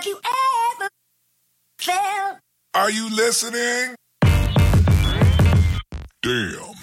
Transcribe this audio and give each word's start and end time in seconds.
Have 0.00 0.08
you 0.10 0.18
ever 0.18 0.88
felt? 1.82 2.38
Are 2.74 2.90
you 2.90 3.08
listening? 3.16 3.94
Damn. 6.26 6.74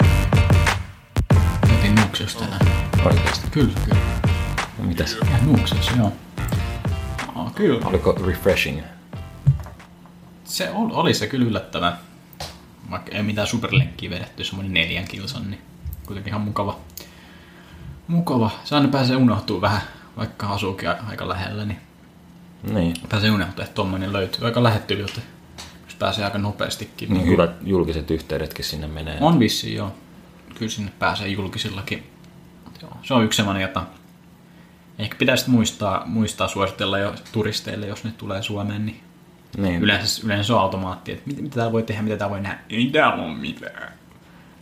Otin 1.74 1.96
Nuuksios 1.96 2.36
tänään. 2.36 2.68
Oikeasti. 3.06 3.48
Kyllä, 3.52 3.74
kyllä. 3.86 4.02
No, 4.78 4.84
mitäs? 4.84 5.18
Ja 5.32 5.38
Nuuksios, 5.46 5.92
joo. 5.98 6.14
Oh, 7.36 7.54
kyllä. 7.56 7.86
Oliko 7.88 8.12
refreshing? 8.26 8.82
Se 10.46 10.70
oli, 10.70 10.94
oli 10.94 11.14
se 11.14 11.28
kyllä 11.28 11.46
yllättävän. 11.46 11.98
Vaikka 12.92 13.12
ei 13.12 13.24
mitään 13.24 13.48
superlenkkiä 13.48 14.10
vedetty, 14.10 14.44
semmoinen 14.44 14.74
neljän 14.74 15.06
kilsan, 15.08 15.50
niin 15.52 15.62
kuitenkin 16.06 16.32
ihan 16.32 16.42
mukava. 16.42 16.80
Mukava. 18.08 18.52
Se 18.64 18.76
aina 18.76 18.88
pääsee 18.88 19.16
unohtuu 19.16 19.62
vähän, 19.62 19.82
vaikka 20.18 20.48
asuukin 20.48 20.90
a- 20.90 20.98
aika 21.10 21.30
lähellä, 21.30 21.66
niin 21.66 21.87
Niin. 22.74 22.94
pääsee 23.10 23.32
unohtuu, 23.32 23.64
että 23.64 23.76
tommonen 23.76 24.14
löytyy 24.14 24.46
aika 24.46 24.64
lähettyviltä. 24.64 25.22
Jos 25.86 25.96
pääsee 25.96 26.26
aika 26.26 26.38
nopeastikin. 26.38 27.14
Niin 27.14 27.28
hyvät 27.28 27.52
julkiset 27.64 28.12
yhteydetkin 28.12 28.66
sinne 28.66 28.88
menee. 28.88 29.18
On 29.22 29.40
vissi, 29.40 29.76
joo. 29.76 29.92
Kyllä 30.56 30.72
sinne 30.72 30.92
pääsee 31.00 31.28
julkisillakin. 31.28 32.04
Joo, 32.82 32.92
se 33.04 33.14
on 33.14 33.24
yksi 33.24 33.38
semmoinen, 33.38 33.62
jota 33.62 33.84
ehkä 35.00 35.16
pitäisi 35.20 35.50
muistaa, 35.50 36.04
muistaa 36.06 36.48
suositella 36.48 37.00
jo 37.00 37.14
turisteille, 37.32 37.88
jos 37.88 38.04
ne 38.04 38.12
tulee 38.18 38.42
Suomeen, 38.44 38.86
niin 38.86 39.00
Niin. 39.58 39.82
yleensä, 39.82 40.22
yleensä 40.26 40.48
se 40.48 40.54
on 40.54 40.60
automaatti, 40.62 41.12
että 41.12 41.24
mitä, 41.26 41.42
mitä 41.42 41.56
täällä 41.56 41.72
voi 41.72 41.84
tehdä, 41.84 42.02
mitä 42.02 42.18
täällä 42.18 42.34
voi 42.34 42.42
nähdä. 42.42 42.60
Ei 42.70 42.86
täällä 42.86 43.24
ole 43.24 43.34
mitään. 43.38 43.92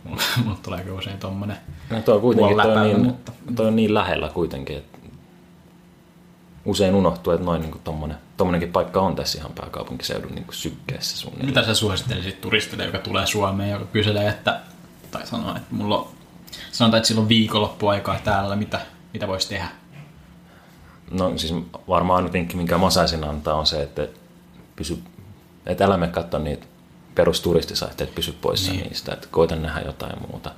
Mulla, 0.04 0.22
mulla 0.44 0.58
tulee 0.62 0.90
usein 0.90 1.18
tommonen. 1.18 1.56
No 1.90 2.00
toi, 2.02 2.14
on 2.14 2.20
kuitenkin, 2.20 2.56
toi, 2.56 2.66
läpällä, 2.66 2.84
niin, 2.84 3.00
mutta- 3.00 3.32
toi 3.56 3.66
on 3.66 3.76
niin 3.76 3.94
lähellä 3.94 4.28
kuitenkin, 4.28 4.76
että 4.76 4.95
usein 6.66 6.94
unohtuu, 6.94 7.32
että 7.32 7.46
noin 7.46 7.62
niin 7.62 7.80
tommonen, 7.84 8.16
tommonenkin 8.36 8.72
paikka 8.72 9.00
on 9.00 9.16
tässä 9.16 9.38
ihan 9.38 9.52
pääkaupunkiseudun 9.52 10.34
niin 10.34 10.46
sykkeessä 10.50 11.16
suunnilleen. 11.16 11.48
Mitä 11.48 11.66
sä 11.66 11.74
suosittelisit 11.74 12.40
turistille, 12.40 12.84
joka 12.84 12.98
tulee 12.98 13.26
Suomeen, 13.26 13.70
joka 13.70 13.84
kyselee, 13.84 14.28
että, 14.28 14.60
tai 15.10 15.26
sanoo, 15.26 15.56
että 15.56 15.74
mulla 15.74 15.98
on, 15.98 16.08
sanotaan, 16.72 16.98
että 16.98 17.08
sillä 17.08 17.20
on 17.20 17.28
viikonloppuaikaa 17.28 18.18
täällä, 18.24 18.56
mitä, 18.56 18.80
mitä 19.12 19.28
voisi 19.28 19.48
tehdä? 19.48 19.68
No 21.10 21.38
siis 21.38 21.54
varmaan 21.88 22.32
vinkki, 22.32 22.56
minkä 22.56 22.78
mä 22.78 22.90
saisin 22.90 23.24
antaa, 23.24 23.54
on 23.54 23.66
se, 23.66 23.82
että 23.82 24.08
pysy, 24.76 25.02
et 25.66 25.80
älä 25.80 25.96
me 25.96 26.08
katso 26.08 26.38
niitä 26.38 26.66
perusturistisahteet, 27.14 28.14
pysy 28.14 28.32
poissa 28.32 28.72
niin. 28.72 28.84
niistä, 28.84 29.12
että 29.12 29.28
koita 29.30 29.56
nähdä 29.56 29.80
jotain 29.80 30.18
muuta. 30.28 30.50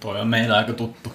Toi 0.00 0.20
on 0.20 0.28
meillä 0.28 0.56
aika 0.56 0.72
tuttu. 0.72 1.12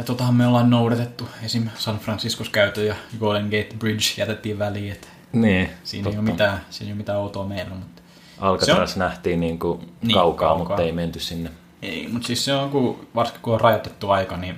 Tai 0.00 0.04
totahan 0.06 0.34
me 0.34 0.46
ollaan 0.46 0.70
noudatettu. 0.70 1.28
Esim. 1.44 1.68
San 1.74 1.98
Franciscos 1.98 2.48
käyty 2.48 2.84
ja 2.84 2.94
Golden 3.18 3.44
Gate 3.44 3.68
Bridge 3.78 4.04
jätettiin 4.16 4.58
väliin. 4.58 4.92
Et 4.92 5.08
Niin, 5.32 5.70
siinä, 5.84 6.10
ei 6.10 6.16
ole 6.18 6.24
mitään, 6.24 6.60
siinä 6.70 6.88
ei 6.88 6.92
ole 6.92 6.96
mitään 6.98 7.18
outoa 7.18 7.44
meillä. 7.44 7.74
Mutta 7.74 8.02
Alcatraz 8.38 8.96
nähtiin 8.96 9.40
niin 9.40 9.58
kuin 9.58 9.78
Niin, 9.78 9.90
niin, 10.02 10.14
kaukaa, 10.14 10.48
kaukaa. 10.48 10.68
mutta 10.68 10.82
ei 10.82 10.92
menty 10.92 11.20
sinne. 11.20 11.50
ei, 11.82 12.08
mutta 12.12 12.26
siis 12.26 12.44
se 12.44 12.52
on, 12.52 12.70
kun, 12.70 13.06
varsinkin 13.14 13.42
kun 13.42 13.54
on 13.54 13.60
rajoitettu 13.60 14.10
aika, 14.10 14.36
niin 14.36 14.56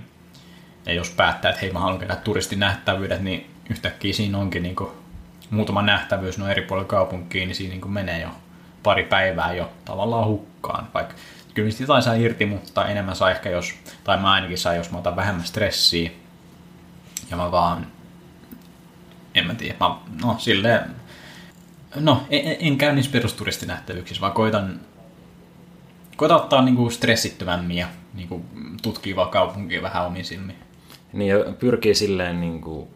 ja 0.87 0.93
jos 0.93 1.11
päättää, 1.11 1.51
että 1.51 1.61
hei 1.61 1.73
mä 1.73 1.79
haluan 1.79 1.99
käydä 1.99 2.17
turistin 2.17 2.61
nähtävyydet, 2.61 3.23
niin 3.23 3.51
yhtäkkiä 3.71 4.12
siinä 4.12 4.39
onkin 4.39 4.62
niin 4.62 4.77
kuin, 4.77 4.91
muutama 5.51 5.83
nähtävyys 5.83 6.39
no 6.39 6.49
eri 6.49 6.62
puolilla 6.62 6.89
kaupunkiin, 6.89 7.49
niin 7.49 7.56
siinä 7.56 7.71
niin 7.71 7.81
kuin 7.81 7.93
menee 7.93 8.21
jo 8.21 8.29
pari 8.83 9.05
päivää 9.05 9.55
jo 9.55 9.71
tavallaan 9.84 10.29
hukkaan. 10.29 10.89
Vaikka 10.95 11.15
kyllä 11.55 11.67
niistä 11.67 11.83
jotain 11.83 12.03
saa 12.03 12.14
irti, 12.14 12.47
mutta 12.47 12.86
enemmän 12.89 13.17
saa 13.17 13.31
ehkä 13.31 13.50
jos, 13.50 13.75
tai 14.05 14.17
mä 14.20 14.33
ainakin 14.33 14.58
saa, 14.58 14.75
jos 14.75 14.91
mä 14.91 14.98
otan 14.98 15.17
vähemmän 15.17 15.45
stressiä 15.47 16.11
ja 17.31 17.36
mä 17.36 17.50
vaan, 17.50 17.86
en 19.34 19.47
mä 19.47 19.55
tiedä, 19.55 19.77
mä, 19.81 19.97
no 20.25 20.34
silleen, 20.39 20.81
no 21.97 22.22
en, 22.31 22.47
en- 22.47 22.56
en 22.61 22.78
käy 22.78 22.92
niissä 22.94 23.12
perusturistinähtävyyksissä, 23.12 24.20
vaan 24.20 24.33
koitan, 24.33 24.81
koitan 26.17 26.36
ottaa 26.36 26.62
niinku 26.62 26.91
stressittömämmin 26.91 27.77
ja 27.77 27.87
niinku 28.15 28.44
tutkii 28.82 29.16
vaan 29.16 29.28
kaupunkia 29.31 29.82
vähän 29.82 30.06
omin 30.06 30.25
silmin. 30.25 30.56
Niin 31.12 31.28
ja 31.31 31.53
pyrkii 31.59 31.94
silleen 31.94 32.41
niin 32.41 32.60
kuin 32.60 32.88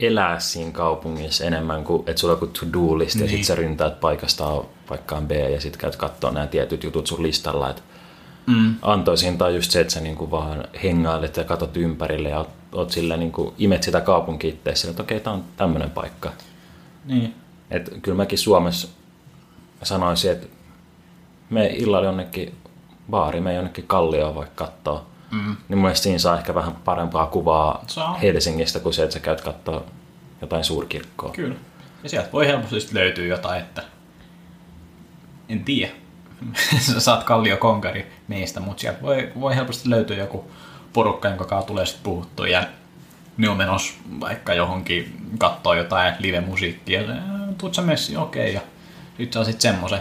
elää 0.00 0.38
siinä 0.40 0.70
kaupungissa 0.72 1.44
enemmän 1.44 1.84
kuin, 1.84 2.02
että 2.06 2.20
sulla 2.20 2.34
on 2.34 2.40
joku 2.40 2.46
to-do-list 2.46 3.14
niin. 3.14 3.24
ja 3.24 3.26
Niin. 3.30 3.38
sit 3.38 3.44
sä 3.46 3.54
ryntäät 3.54 4.00
paikasta 4.00 4.64
paikkaan 4.90 5.28
B 5.28 5.30
ja 5.30 5.60
sit 5.60 5.76
käyt 5.76 5.96
kattoo 5.96 6.30
nämä 6.30 6.46
tietyt 6.46 6.84
jutut 6.84 7.06
sun 7.06 7.22
listalla. 7.22 7.70
Et 7.70 7.82
Mm. 8.46 8.74
antoisinta 8.82 9.44
on 9.44 9.54
just 9.54 9.70
se, 9.70 9.80
että 9.80 9.92
sä 9.92 10.00
niin 10.00 10.16
kuin 10.16 10.30
vaan 10.30 10.64
hengailet 10.82 11.36
ja 11.36 11.44
katot 11.44 11.76
ympärille 11.76 12.28
ja 12.28 12.38
oot, 12.38 12.48
oot 12.72 12.90
sillä 12.90 13.16
niin 13.16 13.32
kuin, 13.32 13.54
imet 13.58 13.82
sitä 13.82 14.00
kaupunkia 14.00 14.50
itseäsi, 14.50 14.90
että 14.90 15.02
okei, 15.02 15.20
tää 15.20 15.32
on 15.32 15.44
tämmöinen 15.56 15.90
paikka. 15.90 16.32
Niin. 17.04 17.34
Et 17.70 17.94
kyllä 18.02 18.16
mäkin 18.16 18.38
Suomessa 18.38 18.88
sanoisin, 19.82 20.30
että 20.30 20.46
me 21.50 21.66
illalla 21.66 22.06
jonnekin 22.06 22.54
baari, 23.10 23.40
me 23.40 23.54
jonnekin 23.54 23.86
kallioon 23.86 24.34
vaikka 24.34 24.64
kattoo. 24.64 25.06
Mm. 25.30 25.56
Niin 25.68 25.78
mun 25.78 25.82
mielestä 25.82 26.02
siinä 26.02 26.18
saa 26.18 26.38
ehkä 26.38 26.54
vähän 26.54 26.74
parempaa 26.74 27.26
kuvaa 27.26 27.84
Saa. 27.86 28.14
Helsingistä 28.14 28.80
kuin 28.80 28.94
se, 28.94 29.02
että 29.02 29.14
sä 29.14 29.20
käyt 29.20 29.40
kattoo 29.40 29.86
jotain 30.40 30.64
suurkirkkoa. 30.64 31.30
Kyllä. 31.30 31.54
Ja 32.02 32.08
sieltä 32.08 32.32
voi 32.32 32.46
helposti 32.46 32.94
löytyä 32.94 33.26
jotain, 33.26 33.60
että 33.60 33.82
en 35.50 35.64
tiedä. 35.64 35.92
Sä 36.78 37.00
saat 37.00 37.24
kallio 37.24 37.56
konkari 37.56 38.12
meistä, 38.28 38.60
mutta 38.60 38.80
sieltä 38.80 39.02
voi, 39.02 39.32
voi 39.40 39.56
helposti 39.56 39.90
löytyä 39.90 40.16
joku 40.16 40.50
porukka, 40.92 41.28
jonka 41.28 41.44
kanssa 41.44 41.66
tulee 41.66 41.86
sitten 41.86 42.04
puhuttua 42.04 42.48
ja 42.48 42.64
ne 43.36 43.48
on 43.48 43.56
menossa 43.56 43.92
vaikka 44.20 44.54
johonkin 44.54 45.16
kattoo 45.38 45.74
jotain 45.74 46.14
live-musiikkia. 46.18 47.02
Ja, 47.02 47.14
Tuut 47.58 47.74
sä 47.74 47.82
messiin, 47.82 48.18
okei. 48.18 48.54
Ja 48.54 48.60
sit 49.16 49.32
saa 49.32 49.44
sit 49.44 49.60
semmoisen, 49.60 50.00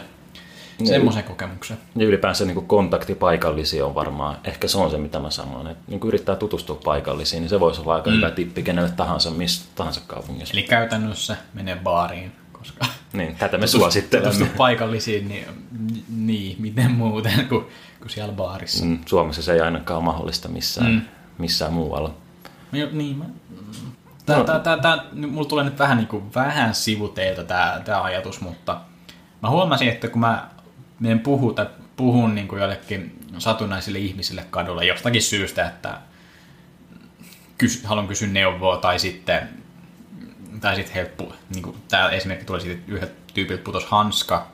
semmoisen 0.83 1.23
kokemuksen. 1.23 1.77
Ja 1.95 2.05
ylipäänsä 2.05 2.45
niin 2.45 2.67
kontakti 2.67 3.15
paikallisiin 3.15 3.83
on 3.83 3.95
varmaan, 3.95 4.37
ehkä 4.43 4.67
se 4.67 4.77
on 4.77 4.91
se 4.91 4.97
mitä 4.97 5.19
mä 5.19 5.31
sanon, 5.31 5.67
että 5.67 5.83
niin 5.87 5.99
yrittää 6.03 6.35
tutustua 6.35 6.79
paikallisiin, 6.83 7.41
niin 7.41 7.49
se 7.49 7.59
voisi 7.59 7.81
olla 7.81 7.95
aika 7.95 8.09
mm. 8.09 8.15
hyvä 8.15 8.31
tippi 8.31 8.63
kenelle 8.63 8.91
tahansa, 8.91 9.31
missä 9.31 9.65
tahansa 9.75 10.01
kaupungissa. 10.07 10.53
Eli 10.53 10.63
käytännössä 10.63 11.37
menee 11.53 11.75
baariin, 11.75 12.31
koska 12.59 12.85
Niin, 13.13 13.35
tätä 13.35 13.57
me 13.57 13.61
tutustu 13.61 13.77
suosittelemme. 13.79 14.45
paikallisiin, 14.57 15.27
niin, 15.29 15.45
niin 16.17 16.55
miten 16.59 16.91
muuten 16.91 17.45
kuin, 17.49 17.65
kuin 17.99 18.09
siellä 18.09 18.33
baarissa. 18.33 18.85
Mm, 18.85 18.99
Suomessa 19.05 19.41
se 19.41 19.53
ei 19.53 19.61
ainakaan 19.61 19.97
ole 19.97 20.05
mahdollista 20.05 20.47
missään, 20.49 20.91
Mm. 20.91 21.01
missään 21.37 21.73
muualla. 21.73 22.13
Mä 22.71 22.77
jo- 22.79 22.89
Niin, 22.91 23.17
mä... 23.17 23.25
Tää, 24.25 24.37
No. 24.37 24.43
tää, 24.43 24.59
tää, 24.59 24.77
tää, 24.77 25.03
nyt 25.13 25.31
mulla 25.31 25.47
tulee 25.49 25.63
nyt 25.65 25.79
vähän, 25.79 25.97
niin 25.97 26.07
kuin, 26.07 26.33
vähän 26.35 26.75
sivuteilta 26.75 27.43
tämä 27.43 27.81
tää 27.85 28.03
ajatus, 28.03 28.41
mutta 28.41 28.81
mä 29.43 29.49
huomasin, 29.49 29.89
että 29.89 30.07
kun 30.07 30.19
mä 30.21 30.49
menen 30.99 31.19
puhua 31.19 31.53
tai 31.53 31.67
puhun 31.95 32.35
niin 32.35 32.47
kuin 32.47 32.61
jollekin 32.61 33.19
satunnaisille 33.37 33.99
ihmisille 33.99 34.45
kadulla 34.49 34.83
jostakin 34.83 35.21
syystä, 35.21 35.67
että 35.67 35.97
kysy, 37.57 37.83
haluan 37.87 38.07
kysyä 38.07 38.27
neuvoa 38.27 38.77
tai 38.77 38.99
sitten 38.99 39.49
tai 40.61 40.75
sitten 40.75 40.95
he, 40.95 41.11
pu- 41.21 41.33
niin 41.53 41.63
kuin, 41.63 41.77
tää 41.87 42.09
esimerkki 42.09 42.45
tuli 42.45 42.61
siitä, 42.61 42.79
että 42.79 42.91
yhdeltä 42.91 43.13
tyypiltä 43.33 43.63
putos 43.63 43.85
hanska. 43.85 44.47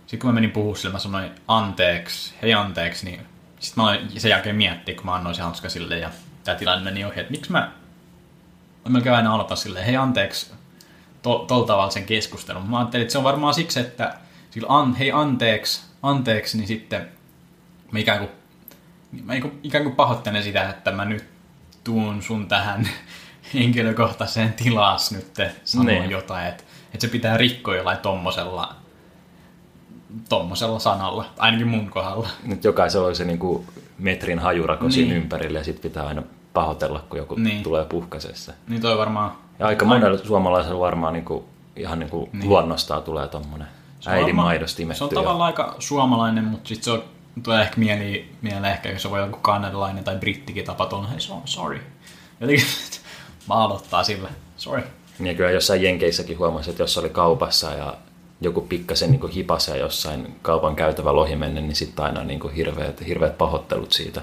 Sitten 0.00 0.20
kun 0.20 0.30
mä 0.30 0.34
menin 0.34 0.50
puhua 0.50 0.76
sille, 0.76 0.92
mä 0.92 0.98
sanoin 0.98 1.30
anteeksi, 1.48 2.34
hei 2.42 2.54
anteeksi, 2.54 3.04
niin 3.04 3.20
sitten 3.60 3.84
mä 3.84 3.90
aloin 3.90 4.20
sen 4.20 4.30
jälkeen 4.30 4.56
miettiä, 4.56 4.94
kun 4.94 5.06
mä 5.06 5.14
annoin 5.14 5.34
sen 5.34 5.44
hanska 5.44 5.68
sille 5.68 5.98
ja 5.98 6.10
tämä 6.44 6.58
tilanne 6.58 6.84
meni 6.84 7.04
ohi, 7.04 7.20
että 7.20 7.30
miksi 7.30 7.52
mä, 7.52 7.72
mä 8.84 8.90
melkein 8.90 9.14
aina 9.14 9.34
aloitan 9.34 9.56
silleen, 9.56 9.86
hei 9.86 9.96
anteeksi, 9.96 10.52
to, 11.22 11.64
tavalla 11.66 11.90
sen 11.90 12.06
keskustelun. 12.06 12.70
Mä 12.70 12.78
ajattelin, 12.78 13.02
että 13.02 13.12
se 13.12 13.18
on 13.18 13.24
varmaan 13.24 13.54
siksi, 13.54 13.80
että 13.80 14.14
sillä 14.50 14.66
an, 14.68 14.94
hei 14.94 15.12
anteeksi, 15.12 15.82
anteeksi, 16.02 16.56
niin 16.56 16.68
sitten 16.68 17.08
mä 17.92 17.98
ikään 17.98 18.18
kuin, 18.18 18.30
mä 19.24 19.32
ikään 19.62 19.84
kuin 19.84 19.96
pahoittelen 19.96 20.42
sitä, 20.42 20.68
että 20.68 20.90
mä 20.92 21.04
nyt 21.04 21.24
tuun 21.84 22.22
sun 22.22 22.48
tähän 22.48 22.88
henkilökohtaiseen 23.54 24.52
tilaas 24.52 25.12
nyt 25.12 25.26
sanoa 25.64 25.84
Niin. 25.86 26.10
jotain, 26.10 26.46
että, 26.46 26.64
että 26.94 27.06
se 27.06 27.12
pitää 27.12 27.36
rikkoa 27.36 27.76
jollain 27.76 27.98
tommosella, 27.98 28.74
tommosella 30.28 30.78
sanalla, 30.78 31.24
ainakin 31.38 31.68
mun 31.68 31.90
kohdalla. 31.90 32.28
Nyt 32.42 32.64
jokaisella 32.64 33.06
on 33.06 33.16
se 33.16 33.24
niin 33.24 33.38
kuin 33.38 33.66
metrin 33.98 34.38
hajurako 34.38 34.84
niin. 34.84 34.92
siinä 34.92 35.14
ympärillä 35.14 35.58
ja 35.58 35.64
sitten 35.64 35.90
pitää 35.90 36.06
aina 36.06 36.22
pahoitella, 36.52 37.04
kun 37.08 37.18
joku 37.18 37.34
Niin. 37.34 37.62
tulee 37.62 37.84
puhkasessa. 37.84 38.52
Niin 38.68 38.82
toi 38.82 38.98
varmaan... 38.98 39.32
Ja 39.58 39.66
aika 39.66 39.84
monella 39.84 40.18
suomalaisella 40.18 40.80
varmaan 40.80 41.12
niin 41.12 41.24
kuin, 41.24 41.44
ihan 41.76 41.98
niin 41.98 42.10
kuin 42.10 42.30
niin. 42.32 42.48
luonnostaan 42.48 43.02
tulee 43.02 43.28
tommonen 43.28 43.68
äidin 44.06 44.36
maidosta. 44.36 44.82
Se 44.92 45.04
on 45.04 45.10
tavallaan 45.10 45.46
aika 45.46 45.76
suomalainen, 45.78 46.44
mutta 46.44 46.68
sitten 46.68 46.84
se 46.84 46.90
on, 46.90 47.04
tulee 47.42 47.62
ehkä 47.62 47.76
mieli, 47.76 48.32
mieleen 48.42 48.72
ehkä, 48.72 48.88
jos 48.88 49.02
se 49.02 49.10
voi 49.10 49.20
joku 49.20 49.38
kanadalainen 49.42 50.04
tai 50.04 50.16
brittikin 50.16 50.64
tapa 50.64 50.86
tuolla, 50.86 51.06
hei 51.08 51.20
so, 51.20 51.42
sorry. 51.44 51.80
Jotenkin 52.40 52.66
mä 53.48 53.54
aloittaa 53.54 54.04
sillä, 54.04 54.28
sorry. 54.56 54.82
Ja 55.20 55.34
kyllä 55.34 55.50
jossain 55.50 55.82
Jenkeissäkin 55.82 56.38
huomasi, 56.38 56.70
että 56.70 56.82
jos 56.82 56.98
oli 56.98 57.08
kaupassa 57.08 57.72
ja 57.72 57.96
joku 58.40 58.60
pikkasen 58.60 59.10
niin 59.10 59.28
hipasee 59.28 59.78
jossain 59.78 60.36
kaupan 60.42 60.76
käytävällä 60.76 61.20
ohi 61.20 61.36
menne, 61.36 61.60
niin 61.60 61.76
sitten 61.76 62.04
aina 62.04 62.24
niin 62.24 62.40
kuin 62.40 62.54
hirveät, 62.54 63.06
hirveät 63.06 63.38
pahoittelut 63.38 63.92
siitä. 63.92 64.20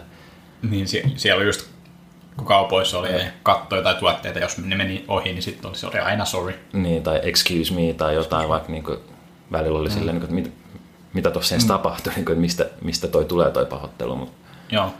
Niin 0.69 0.87
sie, 0.87 1.03
siellä 1.15 1.39
on 1.39 1.45
just 1.45 1.69
kun 2.37 2.47
kaupoissa 2.47 2.99
oli 2.99 3.11
ja 3.11 3.25
katsoi 3.43 3.79
jotain 3.79 3.97
tuotteita, 3.97 4.39
jos 4.39 4.57
ne 4.57 4.75
meni 4.75 5.05
ohi, 5.07 5.31
niin 5.31 5.41
sitten 5.41 5.69
oli, 5.69 5.77
se 5.77 5.87
oli 5.87 5.99
aina 5.99 6.25
sorry. 6.25 6.59
Niin, 6.73 7.03
tai 7.03 7.19
excuse 7.23 7.73
me 7.73 7.93
tai 7.93 8.15
jotain, 8.15 8.49
vaikka 8.49 8.71
niin 8.71 8.83
kuin, 8.83 8.97
välillä 9.51 9.79
oli 9.79 9.91
silleen, 9.91 10.15
niin 10.19 10.27
kuin, 10.27 10.39
että 10.39 10.49
mit, 10.49 10.77
mitä 11.13 11.31
tuossa 11.31 11.55
edes 11.55 11.65
tapahtui, 11.65 12.13
niin 12.13 12.25
kuin, 12.25 12.33
että 12.33 12.41
mistä, 12.41 12.65
mistä 12.81 13.07
toi 13.07 13.25
tulee 13.25 13.51
toi 13.51 13.65
pahoittelu. 13.65 14.15
Mutta 14.15 14.33
Joo. 14.71 14.93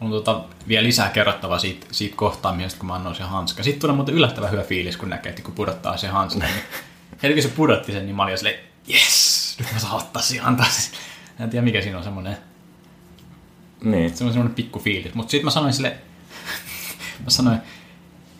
On 0.00 0.10
tota, 0.10 0.44
vielä 0.68 0.86
lisää 0.86 1.10
kerrottavaa 1.10 1.58
siitä, 1.58 1.86
siitä 1.92 2.16
kohtaamisesta, 2.16 2.78
kun 2.78 2.86
mä 2.86 2.94
annoin 2.94 3.16
sen 3.16 3.26
hanska. 3.26 3.62
Sitten 3.62 3.80
tulee 3.80 3.96
muuten 3.96 4.14
yllättävän 4.14 4.50
hyvä 4.50 4.62
fiilis, 4.62 4.96
kun 4.96 5.10
näkee, 5.10 5.30
että 5.30 5.42
kun 5.42 5.54
pudottaa 5.54 5.96
sen 5.96 6.10
hanskan. 6.10 6.42
niin 6.42 6.64
heti 7.22 7.34
kun 7.34 7.42
se 7.42 7.48
pudotti 7.48 7.92
sen, 7.92 8.06
niin 8.06 8.16
mä 8.16 8.22
olin 8.22 8.38
silleen, 8.38 8.60
yes, 8.90 9.56
nyt 9.58 9.72
mä 9.72 9.78
saan 9.78 9.96
ottaa 9.96 10.22
sen 10.22 10.44
antaa 10.44 10.66
sen. 10.70 10.98
En 11.40 11.50
tiedä, 11.50 11.64
mikä 11.64 11.82
siinä 11.82 11.98
on 11.98 12.04
semmoinen, 12.04 12.36
niin, 13.84 14.16
se 14.16 14.24
on 14.24 14.30
semmoinen 14.30 14.54
pikku 14.54 14.78
fiilis. 14.78 15.14
Mutta 15.14 15.30
sitten 15.30 15.44
mä 15.44 15.50
sanoin 15.50 15.72
sille, 15.72 15.96
mä 17.24 17.30
sanoin, 17.30 17.58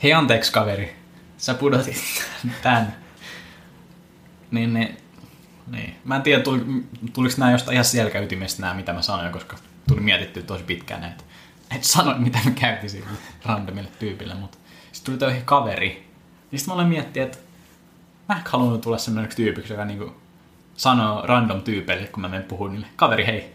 hei 0.02 0.12
anteeksi 0.12 0.52
kaveri, 0.52 0.96
sä 1.38 1.54
pudotit 1.54 2.02
tän. 2.62 2.96
Niin, 4.50 4.74
niin, 4.74 4.96
niin. 5.66 5.96
Mä 6.04 6.16
en 6.16 6.22
tiedä, 6.22 6.42
tuli, 6.42 6.60
tuliko 7.12 7.34
nämä 7.38 7.52
jostain 7.52 7.72
ihan 7.72 7.84
selkäytimestä 7.84 8.62
nämä, 8.62 8.74
mitä 8.74 8.92
mä 8.92 9.02
sanoin, 9.02 9.32
koska 9.32 9.56
tuli 9.88 10.00
mietittyä 10.00 10.42
tosi 10.42 10.64
pitkään, 10.64 11.04
että 11.04 11.24
et 11.76 11.84
sano, 11.84 12.14
mitä 12.18 12.38
mä 12.44 12.50
käytin 12.50 12.90
sille 12.90 13.06
randomille 13.44 13.88
tyypille, 13.98 14.34
mutta 14.34 14.58
sitten 14.92 15.18
tuli 15.18 15.32
toi 15.32 15.42
kaveri. 15.44 15.88
Niin 16.50 16.58
sitten 16.58 16.72
mä 16.72 16.74
olen 16.74 16.86
miettinyt, 16.86 17.28
että 17.28 17.38
mä 18.28 18.34
en 18.36 18.42
halunnut 18.46 18.80
tulla 18.80 18.98
semmoiseksi 18.98 19.36
tyypiksi, 19.36 19.72
joka 19.72 19.84
niinku 19.84 20.12
sanoo 20.76 21.22
random 21.26 21.62
tyypeille, 21.62 22.06
kun 22.06 22.20
mä 22.20 22.28
menen 22.28 22.46
puhun 22.46 22.72
niille, 22.72 22.86
kaveri 22.96 23.26
hei, 23.26 23.52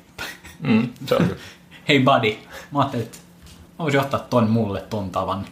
mm, 0.59 0.89
hei 1.87 1.99
buddy. 1.99 2.37
Mä 2.71 2.79
ajattelin, 2.79 3.05
että 3.05 3.17
mä 3.79 3.83
voisin 3.83 3.99
ottaa 3.99 4.19
ton 4.19 4.49
mulle 4.49 4.81
ton 4.81 5.09
tavan. 5.09 5.45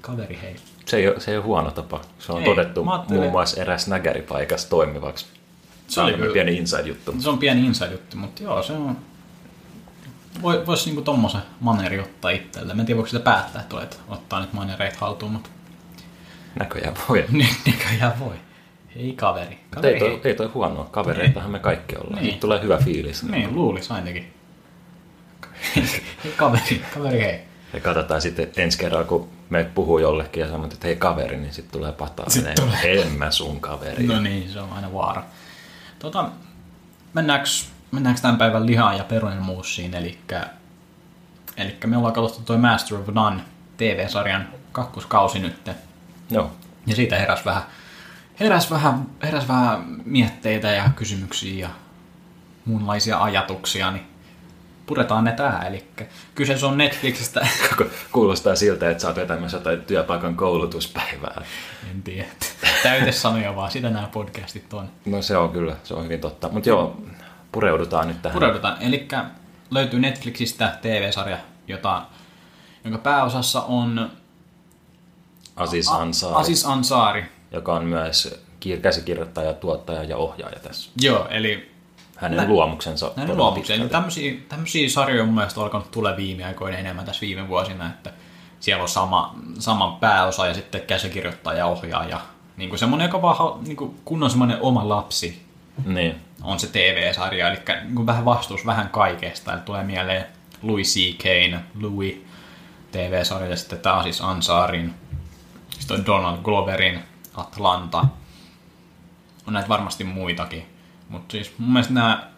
Kaveri 0.00 0.38
hei. 0.42 0.56
Se 0.86 0.96
ei, 0.96 1.08
ole, 1.08 1.20
se 1.20 1.30
ei 1.30 1.36
ole 1.36 1.44
huono 1.44 1.70
tapa. 1.70 2.00
Se 2.18 2.32
on 2.32 2.38
Ei, 2.38 2.44
todettu 2.44 2.84
muun 3.08 3.30
muassa 3.30 3.60
eräs 3.62 3.88
nägäripaikassa 3.88 4.70
toimivaksi. 4.70 5.26
Se 5.88 6.00
oli 6.00 6.12
on 6.12 6.18
kyllä- 6.20 6.32
pieni 6.32 6.56
inside-juttu. 6.56 7.14
Se 7.18 7.28
on 7.30 7.38
pieni 7.38 7.66
inside 7.66 7.92
juttu, 7.92 8.16
mutta 8.16 8.42
joo, 8.42 8.62
se 8.62 8.72
on... 8.72 8.96
Voi, 10.42 10.66
vois 10.66 10.86
niinku 10.86 11.02
tommosen 11.02 11.40
maneri 11.60 12.00
ottaa 12.00 12.30
itselle. 12.30 12.74
Mä 12.74 12.82
en 12.82 12.86
tiedä, 12.86 12.96
voiko 12.96 13.08
sitä 13.08 13.24
päättää, 13.24 13.62
että 13.62 13.76
olet 13.76 14.00
ottaa 14.08 14.40
nyt 14.40 14.52
manereita 14.52 14.98
haltuun, 15.00 15.32
mutta 15.32 15.50
Näköjään 16.58 16.94
voi. 17.08 17.24
nyt 17.30 17.56
näköjään 17.66 18.18
voi. 18.18 18.34
Hei 18.94 19.12
kaveri. 19.12 19.58
Kaveri 19.70 19.94
ei 19.94 20.00
toi, 20.00 20.20
ei 20.24 20.34
toi 20.34 20.46
huonoa. 20.46 20.84
Kavereitahan 20.90 21.50
me 21.50 21.58
kaikki 21.58 21.96
ollaan. 21.96 22.14
Niin. 22.22 22.26
Nyt 22.26 22.40
tulee 22.40 22.62
hyvä 22.62 22.78
fiilis. 22.78 23.22
Niin, 23.22 23.54
luulis 23.54 23.90
ainakin. 23.90 24.32
hei 25.76 26.32
kaveri, 26.36 26.84
kaveri 26.94 27.20
hei. 27.20 27.40
Ja 27.72 27.80
katsotaan 27.80 28.20
sitten 28.20 28.48
ensi 28.56 28.78
kerralla, 28.78 29.04
kun 29.04 29.28
me 29.50 29.64
puhuu 29.74 29.98
jollekin 29.98 30.40
ja 30.40 30.46
sanoo, 30.50 30.66
että 30.66 30.86
hei 30.86 30.96
kaveri, 30.96 31.36
niin 31.36 31.52
sitten 31.52 31.72
tulee 31.72 31.92
pataa. 31.92 32.30
Sitten 32.30 32.64
Menee, 32.64 33.02
En 33.02 33.12
mä 33.12 33.30
sun 33.30 33.60
kaveri. 33.60 34.06
No 34.06 34.20
niin, 34.20 34.50
se 34.50 34.60
on 34.60 34.72
aina 34.72 34.92
vaara. 34.92 35.24
Tota, 35.98 36.28
mennäänkö, 37.14 37.48
mennäänkö 37.94 38.20
tämän 38.20 38.38
päivän 38.38 38.66
lihaan 38.66 38.96
ja 38.96 39.04
perunen 39.04 39.42
muussiin, 39.42 39.94
eli, 39.94 40.18
eli 41.56 41.76
me 41.86 41.96
ollaan 41.96 42.14
katsottu 42.14 42.42
toi 42.44 42.58
Master 42.58 42.98
of 42.98 43.08
None 43.08 43.40
TV-sarjan 43.76 44.48
kakkoskausi 44.72 45.38
nyt. 45.38 45.70
Joo. 46.30 46.52
Ja 46.86 46.96
siitä 46.96 47.18
heräs 47.18 47.44
vähän, 47.44 47.62
heräs 48.40 48.70
vähän, 48.70 49.06
heräs 49.22 49.48
vähän 49.48 49.84
mietteitä 50.04 50.68
ja 50.68 50.90
kysymyksiä 50.96 51.60
ja 51.60 51.70
muunlaisia 52.64 53.22
ajatuksia, 53.22 53.90
niin 53.90 54.06
puretaan 54.86 55.24
ne 55.24 55.32
tähän. 55.32 55.66
Eli 55.66 55.84
kyseessä 56.34 56.66
on 56.66 56.78
Netflixistä, 56.78 57.46
Kuulostaa 58.12 58.56
siltä, 58.56 58.90
että 58.90 59.02
sä 59.02 59.08
oot 59.08 59.16
vetämässä 59.16 59.56
jotain 59.56 59.82
työpaikan 59.82 60.36
koulutuspäivää. 60.36 61.42
en 61.90 62.02
tiedä, 62.02 62.28
täytesanoja 62.82 63.56
vaan, 63.56 63.70
sitä 63.70 63.90
nämä 63.90 64.08
podcastit 64.12 64.74
on. 64.74 64.90
No 65.06 65.22
se 65.22 65.36
on 65.36 65.50
kyllä, 65.50 65.76
se 65.84 65.94
on 65.94 66.04
hyvin 66.04 66.20
totta. 66.20 66.48
Mutta 66.48 66.68
joo, 66.68 66.96
pureudutaan 67.54 68.08
nyt 68.08 68.22
tähän. 68.22 68.34
Pureudutaan. 68.34 68.76
Eli 68.80 69.08
löytyy 69.70 70.00
Netflixistä 70.00 70.78
TV-sarja, 70.82 71.38
jota, 71.68 72.02
jonka 72.84 72.98
pääosassa 72.98 73.62
on 73.62 74.10
Aziz 75.56 75.88
Ansari, 75.88 76.34
Aziz 76.34 76.64
Ansari. 76.66 77.24
joka 77.52 77.74
on 77.74 77.84
myös 77.84 78.44
käsikirjoittaja, 78.82 79.54
tuottaja 79.54 80.04
ja 80.04 80.16
ohjaaja 80.16 80.58
tässä. 80.60 80.90
Joo, 81.00 81.26
eli 81.30 81.74
Hänen 82.16 82.36
Nä- 82.36 82.48
luomuksensa. 82.48 83.12
Eli 83.16 83.54
pitkälti. 83.54 83.88
tämmöisiä, 83.88 84.34
tämmöisiä 84.48 84.88
sarjoja 84.88 85.22
on 85.22 85.28
mun 85.28 85.34
mielestä 85.34 85.60
alkanut 85.60 85.90
tulla 85.90 86.16
viime 86.16 86.44
aikoina 86.44 86.78
enemmän 86.78 87.04
tässä 87.04 87.20
viime 87.20 87.48
vuosina, 87.48 87.86
että 87.86 88.12
siellä 88.60 88.82
on 88.82 88.88
sama, 88.88 89.34
sama 89.58 89.96
pääosa 90.00 90.46
ja 90.46 90.54
sitten 90.54 90.80
käsikirjoittaja 90.80 91.58
ja 91.58 91.66
ohjaaja. 91.66 92.20
Niin 92.56 92.68
kuin 92.68 92.78
semmoinen, 92.78 93.04
joka 93.04 93.22
vaan 93.22 93.64
niin 93.64 93.76
kuin 93.76 94.00
kunnon 94.04 94.30
semmoinen 94.30 94.58
oma 94.60 94.88
lapsi 94.88 95.43
Niin, 95.84 96.14
on 96.42 96.60
se 96.60 96.66
TV-sarja, 96.66 97.48
eli 97.48 97.58
niin 97.82 97.94
kuin 97.94 98.06
vähän 98.06 98.24
vastuus 98.24 98.66
vähän 98.66 98.88
kaikesta. 98.88 99.52
Eli 99.52 99.60
tulee 99.60 99.84
mieleen 99.84 100.26
Louis 100.62 100.94
C. 100.94 101.18
Kane, 101.22 101.60
Louis 101.80 102.24
TV-sarja 102.92 103.48
ja 103.50 103.56
sitten 103.56 103.78
taas 103.78 104.02
siis 104.02 104.20
Ansarin, 104.20 104.94
sitten 105.78 105.96
on 105.98 106.06
Donald 106.06 106.38
Gloverin 106.42 107.00
Atlanta. 107.34 108.04
On 109.46 109.52
näitä 109.52 109.68
varmasti 109.68 110.04
muitakin. 110.04 110.66
Mutta 111.08 111.32
siis 111.32 111.52
mun 111.58 111.72
mielestä 111.72 111.94
nämä 111.94 112.28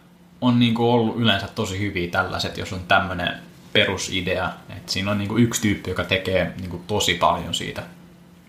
on 0.41 0.59
niinku 0.59 0.91
ollut 0.91 1.17
yleensä 1.17 1.47
tosi 1.47 1.79
hyviä 1.79 2.11
tällaiset, 2.11 2.57
jos 2.57 2.73
on 2.73 2.79
tämmöinen 2.87 3.33
perusidea. 3.73 4.49
Että 4.69 4.91
siinä 4.91 5.11
on 5.11 5.17
niinku 5.17 5.37
yksi 5.37 5.61
tyyppi, 5.61 5.89
joka 5.89 6.03
tekee 6.03 6.53
niinku 6.59 6.81
tosi 6.87 7.13
paljon 7.13 7.53
siitä. 7.53 7.83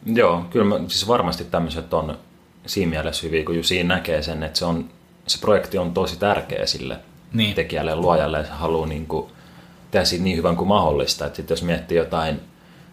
Joo, 0.06 0.46
kyllä 0.50 0.64
mä, 0.64 0.88
siis 0.88 1.08
varmasti 1.08 1.44
tämmöiset 1.44 1.94
on 1.94 2.18
siinä 2.68 2.90
mielessä 2.90 3.26
hyviä, 3.26 3.44
kun 3.44 3.64
siinä 3.64 3.94
näkee 3.94 4.22
sen, 4.22 4.42
että 4.42 4.58
se, 4.58 4.64
on, 4.64 4.88
se 5.26 5.38
projekti 5.40 5.78
on 5.78 5.94
tosi 5.94 6.18
tärkeä 6.18 6.66
sille 6.66 6.96
Niin. 7.32 7.54
tekijälle 7.54 7.90
ja 7.90 7.96
luojalle, 7.96 8.38
ja 8.38 8.44
se 8.44 8.50
haluaa 8.50 8.86
niin 8.86 9.06
kuin, 9.06 9.30
tehdä 9.90 10.04
siitä 10.04 10.24
niin 10.24 10.36
hyvän 10.36 10.56
kuin 10.56 10.68
mahdollista. 10.68 11.26
Että 11.26 11.36
sit 11.36 11.50
jos 11.50 11.62
miettii 11.62 11.98
jotain 11.98 12.40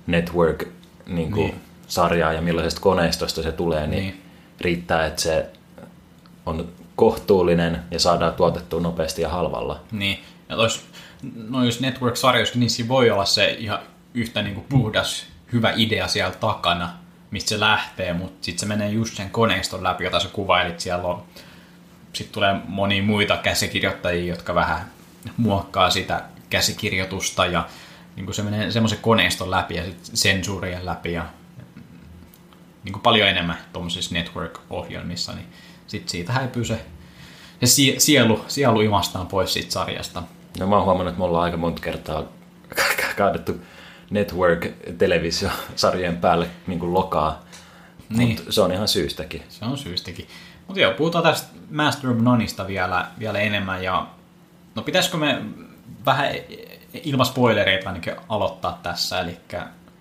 network 0.07 0.63
niin 1.07 1.31
kuin, 1.31 1.45
Niin. 1.47 1.61
sarjaa 1.87 2.33
ja 2.33 2.41
millaisesta 2.41 2.81
koneistosta 2.81 3.43
se 3.43 3.51
tulee, 3.51 3.87
niin, 3.87 4.03
Niin. 4.03 4.21
riittää, 4.61 5.05
että 5.05 5.21
se 5.21 5.45
on 6.45 6.69
kohtuullinen 6.95 7.79
ja 7.91 7.99
saadaan 7.99 8.33
tuotettua 8.33 8.79
nopeasti 8.81 9.21
ja 9.21 9.29
halvalla. 9.29 9.79
Niin, 9.91 10.19
ja 10.49 10.55
tois, 10.55 10.81
noissa 11.49 11.81
network-sarjoissa, 11.81 12.59
niin 12.59 12.69
siinä 12.69 12.87
voi 12.89 13.09
olla 13.11 13.25
se 13.25 13.55
ihan 13.59 13.79
yhtä 14.13 14.41
niin 14.41 14.55
kuin 14.55 14.65
puhdas, 14.69 15.25
hyvä 15.53 15.73
idea 15.75 16.07
siellä 16.07 16.33
takana, 16.39 16.89
mistä 17.31 17.49
se 17.49 17.59
lähtee, 17.59 18.13
mutta 18.13 18.45
sitten 18.45 18.59
se 18.59 18.65
menee 18.65 18.89
just 18.89 19.15
sen 19.15 19.29
koneiston 19.29 19.83
läpi, 19.83 20.03
jota 20.03 20.19
sä 20.19 20.29
kuvailit. 20.29 20.79
Siellä 20.79 21.07
on, 21.07 21.23
sitten 22.13 22.33
tulee 22.33 22.55
monia 22.67 23.03
muita 23.03 23.37
käsikirjoittajia, 23.37 24.33
jotka 24.33 24.55
vähän 24.55 24.91
muokkaa 25.37 25.89
sitä 25.89 26.23
käsikirjoitusta 26.49 27.45
ja 27.45 27.67
niin 28.15 28.25
kuin 28.25 28.35
se 28.35 28.43
menee 28.43 28.71
semmoisen 28.71 28.99
koneiston 29.01 29.51
läpi 29.51 29.75
ja 29.75 29.85
sit 29.85 29.99
sensuurien 30.13 30.85
läpi 30.85 31.13
ja 31.13 31.25
niin 32.83 32.93
kuin 32.93 33.03
paljon 33.03 33.29
enemmän 33.29 33.57
tuommoisissa 33.73 34.15
network-ohjelmissa, 34.15 35.33
niin 35.33 35.47
sitten 35.87 36.09
siitä 36.09 36.33
häipyy 36.33 36.65
se, 36.65 36.85
se 37.63 37.65
sie- 37.65 37.99
sielu, 37.99 38.45
sielu 38.47 38.81
imastaan 38.81 39.27
pois 39.27 39.53
siitä 39.53 39.71
sarjasta. 39.71 40.23
No 40.59 40.67
mä 40.67 40.75
oon 40.75 40.85
huomannut, 40.85 41.11
että 41.11 41.19
me 41.19 41.25
ollaan 41.25 41.43
aika 41.43 41.57
monta 41.57 41.81
kertaa 41.81 42.23
kaadettu 43.17 43.61
network-televisiosarjojen 44.09 46.17
päälle 46.17 46.47
niin 46.67 46.79
kuin 46.79 46.93
lokaa. 46.93 47.45
Niin. 48.09 48.29
Mut 48.29 48.43
se 48.53 48.61
on 48.61 48.71
ihan 48.71 48.87
syystäkin. 48.87 49.43
Se 49.49 49.65
on 49.65 49.77
syystäkin. 49.77 50.27
Mutta 50.67 50.79
joo, 50.79 50.93
puhutaan 50.93 51.23
tästä 51.23 51.47
Master 51.71 52.09
of 52.09 52.17
Noneista 52.17 52.67
vielä, 52.67 53.07
vielä 53.19 53.39
enemmän. 53.39 53.83
Ja, 53.83 54.07
no 54.75 54.81
pitäisikö 54.81 55.17
me 55.17 55.41
vähän 56.05 56.31
ilman 57.03 57.25
spoilereita 57.25 57.89
ainakin 57.89 58.15
aloittaa 58.29 58.79
tässä, 58.83 59.19
eli 59.19 59.37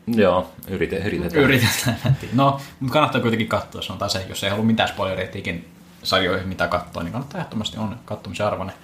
Joo, 0.07 0.51
yrite, 0.69 0.97
yritetään. 0.97 1.45
yritetään. 1.45 2.17
No, 2.33 2.61
mutta 2.81 2.93
kannattaa 2.93 3.21
kuitenkin 3.21 3.49
katsoa, 3.49 3.83
sanotaan 3.83 4.11
se, 4.11 4.27
jos 4.29 4.45
ei 4.45 4.51
halua 4.51 4.65
mitään 4.65 4.89
spoilereita 4.89 5.39
ikin 5.39 5.69
sarjoihin 6.03 6.49
mitä 6.49 6.69
katsoa, 6.69 7.03
niin 7.03 7.13
kannattaa 7.13 7.39
ehdottomasti 7.39 7.79
on 7.79 7.99
katsomisen 8.05 8.47
arvoinen 8.47 8.77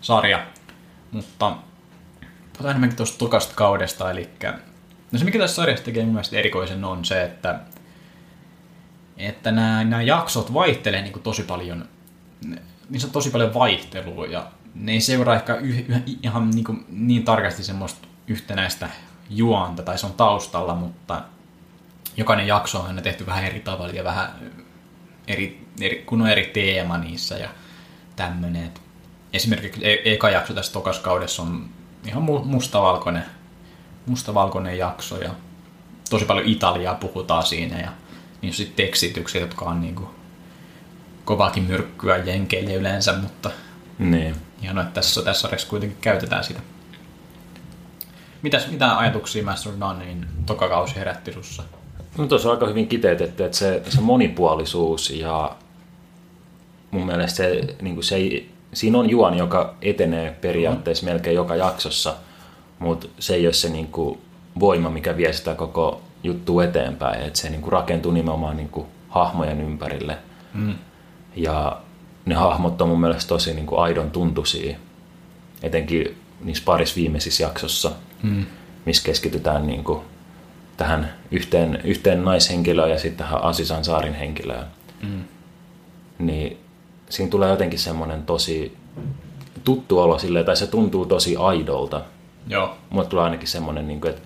sarja. 0.00 0.46
Mutta 1.10 1.56
puhutaan 2.52 2.70
enemmänkin 2.70 2.96
tuosta 2.96 3.18
tokasta 3.18 3.54
kaudesta, 3.54 4.10
eli 4.10 4.28
no 5.12 5.18
se 5.18 5.24
mikä 5.24 5.38
tässä 5.38 5.56
sarjassa 5.56 5.84
tekee 5.84 6.04
mun 6.04 6.12
mielestä 6.12 6.36
erikoisen 6.36 6.84
on 6.84 7.04
se, 7.04 7.22
että 7.22 7.60
että 9.16 9.52
nämä, 9.52 9.84
nämä 9.84 10.02
jaksot 10.02 10.54
vaihtelee 10.54 11.02
niin 11.02 11.22
tosi 11.22 11.42
paljon, 11.42 11.88
niissä 12.90 13.08
on 13.08 13.12
tosi 13.12 13.30
paljon 13.30 13.54
vaihtelua 13.54 14.26
ja 14.26 14.50
ne 14.74 14.92
ei 14.92 15.00
seuraa 15.00 15.34
ehkä 15.34 15.54
yh, 15.54 15.84
yh, 15.88 16.02
ihan 16.22 16.50
niin, 16.50 16.64
kuin, 16.64 16.84
niin 16.88 17.24
tarkasti 17.24 17.64
semmoista 17.64 18.08
yhtenäistä 18.26 18.88
juonta 19.30 19.82
tai 19.82 19.98
se 19.98 20.06
on 20.06 20.12
taustalla, 20.12 20.74
mutta 20.74 21.22
jokainen 22.16 22.46
jakso 22.46 22.80
on 22.80 22.86
aina 22.86 23.02
tehty 23.02 23.26
vähän 23.26 23.44
eri 23.44 23.60
tavalla 23.60 23.92
ja 23.92 24.04
vähän 24.04 24.32
eri, 25.28 25.66
eri, 25.80 26.02
kun 26.06 26.22
on 26.22 26.28
eri 26.28 26.44
teema 26.44 26.98
niissä 26.98 27.34
ja 27.34 27.48
tämmöinen. 28.16 28.72
Esimerkiksi 29.32 29.80
e- 29.86 30.12
eka 30.12 30.30
jakso 30.30 30.54
tässä 30.54 30.72
tokaskaudessa 30.72 31.42
on 31.42 31.68
ihan 32.04 32.22
mu- 32.22 32.44
mustavalkoinen, 32.44 33.24
mustavalkoinen 34.08 34.78
jakso 34.78 35.20
ja 35.20 35.30
tosi 36.10 36.24
paljon 36.24 36.46
Italiaa 36.46 36.94
puhutaan 36.94 37.42
siinä 37.46 37.80
ja 37.80 37.88
niin 38.42 38.54
sitten 38.54 38.86
tekstitykset, 38.86 39.40
jotka 39.40 39.64
on 39.64 39.80
niin 39.80 39.94
kuin 39.94 40.08
kovaakin 41.24 41.62
myrkkyä 41.62 42.16
jenkeille 42.16 42.74
yleensä, 42.74 43.12
mutta 43.12 43.50
Niin. 43.98 44.34
hienoa, 44.62 44.82
että 44.82 44.94
tässä, 44.94 45.22
tässä 45.22 45.40
sarjassa 45.42 45.68
kuitenkin 45.68 45.98
käytetään 46.00 46.44
sitä. 46.44 46.60
Mitäs, 48.42 48.70
mitä 48.70 48.98
ajatuksia 48.98 49.44
Master 49.44 49.72
of 49.72 49.78
Nonein 49.78 50.26
tokakausi 50.46 50.96
herätti 50.96 51.32
sussa? 51.32 51.62
No 52.18 52.26
tuossa 52.26 52.48
on 52.48 52.54
aika 52.54 52.66
hyvin 52.66 52.88
kiteytetty, 52.88 53.44
että 53.44 53.56
se, 53.58 53.82
se 53.88 54.00
monipuolisuus 54.00 55.10
ja 55.10 55.56
mun 56.90 57.06
mielestä 57.06 57.36
se, 57.36 57.76
niin 57.82 57.94
kuin 57.94 58.04
se 58.04 58.16
ei, 58.16 58.52
siinä 58.72 58.98
on 58.98 59.10
juoni, 59.10 59.38
joka 59.38 59.74
etenee 59.82 60.30
periaatteessa 60.40 61.04
melkein 61.06 61.36
joka 61.36 61.56
jaksossa, 61.56 62.14
mutta 62.78 63.08
se 63.18 63.34
ei 63.34 63.46
ole 63.46 63.52
se 63.52 63.68
niin 63.68 63.86
kuin 63.86 64.18
voima, 64.60 64.90
mikä 64.90 65.16
vie 65.16 65.32
sitä 65.32 65.54
koko 65.54 66.02
juttu 66.22 66.60
eteenpäin. 66.60 67.22
Että 67.22 67.38
se 67.38 67.50
niin 67.50 67.62
kuin 67.62 67.72
rakentuu 67.72 68.12
nimenomaan 68.12 68.56
niin 68.56 68.68
kuin 68.68 68.86
hahmojen 69.08 69.60
ympärille. 69.60 70.18
Mm. 70.54 70.74
Ja 71.36 71.80
ne 72.26 72.34
hahmot 72.34 72.82
on 72.82 72.88
mun 72.88 73.00
mielestä 73.00 73.28
tosi 73.28 73.54
niin 73.54 73.66
kuin 73.66 73.80
aidon 73.80 74.10
tuntuisia, 74.10 74.76
etenkin 75.62 76.16
niissä 76.40 76.64
parissa 76.64 76.96
viimeisissä 76.96 77.42
jaksossa, 77.42 77.92
Mm. 78.22 78.46
missä 78.84 79.04
keskitytään 79.04 79.66
niin 79.66 79.84
kuin 79.84 80.00
tähän 80.76 81.12
yhteen, 81.30 81.80
yhteen 81.84 82.24
naishenkilöön 82.24 82.90
ja 82.90 82.98
sitten 82.98 83.26
tähän 83.26 83.42
Asisan 83.42 83.84
saarin 83.84 84.14
henkilöön. 84.14 84.66
Mm. 85.02 85.24
Niin 86.18 86.58
siinä 87.10 87.30
tulee 87.30 87.50
jotenkin 87.50 87.78
semmoinen 87.78 88.22
tosi 88.22 88.76
tuttu 89.64 89.98
olo 89.98 90.18
silleen, 90.18 90.44
tai 90.44 90.56
se 90.56 90.66
tuntuu 90.66 91.06
tosi 91.06 91.36
aidolta. 91.36 92.02
Joo, 92.48 92.76
Mulle 92.90 93.06
tulee 93.06 93.24
ainakin 93.24 93.48
semmoinen, 93.48 93.88
niin 93.88 94.00
kuin, 94.00 94.10
että 94.10 94.22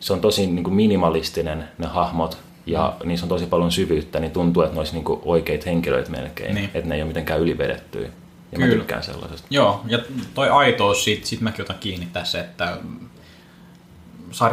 se 0.00 0.12
on 0.12 0.20
tosi 0.20 0.46
niin 0.46 0.64
kuin 0.64 0.74
minimalistinen 0.74 1.68
ne 1.78 1.86
hahmot, 1.86 2.38
ja 2.66 2.96
mm. 3.02 3.08
niissä 3.08 3.26
on 3.26 3.28
tosi 3.28 3.46
paljon 3.46 3.72
syvyyttä, 3.72 4.20
niin 4.20 4.32
tuntuu, 4.32 4.62
että 4.62 4.74
ne 4.74 4.80
olisi 4.80 4.92
niin 4.92 5.04
kuin 5.04 5.20
oikeita 5.24 5.64
henkilöitä 5.66 6.10
melkein, 6.10 6.54
Niin. 6.54 6.70
että 6.74 6.88
ne 6.88 6.94
ei 6.94 7.02
ole 7.02 7.08
mitenkään 7.08 7.40
ylivedettyä. 7.40 8.08
Ja 8.52 8.58
mä 8.58 8.64
Kyllä. 8.64 8.78
tykkään 8.78 9.02
sellaisesta. 9.02 9.46
Joo, 9.50 9.80
ja 9.86 9.98
toi 10.34 10.48
aitous, 10.48 11.04
siitä, 11.04 11.26
siitä 11.26 11.44
mäkin 11.44 11.62
otan 11.62 11.76
kiinni 11.80 12.08
tässä, 12.12 12.40
että 12.40 12.76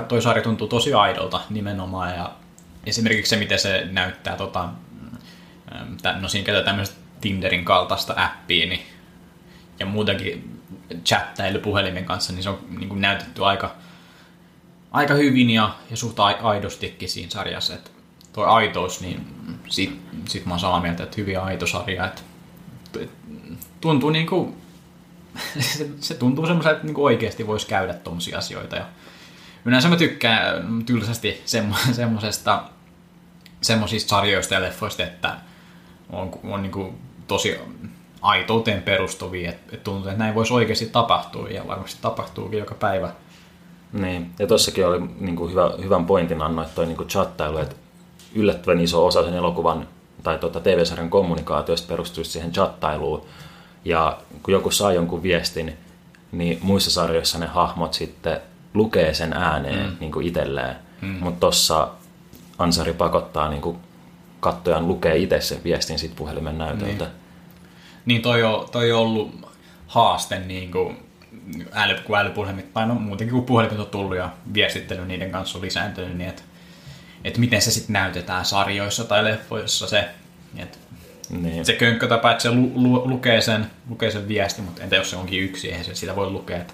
toi 0.08 0.22
sarja 0.22 0.44
tuntuu 0.44 0.67
tosi 0.67 0.94
aidolta 0.94 1.41
nimenomaan, 1.50 2.15
ja 2.15 2.32
esimerkiksi 2.86 3.29
se, 3.29 3.36
miten 3.36 3.60
se 3.60 3.88
näyttää, 3.91 4.38
tota, 4.38 4.70
no 6.22 6.27
siinä 6.27 6.46
käytetään 6.46 6.65
tämmöistä 6.65 6.96
Tinderin 7.22 7.65
kaltaista 7.65 8.13
appia, 8.17 8.65
niin, 8.65 8.82
ja 9.79 9.86
muutenkin 9.86 10.55
chattailu 11.05 11.60
puhelimen 11.60 12.05
kanssa, 12.05 12.34
niin 12.34 12.43
se 12.43 12.50
on 12.50 12.60
niin 12.69 12.89
kuin 12.89 13.01
näytetty 13.01 13.45
aika, 13.45 13.75
aika 14.91 15.13
hyvin 15.13 15.50
ja, 15.50 15.75
ja 15.91 15.98
suht 15.98 16.19
ai- 16.19 16.38
aidostikin 16.41 17.10
siinä 17.10 17.31
sarjassa, 17.31 17.74
että 17.74 17.89
toi 18.34 18.45
aitous, 18.45 19.01
niin 19.01 19.27
sit, 19.67 20.01
sit 20.29 20.45
mä 20.45 20.53
oon 20.53 20.60
samaa 20.60 20.81
mieltä, 20.81 21.03
että 21.03 21.15
hyvin 21.17 21.39
aito 21.39 21.67
sarja, 21.67 22.05
että 22.05 22.22
tuntuu 23.81 24.10
niin 24.10 24.27
kuin, 24.27 24.57
se, 25.60 25.89
se 26.00 26.13
tuntuu 26.13 26.45
semmoiselta, 26.45 26.75
että 26.75 26.88
niin 26.88 26.95
kuin 26.95 27.05
oikeasti 27.05 27.48
voisi 27.48 27.67
käydä 27.67 27.93
tuommoisia 27.93 28.38
asioita. 28.38 28.75
Ja 28.75 28.86
yleensä 29.65 29.89
mä 29.89 29.95
tykkään 29.95 30.86
tylsästi 30.86 31.41
semmo, 31.45 31.75
semmoisesta, 31.91 32.63
semmoisista 33.62 34.10
sarjoista 34.10 34.53
ja 34.53 34.62
leffoista, 34.62 35.03
että 35.03 35.38
on, 36.10 36.31
on 36.43 36.62
niin 36.62 36.72
kuin 36.72 36.98
tosi 37.27 37.57
aitouteen 38.25 38.82
perustuvia, 38.82 39.50
että, 39.50 39.77
tuntuu, 39.77 40.10
että 40.10 40.24
näin 40.24 40.36
voisi 40.36 40.53
oikeasti 40.53 40.86
tapahtua 40.86 41.50
ja 41.50 41.67
varmasti 41.67 42.01
tapahtuukin 42.01 42.60
joka 42.60 42.75
päivä. 42.75 43.12
Niin, 43.94 44.32
ja 44.39 44.48
tossakin 44.48 44.88
oli 44.88 45.01
niin 45.20 45.36
kuin 45.36 45.51
hyvä, 45.51 45.72
hyvän 45.84 46.05
pointin 46.05 46.41
annoit 46.41 46.75
toi 46.75 46.86
niin 46.86 46.98
kuin 46.98 47.10
chattailu, 47.10 47.58
että 47.58 47.75
yllättävän 48.36 48.82
iso 48.82 49.05
osa 49.05 49.24
sen 49.24 49.34
elokuvan 49.34 49.88
tai 50.24 50.38
tuota 50.38 50.60
TV-sarjan 50.60 51.10
kommunikaatiosta 51.10 51.88
perustuu 51.88 52.22
just 52.22 52.32
siihen 52.32 52.51
chattailuun. 52.51 53.25
Ja 53.86 54.17
kun 54.44 54.53
joku 54.53 54.72
saa 54.72 54.94
jonkun 54.94 55.24
viestin, 55.24 55.77
niin 56.32 56.60
muissa 56.62 56.91
sarjoissa 56.91 57.38
ne 57.38 57.46
hahmot 57.46 57.94
sitten 57.94 58.41
lukee 58.74 59.13
sen 59.13 59.34
ääneen 59.34 59.89
mm. 59.89 59.98
niin 60.00 60.12
kuin 60.12 60.27
itselleen. 60.27 60.75
Mm. 61.01 61.08
Mutta 61.08 61.39
tossa 61.39 61.88
Ansari 62.58 62.94
pakottaa 62.94 63.50
niin 63.50 63.62
kuin 63.62 63.77
kattojan 64.39 64.88
lukee 64.88 65.17
itse 65.17 65.41
sen 65.41 65.63
viestin 65.63 66.00
sit 66.00 66.15
puhelimen 66.15 66.58
näytöltä. 66.58 67.05
Niin. 67.05 67.25
Niin 68.06 68.22
toi 68.22 68.44
on, 68.44 68.70
toi 68.72 68.92
on 68.92 69.00
ollut 69.00 69.50
haaste 69.88 70.40
niin 70.40 70.72
kuin 70.72 70.98
äly, 71.74 71.96
kun 72.06 72.18
älypuhelimit, 72.18 72.74
tai 72.74 72.88
no 72.88 72.96
muutenkin 72.96 73.36
kun 73.36 73.46
puhelimet 73.46 73.80
on 73.80 73.88
tullut 73.88 74.18
ja 74.18 74.30
viestittely 74.54 75.06
niiden 75.06 75.32
kanssa 75.32 75.58
on 75.58 75.62
lisääntynyt, 75.66 76.18
niin 76.18 76.30
että 76.30 76.42
et 77.24 77.38
miten 77.38 77.62
se 77.62 77.72
sitten 77.72 77.94
näytetään 77.94 78.46
sarjoissa 78.46 79.04
tai 79.04 79.24
leffoissa 79.24 79.88
se, 79.88 80.10
että 80.58 80.78
Niin. 81.30 81.66
se 81.66 81.74
könkkötapa, 81.74 82.32
että 82.32 82.42
se 82.42 82.52
lu, 82.52 82.72
lu, 82.76 83.10
lukee, 83.10 83.42
sen, 83.42 83.66
lukee 83.90 84.12
sen 84.12 84.28
viesti, 84.28 84.62
mutta 84.62 84.84
entä 84.84 84.96
jos 84.96 85.10
se 85.10 85.16
onkin 85.16 85.42
yksi, 85.44 85.70
eihän 85.70 85.86
se 85.86 85.96
sitä 85.96 86.16
voi 86.16 86.30
lukea. 86.30 86.58
Että 86.58 86.74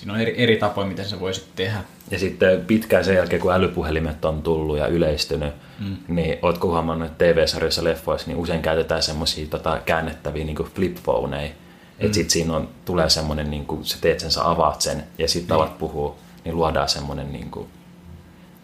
siinä 0.00 0.12
on 0.12 0.20
eri, 0.20 0.34
eri 0.42 0.56
tapoja, 0.56 0.86
miten 0.86 1.04
se 1.04 1.20
voi 1.20 1.34
sitten 1.34 1.52
tehdä. 1.56 1.84
Ja 2.10 2.18
sitten 2.18 2.64
pitkään 2.66 3.04
sen 3.04 3.16
jälkeen, 3.16 3.42
kun 3.42 3.52
älypuhelimet 3.52 4.24
on 4.24 4.42
tullut 4.42 4.78
ja 4.78 4.86
yleistynyt, 4.86 5.54
mm. 5.78 5.96
niin 6.08 6.38
ootko 6.42 6.68
huomannut, 6.68 7.10
että 7.10 7.24
TV-sarjoissa 7.24 7.84
leffoissa 7.84 8.26
niin 8.26 8.38
usein 8.38 8.62
käytetään 8.62 9.02
semmoisia 9.02 9.46
tota, 9.46 9.80
käännettäviä 9.86 10.44
niin 10.44 10.56
flip-phoneja. 10.56 11.48
Mm. 11.48 11.54
Että 11.98 12.14
sitten 12.14 12.30
siinä 12.30 12.56
on, 12.56 12.68
tulee 12.84 13.10
semmoinen, 13.10 13.50
niin 13.50 13.66
kuin, 13.66 13.84
sä 13.84 13.98
teet 14.00 14.20
sen, 14.20 14.30
sä 14.30 14.50
avaat 14.50 14.80
sen 14.80 15.04
ja 15.18 15.28
sitten 15.28 15.56
alat 15.56 15.78
puhua, 15.78 16.16
niin 16.44 16.56
luodaan 16.56 16.88
semmoinen 16.88 17.32
niin 17.32 17.50
kuin, 17.50 17.68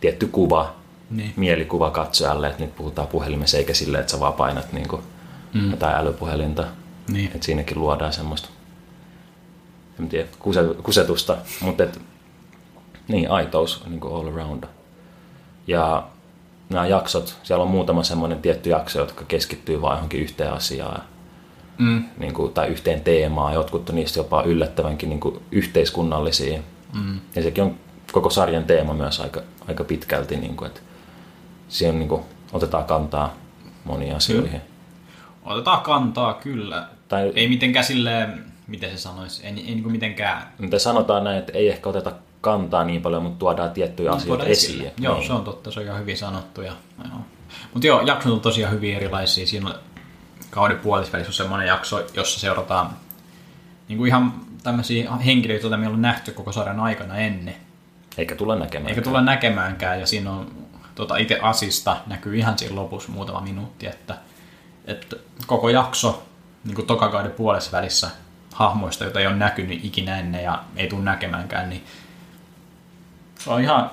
tietty 0.00 0.26
kuva, 0.26 0.75
Niin. 1.11 1.33
mielikuva 1.37 1.90
katsojalle, 1.90 2.47
että 2.47 2.62
nyt 2.62 2.76
puhutaan 2.76 3.09
puhelimessa 3.09 3.59
eikä 3.59 3.75
silleen, 3.75 4.00
että 4.00 4.11
sä 4.12 4.21
vaan 4.21 4.33
painat 4.33 4.73
niin 4.73 4.88
kuin, 4.88 5.02
mm. 5.55 5.71
jotain 5.71 5.97
älypuhelinta. 5.97 6.64
Niin. 7.09 7.31
Että 7.35 7.47
siinäkin 7.47 7.81
luodaan 7.81 8.12
semmoista, 8.12 8.49
en 10.00 10.09
tiedä, 10.09 10.29
kuse- 10.38 10.83
kusetusta, 10.83 11.37
mutta 11.61 11.83
et, 11.85 12.00
niin, 13.09 13.31
aitous 13.31 13.83
niin 13.87 14.00
kuin 14.00 14.15
all 14.15 14.29
around. 14.29 14.65
Ja 15.67 16.07
nämä 16.71 16.87
jaksot, 16.87 17.37
siellä 17.43 17.62
on 17.65 17.71
muutama 17.71 18.03
semmoinen 18.03 18.43
tietty 18.43 18.71
jakso, 18.71 18.99
jotka 18.99 19.25
keskittyy 19.29 19.83
vain 19.83 19.97
johonkin 19.97 20.21
yhteen 20.21 20.53
asiaan 20.53 21.03
Mm. 21.79 22.05
niin 22.19 22.35
kuin, 22.35 22.53
tai 22.53 22.69
yhteen 22.69 23.00
teemaan. 23.00 23.55
Jotkut 23.55 23.88
on 23.88 23.95
niistä 23.95 24.19
jopa 24.21 24.43
yllättävänkin 24.43 25.09
niin 25.09 25.21
kuin 25.21 25.41
yhteiskunnallisia. 25.53 26.61
Mm. 26.95 27.21
Ja 27.35 27.43
sekin 27.43 27.65
on 27.65 27.75
koko 28.12 28.31
sarjan 28.31 28.65
teema 28.65 28.95
myös 28.95 29.21
aika, 29.21 29.41
aika 29.69 29.85
pitkälti, 29.85 30.37
niin 30.37 30.57
kuin, 30.57 30.67
että 30.67 30.81
siihen 31.69 31.99
niin 31.99 32.09
kuin, 32.09 32.23
otetaan 32.53 32.85
kantaa 32.85 33.35
moniin 33.85 34.17
asioihin. 34.17 34.61
Otetaan 35.45 35.81
kantaa 35.81 36.35
kyllä. 36.35 36.87
Tai- 37.09 37.33
Ei 37.35 37.49
mitenkään 37.49 37.85
silleen, 37.85 38.45
miten 38.66 38.90
se 38.90 38.96
sanoisi, 38.96 39.42
ei, 39.42 39.49
ei 39.49 39.54
niin 39.54 39.82
kuin 39.82 39.92
mitenkään 39.92 40.42
Mitä 40.58 40.78
sanotaan 40.78 41.25
näin, 41.25 41.38
että 41.38 41.52
ei 41.52 41.68
ehkä 41.68 41.88
oteta 41.88 42.12
kantaa 42.40 42.85
niin 42.85 43.02
paljon, 43.02 43.23
mutta 43.23 43.38
tuodaan 43.38 43.70
tiettyjä 43.70 44.12
asioita 44.12 44.26
tuoda 44.44 44.44
esille. 44.52 44.82
esiin. 44.82 45.04
Joo, 45.04 45.14
Niin. 45.14 45.26
se 45.26 45.32
on 45.32 45.44
totta, 45.44 45.70
se 45.70 45.80
on 45.80 45.87
ihan 45.87 46.00
hyvin 46.00 46.16
sanottu. 46.16 46.62
Ja, 46.62 46.73
joo. 47.04 47.20
Mutta 47.73 47.87
joo, 47.87 48.00
jaksot 48.00 48.32
on 48.32 48.40
tosiaan 48.40 48.75
hyvin 48.75 48.96
erilaisia. 48.96 49.46
Siinä 49.46 49.68
on 49.68 49.75
kauden 50.50 50.78
puolisvälissä 50.78 51.30
on 51.30 51.35
semmoinen 51.35 51.68
jakso, 51.68 52.06
jossa 52.14 52.40
seurataan 52.40 52.90
niin 53.88 53.99
kuin 53.99 54.08
ihan 54.08 54.35
tämmöisiä 54.62 55.12
henkilöitä, 55.16 55.64
joita 55.64 55.76
meillä 55.76 55.94
on 55.94 56.02
nähty 56.02 56.32
koko 56.32 56.52
sarjan 56.52 56.80
aikana 56.80 57.16
ennen. 57.16 57.56
Eikä 58.18 58.35
tulla 58.35 58.56
näkemään. 58.56 58.88
Eikä 58.90 59.02
tulla 59.02 59.20
näkemäänkään, 59.20 60.00
ja 60.00 60.06
siinä 60.06 60.30
on 60.32 60.50
tota, 60.94 61.16
itse 61.16 61.38
Asista 61.42 61.96
näkyy 62.06 62.37
ihan 62.37 62.58
siinä 62.58 62.75
lopussa 62.75 63.12
muutama 63.12 63.40
minuutti, 63.40 63.87
että, 63.87 64.16
että 64.85 65.16
koko 65.46 65.68
jakso 65.68 66.23
niin 66.64 66.75
kuin 66.75 66.87
tokakauden 66.87 67.32
puolessa 67.32 67.76
välissä 67.76 68.11
hahmoista, 68.57 69.05
joita 69.05 69.21
ei 69.21 69.27
ole 69.27 69.37
näkynyt 69.37 69.85
ikinä 69.85 70.19
ennen 70.19 70.45
ja 70.45 70.63
ei 70.77 70.89
tule 70.89 71.03
näkemäänkään, 71.03 71.71
niin 71.71 71.85
se 73.39 73.51
on 73.51 73.61
ihan 73.61 73.91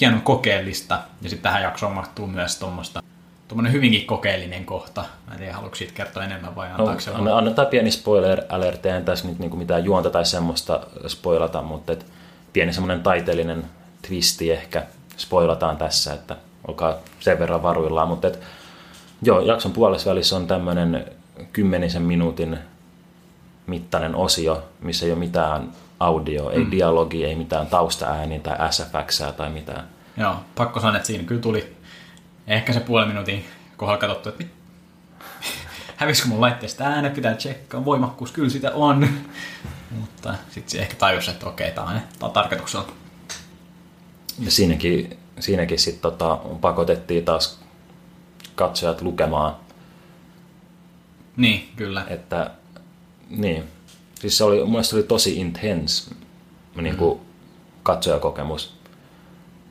hieno 0.00 0.20
kokeellista. 0.24 0.94
Ja 1.22 1.30
sitten 1.30 1.42
tähän 1.42 1.62
jaksoon 1.62 1.92
mahtuu 1.92 2.26
myös 2.26 2.58
tuommoista 2.58 3.02
tuommoinen 3.48 3.72
hyvinkin 3.72 4.06
kokeellinen 4.06 4.64
kohta. 4.64 5.04
Mä 5.26 5.32
en 5.32 5.38
tiedä, 5.38 5.52
haluatko 5.52 5.76
siitä 5.76 5.92
kertoa 5.92 6.24
enemmän 6.24 6.56
vai 6.56 6.68
No, 6.68 6.74
antaako 6.74 7.00
se 7.00 7.10
anne- 7.10 7.32
annetaan 7.32 7.68
pieni 7.68 7.90
spoiler 7.90 8.42
alert, 8.48 8.86
en 8.86 9.04
tässä 9.04 9.28
nyt 9.28 9.38
niinku 9.38 9.56
mitään 9.56 9.84
juonta 9.84 10.10
tai 10.10 10.24
semmoista 10.24 10.80
spoilata, 11.08 11.62
mutta 11.62 11.92
et 11.92 12.06
pieni 12.52 12.72
semmoinen 12.72 13.02
taiteellinen 13.02 13.64
twisti 14.08 14.52
ehkä 14.52 14.82
spoilataan 15.16 15.76
tässä, 15.76 16.14
että 16.14 16.36
olkaa 16.68 16.94
sen 17.20 17.38
verran 17.38 17.62
varuillaan, 17.62 18.08
mutta 18.08 18.28
et, 18.28 18.40
joo, 19.22 19.40
jakson 19.40 19.72
puolessa 19.72 20.10
välissä 20.10 20.36
on 20.36 20.46
tämmöinen 20.46 21.04
kymmenisen 21.52 22.02
minuutin 22.02 22.58
mittainen 23.66 24.14
osio, 24.14 24.68
missä 24.80 25.06
ei 25.06 25.12
ole 25.12 25.18
mitään 25.18 25.72
audio, 26.00 26.50
ei 26.50 26.64
mm. 26.64 26.70
dialogi, 26.70 27.24
ei 27.24 27.34
mitään 27.34 27.66
taustaääniä 27.66 28.38
tai 28.38 28.72
SFX 28.72 29.22
tai 29.36 29.50
mitään. 29.50 29.88
Joo, 30.16 30.36
pakko 30.54 30.80
sanoa, 30.80 30.96
että 30.96 31.06
siinä 31.06 31.24
kyllä 31.24 31.40
tuli 31.40 31.76
ehkä 32.46 32.72
se 32.72 32.80
puoli 32.80 33.06
minuutin 33.06 33.44
kohdalla 33.76 34.00
katsottu, 34.00 34.28
että 34.28 34.44
mit... 34.44 34.52
hävisikö 35.96 36.28
mun 36.28 36.40
laitteesta 36.40 36.84
äänet, 36.84 37.14
pitää 37.14 37.34
tsekkaa, 37.34 37.84
voimakkuus, 37.84 38.32
kyllä 38.32 38.48
sitä 38.48 38.72
on. 38.72 39.08
Mutta 40.00 40.34
sitten 40.50 40.70
se 40.70 40.78
ehkä 40.78 40.94
tajusi, 40.94 41.30
että 41.30 41.46
okei, 41.46 41.70
tämä 41.70 41.86
on, 41.86 41.92
tää 41.92 42.26
on 42.28 42.30
tarkoituksella. 42.30 42.86
Ja 44.38 44.50
siinäkin, 44.50 45.18
siinäkin 45.40 45.78
sitten 45.78 46.02
tota, 46.02 46.38
pakotettiin 46.60 47.24
taas 47.24 47.60
katsojat 48.54 49.02
lukemaan, 49.02 49.56
Niin, 51.36 51.72
kyllä. 51.76 52.04
että 52.08 52.50
niin. 53.30 53.64
Siis 54.20 54.38
se 54.38 54.44
oli, 54.44 54.58
mun 54.58 54.70
mielestä 54.70 54.90
se 54.90 54.96
oli 54.96 55.02
tosi 55.02 55.36
intense 55.36 56.14
niin 56.76 56.96
kuin 56.96 57.20
katsojakokemus. 57.82 58.74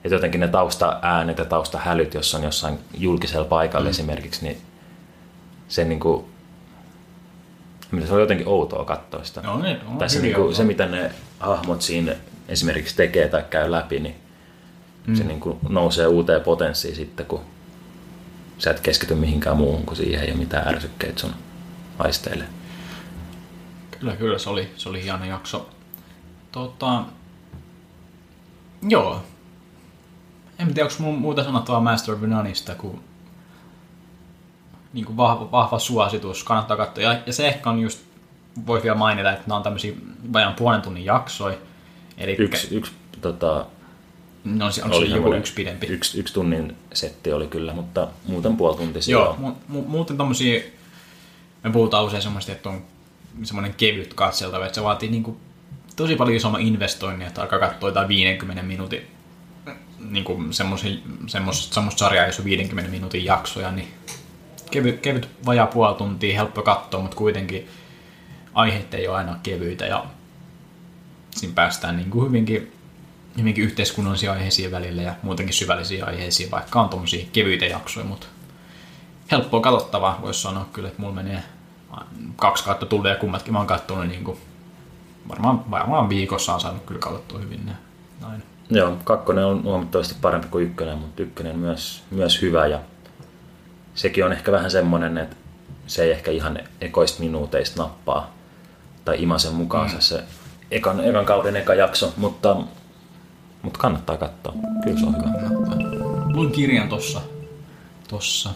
Että 0.03 0.15
jotenkin 0.15 0.41
ne 0.41 0.47
taustaäänet 0.47 1.37
ja 1.37 1.45
taustahälyt, 1.45 2.13
jos 2.13 2.35
on 2.35 2.43
jossain 2.43 2.79
julkisella 2.97 3.45
paikalla 3.45 3.85
mm. 3.85 3.89
esimerkiksi, 3.89 4.45
niin 4.45 4.57
se 5.67 5.83
niin 5.83 5.99
kuin, 5.99 6.25
se 8.07 8.13
oli 8.13 8.21
jotenkin 8.21 8.47
outoa 8.47 8.85
katsoa 8.85 9.23
sitä. 9.23 9.41
No, 9.41 9.61
niin, 9.61 9.77
on 9.87 9.97
tai 9.97 10.09
se, 10.09 10.21
niin 10.21 10.35
kuin, 10.35 10.55
se, 10.55 10.63
mitä 10.63 10.85
ne 10.85 11.11
hahmot 11.39 11.81
siinä 11.81 12.15
esimerkiksi 12.47 12.95
tekee 12.95 13.27
tai 13.27 13.43
käy 13.49 13.71
läpi, 13.71 13.99
niin 13.99 14.15
mm. 15.07 15.15
se 15.15 15.23
niin 15.23 15.39
kuin 15.39 15.57
nousee 15.69 16.07
uuteen 16.07 16.41
potenssiin 16.41 16.95
sitten, 16.95 17.25
kun 17.25 17.41
sä 18.57 18.71
et 18.71 18.79
keskity 18.79 19.15
mihinkään 19.15 19.57
muuhun 19.57 19.85
kuin 19.85 19.97
siihen 19.97 20.29
ja 20.29 20.35
mitään 20.35 20.75
ärsykkeitä 20.75 21.19
sun 21.19 21.33
aisteille. 21.99 22.45
Kyllä, 24.03 24.15
kyllä, 24.15 24.37
se 24.39 24.49
oli, 24.49 24.69
se 24.77 24.89
oli 24.89 25.03
hieno 25.03 25.25
jakso. 25.25 25.69
Tota, 26.51 27.03
joo. 28.89 29.21
En 30.59 30.73
tiedä, 30.73 30.83
onko 30.89 30.95
mun 31.03 31.17
muuta 31.19 31.43
sanottavaa 31.43 31.81
Master 31.81 32.13
of 32.15 32.21
Noneista, 32.21 32.75
kuin, 32.75 32.99
niin 34.93 35.05
kuin 35.05 35.17
vahva, 35.17 35.51
vahva 35.51 35.79
suositus, 35.79 36.43
kannattaa 36.43 36.77
katsoa. 36.77 37.03
Ja, 37.03 37.19
ja 37.25 37.33
se 37.33 37.47
ehkä 37.47 37.69
on 37.69 37.79
just, 37.79 37.99
voi 38.67 38.83
vielä 38.83 38.95
mainita, 38.97 39.31
että 39.31 39.43
nämä 39.47 39.57
on 39.57 39.63
tämmöisiä 39.63 39.93
vajaan 40.33 40.53
puolen 40.53 40.81
tunnin 40.81 41.05
jaksoja. 41.05 41.57
Eli 42.17 42.35
Yksi, 42.39 42.75
yksi 42.75 42.91
tota, 43.21 43.65
no, 44.43 44.71
se- 44.71 44.83
on 44.83 44.89
se 44.89 44.95
oli 44.95 45.05
joku 45.05 45.13
semmoinen 45.15 45.39
yksi 45.39 45.53
pidempi. 45.53 45.87
Yksi, 45.87 46.19
yksi 46.19 46.33
tunnin 46.33 46.75
setti 46.93 47.33
oli 47.33 47.47
kyllä, 47.47 47.73
mutta 47.73 48.07
muuten 48.27 48.57
puolituntisia. 48.57 49.11
Joo, 49.11 49.37
mu- 49.41 49.73
mu- 49.75 49.87
muuten 49.87 50.17
tommosia, 50.17 50.61
me 51.63 51.71
puhutaan 51.71 52.05
usein 52.05 52.21
semmoista, 52.23 52.51
että 52.51 52.69
on 52.69 52.81
semmoinen 53.43 53.73
kevyt 53.73 54.13
katseltava, 54.13 54.65
että 54.65 54.75
se 54.75 54.83
vaatii 54.83 55.09
niinku 55.09 55.37
tosi 55.95 56.15
paljon 56.15 56.37
isomman 56.37 56.61
investoinnin, 56.61 57.27
että 57.27 57.41
alkaa 57.41 57.59
katsoa 57.59 57.89
jotain 57.89 58.07
50 58.07 58.63
minuutin 58.63 59.01
niinku 60.09 60.43
semmoista 60.51 60.87
semmoista 61.27 61.99
sarjaa, 61.99 62.25
jos 62.25 62.39
on 62.39 62.45
50 62.45 62.91
minuutin 62.91 63.25
jaksoja, 63.25 63.71
niin 63.71 63.87
kevyt, 64.71 64.99
kevyt 64.99 65.29
vajaa 65.45 65.67
puoli 65.67 65.95
tuntia, 65.95 66.35
helppo 66.35 66.61
katsoa, 66.61 67.01
mutta 67.01 67.17
kuitenkin 67.17 67.67
aiheet 68.53 68.93
ei 68.93 69.07
ole 69.07 69.17
aina 69.17 69.39
kevyitä 69.43 69.85
ja 69.85 70.05
siinä 71.31 71.53
päästään 71.55 71.97
niin 71.97 72.09
kuin 72.09 72.27
hyvinkin, 72.27 72.71
hyvinkin 73.37 73.63
yhteiskunnallisia 73.63 74.31
aiheisiin 74.31 74.71
välillä 74.71 75.01
ja 75.01 75.15
muutenkin 75.23 75.55
syvällisiin 75.55 76.07
aiheisiin, 76.07 76.51
vaikka 76.51 76.81
on 76.81 76.89
tommosia 76.89 77.25
kevyitä 77.33 77.65
jaksoja, 77.65 78.05
mutta 78.05 78.27
helppoa 79.31 79.61
katsottavaa, 79.61 80.19
voisi 80.21 80.41
sanoa 80.41 80.69
kyllä, 80.73 80.87
että 80.87 81.01
mulla 81.01 81.15
menee 81.15 81.43
kaksi 82.35 82.63
kautta 82.63 82.85
tulee 82.85 83.11
ja 83.11 83.19
kummatkin 83.19 83.53
mä 83.53 83.59
oon 83.59 83.67
kattonut 83.67 84.07
niin 84.07 84.23
kuin, 84.23 84.37
varmaan, 85.29 85.71
varmaan 85.71 86.09
viikossa 86.09 86.53
on 86.53 86.61
saanut 86.61 86.83
kyllä 86.85 86.99
katsottua 86.99 87.39
hyvin 87.39 87.65
ne. 87.65 87.73
Näin. 88.21 88.43
Joo, 88.69 88.97
kakkonen 89.03 89.45
on 89.45 89.63
huomattavasti 89.63 90.15
parempi 90.21 90.47
kuin 90.47 90.65
ykkönen, 90.65 90.97
mutta 90.97 91.23
ykkönen 91.23 91.59
myös, 91.59 92.03
myös 92.11 92.41
hyvä 92.41 92.67
ja 92.67 92.79
sekin 93.95 94.25
on 94.25 94.33
ehkä 94.33 94.51
vähän 94.51 94.71
semmoinen, 94.71 95.17
että 95.17 95.35
se 95.87 96.03
ei 96.03 96.11
ehkä 96.11 96.31
ihan 96.31 96.59
ekoista 96.81 97.23
minuuteista 97.23 97.83
nappaa 97.83 98.33
tai 99.05 99.23
imasen 99.23 99.53
mukaansa 99.53 99.95
mm. 99.95 100.01
se 100.01 100.23
ekan, 100.71 100.99
ekan 100.99 101.25
kauden 101.25 101.55
eka 101.55 101.73
jakso, 101.73 102.13
mutta, 102.17 102.57
mutta 103.61 103.79
kannattaa 103.79 104.17
katsoa. 104.17 104.53
Kyllä 104.83 104.99
se 104.99 105.05
on 105.05 105.15
hyvä. 105.17 105.75
Luin 106.33 106.51
kirjan 106.51 106.89
tossa, 106.89 107.21
tossa 108.07 108.49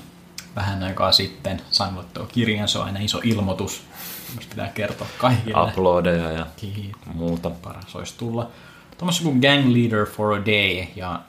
vähän 0.57 0.83
aikaa 0.83 1.11
sitten. 1.11 1.61
Sain 1.71 1.95
luettua 1.95 2.25
kirjan, 2.25 2.67
se 2.67 2.79
on 2.79 2.85
aina 2.85 2.99
iso 2.99 3.19
ilmoitus. 3.23 3.83
Jos 4.35 4.45
pitää 4.45 4.67
kertoa 4.67 5.07
kaikille. 5.17 5.69
Uploadeja 5.69 6.31
ja 6.31 6.45
Kiitos. 6.55 7.13
muuta. 7.13 7.49
paras 7.49 7.95
olisi 7.95 8.13
tulla. 8.17 8.49
Tuommoista 8.97 9.23
kuin 9.23 9.39
Gang 9.39 9.75
Leader 9.75 10.05
for 10.05 10.33
a 10.33 10.45
Day, 10.45 10.87
ja 10.95 11.19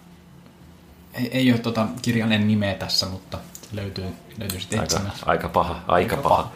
ei, 1.15 1.29
ei 1.33 1.53
ole 1.53 1.59
tota 1.59 1.87
kirjailijan 2.03 2.49
nimeä 2.49 2.75
tässä, 2.75 3.07
mutta 3.07 3.39
löytyy, 3.73 4.05
löytyy 4.39 4.61
sitten 4.61 4.81
Aika, 4.81 5.01
aika 5.27 5.49
paha, 5.49 5.81
aika 5.89 6.17
paha. 6.17 6.53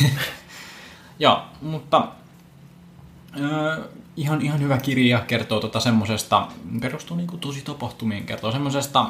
Joo, 1.18 1.42
mutta 1.62 2.08
äh, 3.34 3.84
ihan, 4.16 4.42
ihan 4.42 4.60
hyvä 4.60 4.78
kirja 4.78 5.20
kertoo 5.20 5.60
tota 5.60 5.80
semmosesta, 5.80 6.48
perustuu 6.80 7.16
niinku 7.16 7.36
tosi 7.36 7.60
tapahtumiin, 7.60 8.26
kertoo 8.26 8.52
semmosesta 8.52 9.06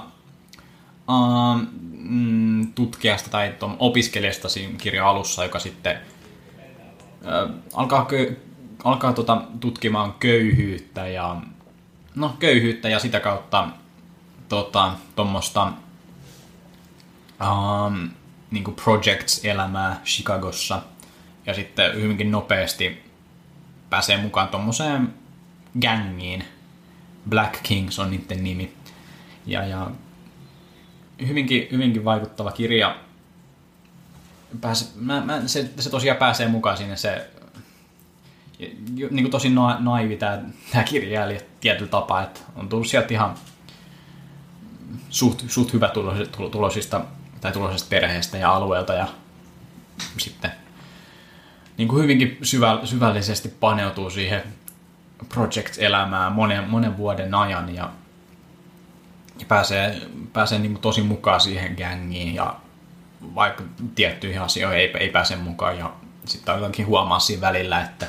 mm, 1.06 2.72
tutkijasta 2.72 3.30
tai 3.30 3.54
opiskelijasta 3.78 4.48
siinä 4.48 4.78
kirjan 4.78 5.06
alussa, 5.06 5.44
joka 5.44 5.58
sitten 5.58 5.98
alkaa, 7.74 8.04
kö, 8.04 8.34
alkaa 8.84 9.12
tota, 9.12 9.42
tutkimaan 9.60 10.12
köyhyyttä 10.12 11.06
ja 11.06 11.36
no 12.14 12.36
köyhyyttä 12.38 12.88
ja 12.88 12.98
sitä 12.98 13.20
kautta 13.20 13.68
tota, 14.48 14.92
tuommoista 15.16 15.72
um, 17.40 18.10
niin 18.50 18.64
projects-elämää 18.84 20.00
Chicagossa 20.04 20.82
ja 21.46 21.54
sitten 21.54 21.94
hyvinkin 21.94 22.30
nopeasti 22.30 23.02
pääsee 23.90 24.16
mukaan 24.16 24.48
tuommoiseen 24.48 25.14
gangiin. 25.82 26.44
Black 27.28 27.62
Kings 27.62 27.98
on 27.98 28.10
niiden 28.10 28.44
nimi. 28.44 28.74
Ja, 29.46 29.66
ja 29.66 29.90
hyvinkin, 31.29 31.68
hyvinkin 31.72 32.05
vaikuttava 32.05 32.53
kirja. 32.53 32.96
Pääse, 34.61 34.90
mä, 34.94 35.20
mä, 35.20 35.42
se, 35.46 35.70
se 35.79 35.90
tosiaan 35.90 36.18
pääsee 36.18 36.48
mukaan 36.48 36.77
sinne 36.77 36.96
se 36.96 37.31
niin 38.88 39.25
kuin 39.25 39.31
tosi 39.31 39.51
na, 39.51 39.77
naivi 39.81 40.16
tämä, 40.16 40.42
tämä 40.72 40.85
kirjailija 40.85 41.40
tietyllä 41.61 41.90
tapaa, 41.90 42.22
että 42.22 42.40
on 42.57 42.68
tullut 42.68 42.87
sieltä 42.87 43.14
ihan 43.14 43.35
suht, 45.11 45.44
suht 45.48 45.72
hyvä 45.72 45.90
tulosista 46.51 47.01
tai 47.40 47.53
tuloisesta 47.53 47.88
perheestä 47.88 48.38
ja 48.38 48.55
alueelta 48.55 48.92
ja 48.92 49.07
sitten 50.18 50.53
niin 51.77 51.88
kuin 51.88 52.03
hyvinkin 52.03 52.38
syvä, 52.42 52.81
syvällisesti 52.85 53.48
paneutuu 53.48 54.11
siihen 54.11 54.42
project-elämään 55.29 56.33
monen, 56.33 56.70
monen 56.70 56.96
vuoden 56.96 57.35
ajan 57.35 57.75
ja, 57.75 57.83
ja 57.83 57.90
pääsee, 59.48 60.00
pääsee 60.33 60.59
niin 60.59 60.72
kuin 60.72 60.83
tosi 60.83 61.02
mukaan 61.02 61.40
siihen 61.40 61.76
gangiin 61.78 62.35
ja 62.35 62.57
vaikka 63.35 63.64
tiettyihin 63.94 64.40
asioihin 64.40 64.81
ei, 64.81 64.92
ei 65.00 65.09
pääse 65.09 65.37
mukaan 65.37 65.78
ja 65.78 65.92
sitten 66.24 66.55
jotenkin 66.55 66.87
huomaa 66.87 67.18
siinä 67.18 67.40
välillä, 67.40 67.83
että, 67.83 68.07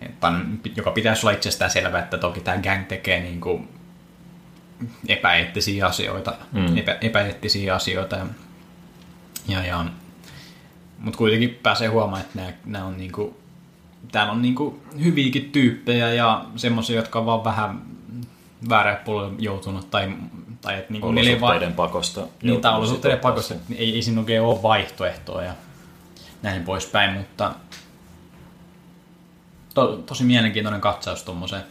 että 0.00 0.26
on- 0.26 0.60
joka 0.76 0.90
pitäisi 0.90 1.26
olla 1.26 1.36
itsestään 1.36 1.70
selvää, 1.70 2.02
että 2.02 2.18
toki 2.18 2.40
tämä 2.40 2.62
gang 2.62 2.86
tekee 2.86 3.20
niin 3.20 3.40
kuin 3.40 3.68
epäeettisiä 5.08 5.86
asioita, 5.86 6.34
mm. 6.52 6.76
epä, 6.76 6.98
epäeettisiä 7.00 7.74
asioita 7.74 8.16
ja, 8.16 8.26
ja, 9.48 9.64
ja 9.64 9.84
mutta 10.98 11.18
kuitenkin 11.18 11.58
pääsee 11.62 11.88
huomaamaan, 11.88 12.20
että 12.20 12.38
nämä, 12.38 12.52
nämä 12.64 12.84
on 12.84 12.98
niinku, 12.98 13.36
täällä 14.12 14.32
on 14.32 14.42
niinku 14.42 14.82
hyviäkin 15.04 15.50
tyyppejä 15.52 16.12
ja 16.12 16.44
semmoisia, 16.56 16.96
jotka 16.96 17.18
on 17.18 17.26
vaan 17.26 17.44
vähän 17.44 17.82
väärälle 18.68 19.00
puolelle 19.04 19.34
joutunut 19.38 19.90
tai, 19.90 20.12
tai 20.60 20.78
että 20.78 20.94
ei 20.94 21.00
vaan- 21.00 21.18
Olosuhteiden 21.18 21.72
pakosta. 21.72 22.26
niin, 22.42 22.60
tai 22.60 22.74
olosuhteiden 22.76 23.20
pakosta, 23.20 23.54
että 23.54 23.74
ei, 23.78 23.94
ei 23.94 24.02
siinä 24.02 24.20
oikein 24.20 24.42
ole 24.42 24.62
vaihtoehtoa 24.62 25.42
ja 25.42 25.52
näin 26.42 26.64
poispäin, 26.64 27.12
mutta 27.14 27.54
to, 29.74 29.96
tosi 29.96 30.24
mielenkiintoinen 30.24 30.80
katsaus 30.80 31.22
tuommoiseen 31.22 31.62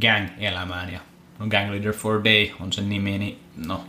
gang-elämään 0.00 0.92
ja 0.92 1.00
no, 1.38 1.46
Gang 1.46 1.70
Leader 1.70 1.92
for 1.92 2.24
Day 2.24 2.48
on 2.60 2.72
sen 2.72 2.88
nimi, 2.88 3.18
niin 3.18 3.40
no, 3.66 3.84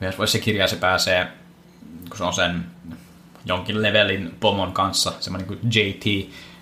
yhdessä 0.00 0.18
vaiheessa 0.18 0.38
se 0.38 0.44
kirja 0.44 0.68
se 0.68 0.76
pääsee, 0.76 1.26
kun 2.08 2.18
se 2.18 2.24
on 2.24 2.34
sen 2.34 2.64
jonkin 3.44 3.82
levelin 3.82 4.34
pomon 4.40 4.72
kanssa, 4.72 5.12
semmoinen 5.20 5.48
kuin 5.48 5.60
JT, 5.64 6.04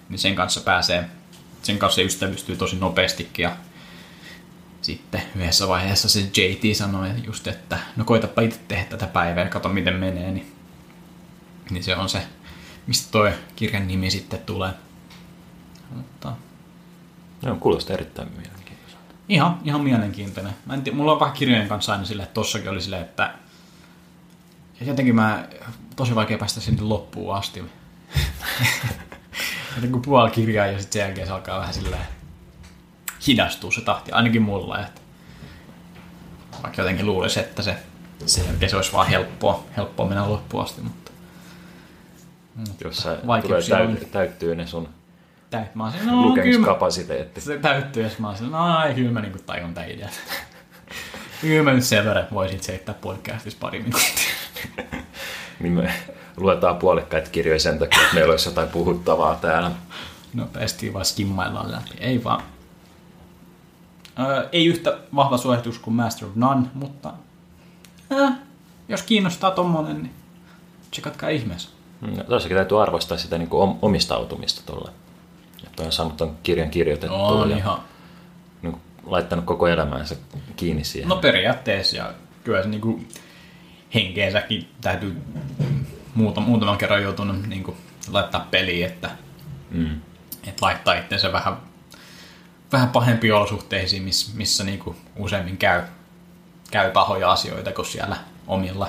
niin 0.09 0.19
sen 0.19 0.35
kanssa 0.35 0.61
pääsee, 0.61 1.05
sen 1.63 1.79
kanssa 1.79 1.97
se 1.97 2.03
ystävystyy 2.03 2.57
tosi 2.57 2.77
nopeastikin 2.77 3.43
ja 3.43 3.57
sitten 4.91 5.23
yhdessä 5.37 5.69
vaiheessa 5.69 6.09
se 6.09 6.21
JT 6.21 6.77
sanoi 6.77 7.11
just, 7.27 7.47
että 7.47 7.79
no 7.97 8.05
koitapa 8.05 8.43
itse 8.43 8.61
tehdä 8.69 8.85
tätä 8.85 9.07
päivää 9.07 9.45
ja 9.45 9.51
kato 9.51 9.69
miten 9.69 9.95
menee, 9.95 10.31
niin, 10.31 10.53
niin 11.71 11.85
se 11.85 11.97
on 11.97 12.09
se, 12.09 12.23
mistä 12.87 13.13
toi 13.13 13.33
kirjan 13.57 13.89
nimi 13.89 14.11
sitten 14.11 14.41
tulee. 14.41 14.71
Mutta 15.91 16.33
Joo, 17.43 17.57
kuulostaa 17.57 17.95
erittäin 17.95 18.29
mielenkiintoiselta. 18.29 19.15
ihan, 19.29 19.59
ihan 19.65 19.81
mielenkiintoinen. 19.81 20.53
Mä 20.67 20.75
en 20.75 20.83
tiedä, 20.83 20.97
mulla 20.97 21.13
on 21.13 21.21
vähän 21.21 21.35
kirjojen 21.35 21.69
kanssa 21.69 21.93
aina 21.93 22.05
silleen, 22.05 22.25
että 22.25 22.35
tossakin 22.35 22.71
oli 22.71 22.81
silleen, 22.81 23.03
että 23.03 23.35
jotenkin 24.81 25.15
mä 25.15 25.49
tosi 25.97 26.15
vaikea 26.15 26.39
päästä 26.39 26.61
sinne 26.61 26.83
loppuun 26.83 27.37
asti. 27.37 27.65
Joten 29.77 29.93
kun 29.93 30.03
puoli 30.03 30.31
kirjaa 30.31 30.67
ja 30.67 30.79
sitten 30.79 30.93
sen 30.93 31.01
jälkeen 31.01 31.27
se 31.27 31.33
alkaa 31.33 31.61
vähän 31.61 31.75
silleen 31.75 32.20
hidastua 33.27 33.71
se 33.71 33.81
tahti, 33.81 34.13
ainakin 34.13 34.43
mulla. 34.43 34.81
Että 34.81 35.01
Vaikka 36.63 36.83
jotenkin 36.83 37.07
luulisi, 37.07 37.41
että 37.41 37.63
se, 37.63 37.77
sen 38.27 38.47
jälkeen 38.47 38.71
se 38.71 38.77
olisi 38.77 38.93
vaan 38.93 39.07
helppoa, 39.07 39.65
helppoa 39.77 40.07
mennä 40.07 40.29
loppuun 40.29 40.65
asti, 40.65 40.81
mutta 40.83 41.11
Jos 42.85 42.97
sä 42.97 43.17
tulee 43.43 43.63
täyt, 43.63 44.11
täyttyy 44.13 44.55
ne 44.55 44.67
sun 44.67 44.89
täy, 45.51 45.65
mä 45.75 45.91
siinä, 45.91 46.13
no, 46.13 46.23
lukemiskapasiteetti. 46.23 47.41
se 47.41 47.59
täyttyy, 47.59 48.03
jos 48.03 48.19
mä 48.19 48.27
oon 48.27 48.37
siinä, 48.37 48.59
no 48.59 48.85
ei, 48.85 48.95
kyllä 48.95 49.11
mä 49.11 49.21
niinku 49.21 49.39
tajun 49.47 49.75
tämän 49.75 49.91
idean. 49.91 50.11
kyllä 51.41 51.63
mä 51.63 51.73
nyt 51.73 51.85
sen 51.85 52.05
verran 52.05 52.27
voisin 52.33 52.63
seittää 52.63 52.95
podcastissa 52.95 53.59
pari 53.61 53.79
minuuttia. 53.79 54.31
Niin 55.61 55.73
me 55.73 55.93
luetaan 56.37 56.77
puolikkaita 56.77 57.31
kirjoja 57.31 57.61
sen 57.61 57.79
takia, 57.79 58.03
että 58.03 58.15
meillä 58.15 58.31
olisi 58.31 58.49
jotain 58.49 58.69
puhuttavaa 58.69 59.35
täällä. 59.35 59.71
Nopeasti 60.35 60.93
vaan 60.93 61.05
skimmaillaan 61.05 61.73
läpi. 61.73 61.91
Ei 61.99 62.25
vaan. 62.25 62.43
Öö, 64.21 64.49
ei 64.53 64.67
yhtä 64.67 64.99
vahva 65.15 65.37
suositus 65.39 65.79
kuin 65.79 65.95
Master 65.95 66.29
of 66.29 66.35
None, 66.35 66.67
mutta 66.75 67.13
äh, 68.13 68.35
jos 68.89 69.03
kiinnostaa 69.03 69.51
tommonen, 69.51 69.97
niin 70.03 70.15
tsekatkaa 70.91 71.29
ihmeessä. 71.29 71.69
No, 72.01 72.25
Tossakin 72.25 72.57
täytyy 72.57 72.83
arvostaa 72.83 73.19
sitä 73.19 73.39
niin 73.39 73.49
kuin 73.49 73.77
omistautumista 73.83 74.63
tuolla. 74.67 74.91
Että 75.67 75.83
on 75.83 75.93
saanut 75.93 76.17
ton 76.17 76.37
kirjan 76.43 76.71
kirjoitettua 76.71 77.19
On 77.19 77.51
ja 77.51 77.57
ihan, 77.57 77.79
niin 78.63 78.73
kuin, 78.73 78.83
laittanut 79.07 79.45
koko 79.45 79.69
elämänsä 79.69 80.17
kiinni 80.57 80.85
siihen. 80.85 81.09
no 81.09 81.17
periaatteessa 81.17 81.97
ja 81.97 82.13
kyllä 82.45 82.63
se 82.63 82.69
niinku 82.69 83.01
henkeensäkin 83.95 84.69
täytyy 84.81 85.17
muuta, 86.15 86.41
muutaman 86.41 86.79
kerran 86.79 87.03
joutunut 87.03 87.47
niinku 87.47 87.77
laittaa 88.13 88.47
peliin, 88.51 88.87
että, 88.87 89.11
Mm. 89.71 90.01
että 90.47 90.67
laittaa 90.67 90.95
itsensä 90.95 91.33
vähän, 91.33 91.57
vähän 92.73 92.89
pahempiin 92.89 93.35
olosuhteisiin, 93.35 94.03
miss, 94.03 94.35
missä 94.35 94.65
niinku 94.65 94.97
useimmin 95.17 95.57
käy, 95.57 95.83
käy 96.71 96.91
pahoja 96.91 97.33
asioita 97.33 97.73
kuin 97.73 97.87
siellä 97.87 98.17
omilla 98.47 98.89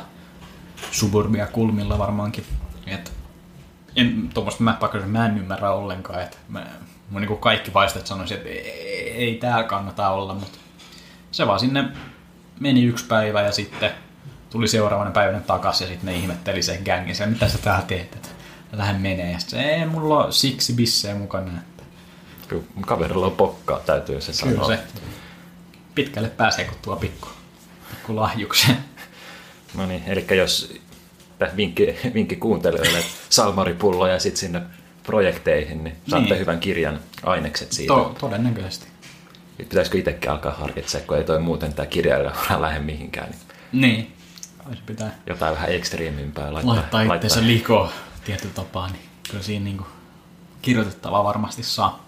suburbia 0.91 1.47
kulmilla 1.47 1.97
varmaankin. 1.97 2.45
Et, 2.87 3.13
en, 3.95 4.29
tuommoista 4.33 4.63
mä, 4.63 4.77
mä 5.05 5.25
en 5.25 5.37
ymmärrä 5.37 5.71
ollenkaan, 5.71 6.21
että 6.21 6.37
mä, 6.47 6.65
mun 7.09 7.21
niinku 7.21 7.35
kaikki 7.35 7.73
vaistet 7.73 8.07
sanoisi, 8.07 8.33
että 8.33 8.49
ei, 8.49 9.09
ei 9.09 9.35
tää 9.35 9.63
kannata 9.63 10.09
olla, 10.09 10.33
mutta 10.33 10.57
se 11.31 11.47
vaan 11.47 11.59
sinne 11.59 11.83
meni 12.59 12.83
yksi 12.83 13.05
päivä 13.05 13.41
ja 13.41 13.51
sitten 13.51 13.91
tuli 14.49 14.67
seuraavana 14.67 15.11
päivänä 15.11 15.39
takaisin 15.39 15.85
ja 15.85 15.89
sitten 15.89 16.13
ne 16.13 16.19
ihmetteli 16.19 16.63
sen 16.63 16.81
gängin, 16.85 17.15
mitä 17.29 17.49
sä 17.49 17.57
täällä 17.57 17.85
teet, 17.85 18.15
että 18.15 18.29
lähden 18.71 19.01
menee. 19.01 19.31
Ja 19.31 19.39
sitten 19.39 19.59
ei, 19.59 19.85
mulla 19.85 20.25
on 20.25 20.33
siksi 20.33 20.73
bissejä 20.73 21.15
mukana. 21.15 21.51
Kyllä 22.59 22.63
kaverilla 22.87 23.25
on 23.25 23.31
pokkaa, 23.31 23.79
täytyy 23.79 24.21
se 24.21 24.43
kyllä 24.43 24.55
sanoa. 24.63 24.67
se 24.67 24.79
pitkälle 25.95 26.29
pääsee, 26.29 26.65
kun 26.65 26.77
tuo 26.81 26.95
pikku, 26.95 27.27
pikku 27.91 28.15
lahjuksen. 28.15 28.77
No 29.73 29.85
niin, 29.85 30.03
eli 30.07 30.25
jos 30.37 30.73
vinkki, 31.57 31.95
vinkki 32.13 32.35
kuuntelijoille, 32.35 33.03
salmaripullo 33.29 34.07
ja 34.07 34.19
sitten 34.19 34.39
sinne 34.39 34.61
projekteihin, 35.03 35.83
niin 35.83 35.95
saatte 36.07 36.29
Niin. 36.29 36.39
hyvän 36.39 36.59
kirjan 36.59 36.99
ainekset 37.23 37.71
siitä. 37.71 37.93
To, 37.93 38.15
todennäköisesti. 38.19 38.87
Pitäisikö 39.57 39.97
itsekin 39.97 40.31
alkaa 40.31 40.51
harkitsemaan, 40.51 41.07
kun 41.07 41.17
ei 41.17 41.23
toi 41.23 41.39
muuten 41.39 41.73
tämä 41.73 41.85
kirjailija 41.85 42.33
lähde 42.59 42.79
mihinkään, 42.79 43.29
niin 43.29 43.41
Niin. 43.71 44.13
Se 44.73 44.79
pitää 44.85 45.15
jotain 45.27 45.55
vähän 45.55 45.71
ekstriimimpää 45.71 46.53
laittaa. 46.53 46.75
laittaa 46.75 47.13
itseensä 47.15 47.47
likoon 47.47 47.89
tietyllä 48.25 48.53
tapaa, 48.53 48.87
niin 48.87 49.01
kyllä 49.29 49.43
siinä 49.43 49.63
niinku 49.63 49.85
kirjoitettavaa 50.61 51.23
varmasti 51.23 51.63
saa. 51.63 52.05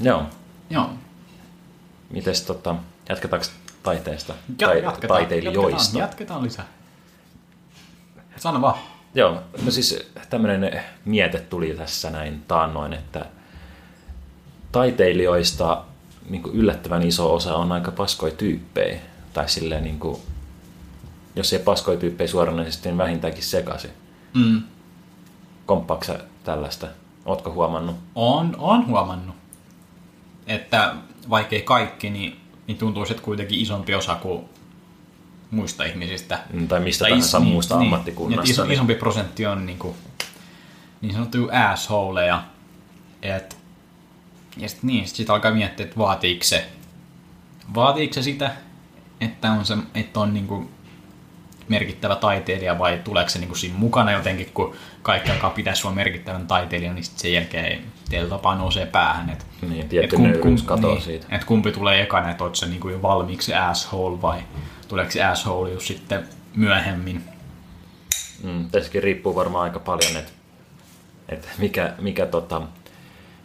Joo. 0.00 0.22
Joo. 0.70 0.90
Mites 2.10 2.42
tota, 2.42 2.74
jatketaanko 3.08 3.46
taiteesta? 3.82 4.34
Ja, 4.58 4.68
tai 4.68 4.82
jatketaan, 4.82 5.18
taiteilijoista? 5.18 5.98
Jatketaan, 5.98 6.00
jatketaan 6.00 6.42
lisää. 6.42 6.66
Sano 8.36 8.60
vaan. 8.60 8.78
Joo, 9.14 9.42
no 9.64 9.70
siis 9.70 10.10
tämmöinen 10.30 10.82
miete 11.04 11.38
tuli 11.38 11.74
tässä 11.74 12.10
näin 12.10 12.44
taannoin, 12.48 12.92
että 12.92 13.26
taiteilijoista 14.72 15.84
niin 16.28 16.42
kuin 16.42 16.54
yllättävän 16.54 17.02
iso 17.02 17.34
osa 17.34 17.54
on 17.54 17.72
aika 17.72 17.90
paskoja 17.90 18.34
tyyppejä. 18.34 19.00
Tai 19.32 19.48
silleen, 19.48 19.84
niin 19.84 19.98
kuin, 19.98 20.20
jos 21.36 21.52
ei 21.52 21.58
paskoja 21.58 21.98
tyyppejä 21.98 22.28
suoranaisesti, 22.28 22.88
niin 22.88 22.98
vähintäänkin 22.98 23.42
sekaisin. 23.42 23.90
Mm. 24.34 24.62
Komppaatko 25.66 26.04
sä 26.04 26.20
tällaista? 26.44 26.86
Ootko 27.24 27.52
huomannut? 27.52 27.96
On, 28.14 28.56
on 28.58 28.86
huomannut, 28.86 29.36
että 30.46 30.94
vaikkei 31.30 31.62
kaikki, 31.62 32.10
niin, 32.10 32.40
niin 32.66 32.78
tuntuu, 32.78 33.02
että 33.10 33.22
kuitenkin 33.22 33.60
isompi 33.60 33.94
osa 33.94 34.14
kuin 34.14 34.44
muista 35.50 35.84
ihmisistä. 35.84 36.38
Mm, 36.52 36.68
Tai 36.68 36.80
mistä 36.80 37.02
Tai 37.04 37.10
tahansa 37.10 37.38
is- 37.38 37.44
muusta 37.44 37.74
niin, 37.78 37.82
ammattikunnasta. 37.84 38.42
Niin, 38.42 38.50
iso, 38.52 38.64
niin- 38.64 38.72
isompi 38.72 38.94
prosentti 38.94 39.46
on 39.46 39.66
niin, 39.66 39.78
kuin, 39.78 39.94
niin 41.00 41.12
sanottuja 41.12 41.70
assholeja. 41.70 42.44
Et, 43.22 43.56
ja 44.56 44.68
sitten 44.68 44.86
niin, 44.88 45.06
sit, 45.06 45.16
sit 45.16 45.30
alkaa 45.30 45.50
miettiä, 45.54 45.84
että 45.84 45.98
vaatiiko 45.98 46.44
se, 46.44 46.68
vaatiiko 47.74 48.14
se 48.14 48.22
sitä, 48.22 48.50
että 49.20 49.52
on, 49.52 49.64
se, 49.64 49.76
että 49.94 50.20
on 50.20 50.34
niin 50.34 50.46
kuin 50.46 50.68
merkittävä 51.68 52.16
taiteilija 52.16 52.78
vai 52.78 53.00
tuleeko 53.04 53.30
se 53.30 53.38
niin 53.38 53.48
kuin 53.48 53.58
siinä 53.58 53.78
mukana 53.78 54.12
jotenkin, 54.12 54.50
kun 54.54 54.76
kaikki 55.02 55.30
alkaa 55.30 55.50
pitää 55.50 55.74
sua 55.74 55.92
merkittävän 55.92 56.46
taiteilijan, 56.46 56.94
niin 56.94 57.04
sitten 57.04 57.20
sen 57.22 57.32
jälkeen 57.32 57.84
tietyllä 58.12 58.30
tapaa 58.30 58.54
nousee 58.54 58.86
päähän. 58.86 59.30
Et, 59.30 59.46
Niin, 59.68 59.88
tietty 59.88 60.16
et 60.16 60.20
kum- 60.20 60.22
nöyryys 60.22 60.62
katoaa 60.62 60.94
niin, 60.94 61.02
siitä. 61.02 61.26
Et 61.30 61.44
kumpi 61.44 61.72
tulee 61.72 62.02
ekana, 62.02 62.30
että 62.30 62.44
oot 62.44 62.56
sä 62.56 62.66
niinku 62.66 62.88
jo 62.88 63.02
valmiiksi 63.02 63.54
asshole 63.54 64.22
vai 64.22 64.40
tuleeko 64.88 65.10
se 65.10 65.24
asshole 65.24 65.70
just 65.70 65.86
sitten 65.86 66.28
myöhemmin. 66.56 67.24
Mm, 68.42 68.70
tässäkin 68.70 69.02
riippuu 69.02 69.34
varmaan 69.34 69.64
aika 69.64 69.78
paljon, 69.78 70.16
että, 70.16 70.32
että 71.28 71.48
mikä, 71.58 71.92
mikä 72.00 72.26
tota, 72.26 72.62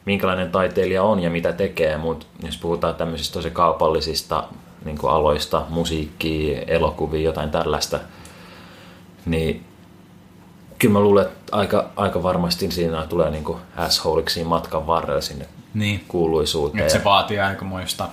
minkälainen 0.06 0.52
taiteilija 0.52 1.04
on 1.04 1.20
ja 1.20 1.30
mitä 1.30 1.54
tekee, 1.54 1.98
mutta 1.98 2.26
jos 2.46 2.58
puhutaan 2.58 2.96
tämmöisistä 2.96 3.34
tosi 3.34 3.52
kaupallisista 3.52 4.44
niin 4.86 4.98
aloista, 5.04 5.66
musiikkia, 5.70 6.62
elokuvia, 6.62 7.22
jotain 7.22 7.50
tällaista, 7.50 8.00
niin 9.26 9.66
kyllä 10.80 10.94
mä 10.94 11.00
luulen, 11.00 11.26
että 11.26 11.56
aika, 11.58 11.92
aika 11.96 12.24
varmasti 12.24 12.72
siinä 12.72 13.06
tulee 13.06 13.32
niin 13.32 13.44
kuin 13.44 13.58
assholeiksi 13.76 14.44
matkan 14.44 14.88
varrella 14.88 15.22
sinne 15.22 15.46
Niin. 15.74 16.06
kuuluisuuteen. 16.08 16.84
Nyt 16.84 16.92
se 16.92 17.04
vaatii 17.04 17.40
aikamoista 17.40 18.10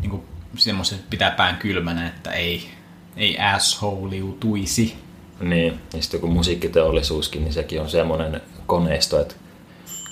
niinku 0.00 0.24
semmoista, 0.56 0.94
että 0.94 1.06
pitää 1.10 1.30
pään 1.30 1.56
kylmänä, 1.56 2.08
että 2.08 2.30
ei, 2.30 2.68
ei 3.16 3.38
assholeiutuisi. 3.38 4.94
Niin, 5.40 5.80
ja 5.94 6.02
sitten 6.02 6.18
joku 6.18 6.26
musiikkiteollisuuskin, 6.26 7.44
niin 7.44 7.52
sekin 7.52 7.80
on 7.80 7.90
semmoinen 7.90 8.40
koneisto, 8.66 9.20
että 9.20 9.34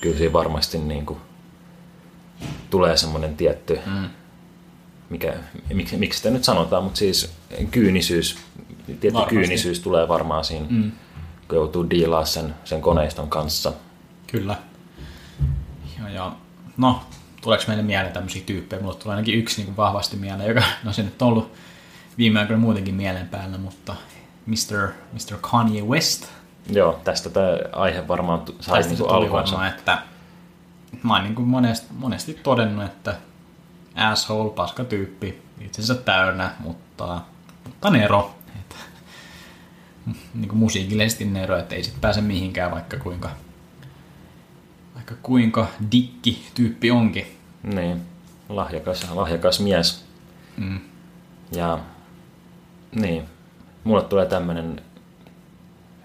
kyllä 0.01 0.17
siinä 0.17 0.33
varmasti 0.33 0.79
niin 0.79 1.07
kuin 1.07 1.19
tulee 2.71 2.97
semmoinen 2.97 3.37
tietty, 3.37 3.79
mm. 3.87 4.09
mikä, 5.11 5.35
miksi, 5.75 5.97
miksi 5.97 6.17
sitä 6.17 6.31
nyt 6.31 6.45
sanotaan, 6.45 6.85
mutta 6.85 6.99
siis 6.99 7.33
kyynisyys, 7.71 8.39
tietty 8.87 9.13
Varmasti. 9.13 9.35
kyynisyys 9.35 9.81
tulee 9.81 10.09
varmaan 10.09 10.45
siinä, 10.45 10.67
mm. 10.71 10.93
Kun 11.49 11.57
joutuu 11.57 11.91
diilaa 11.91 12.25
sen, 12.25 12.55
sen 12.65 12.83
koneiston 12.83 13.29
kanssa. 13.29 13.73
Kyllä. 14.27 14.57
Ja, 15.99 16.11
ja 16.11 16.33
no, 16.77 17.01
tuleeko 17.41 17.65
meille 17.69 17.83
mieleen 17.83 18.13
tämmöisiä 18.13 18.43
tyyppejä? 18.47 18.83
Mulle 18.83 18.95
tulee 18.95 19.15
ainakin 19.15 19.39
yksi 19.39 19.57
niin 19.57 19.67
kuin 19.67 19.77
vahvasti 19.77 20.17
mieleen, 20.17 20.49
joka, 20.49 20.63
no 20.85 20.93
se 20.93 21.03
nyt 21.03 21.23
on 21.23 21.29
ollut 21.29 21.53
viime 22.19 22.41
aikoina 22.41 22.61
muutenkin 22.61 22.95
mielen 22.95 23.29
päällä, 23.29 23.59
mutta 23.59 23.95
Mr. 24.47 24.89
Mr. 25.13 25.39
Kanye 25.41 25.83
West. 25.83 26.27
Joo, 26.71 27.01
tästä 27.05 27.31
tämä 27.31 27.47
aihe 27.73 28.09
varmaan 28.09 28.43
sai 28.61 28.79
Tästä 28.79 28.95
niin 28.95 29.11
alkuunsa. 29.11 29.53
varmaan, 29.53 29.69
että 29.69 30.03
mä 31.03 31.15
oon 31.15 31.25
niin 31.25 31.35
kuin 31.35 31.49
monesti, 31.49 31.87
monesti 31.99 32.35
todennut, 32.35 32.85
että 32.85 33.15
asshole, 33.97 34.51
paska 34.51 34.85
tyyppi, 34.85 35.43
itsensä 35.61 35.95
täynnä, 35.95 36.51
mutta, 36.59 37.21
mutta 37.65 37.91
nero. 37.91 38.35
Niin 40.35 40.49
kuin 40.49 40.59
musiikillisesti 40.59 41.25
nero, 41.25 41.59
että 41.59 41.75
ei 41.75 41.83
sit 41.83 42.01
pääse 42.01 42.21
mihinkään 42.21 42.71
vaikka 42.71 42.97
kuinka, 42.97 43.31
vaikka 44.95 45.15
kuinka 45.23 45.67
dikki 45.93 46.47
tyyppi 46.55 46.91
onkin. 46.91 47.27
Niin, 47.63 48.03
lahjakas, 48.49 49.11
lahjakas 49.11 49.61
mies. 49.61 50.05
Mm. 50.57 50.81
Ja 51.53 51.79
niin, 52.95 53.25
mulle 53.85 54.03
tulee 54.03 54.27
tämmöinen 54.27 54.81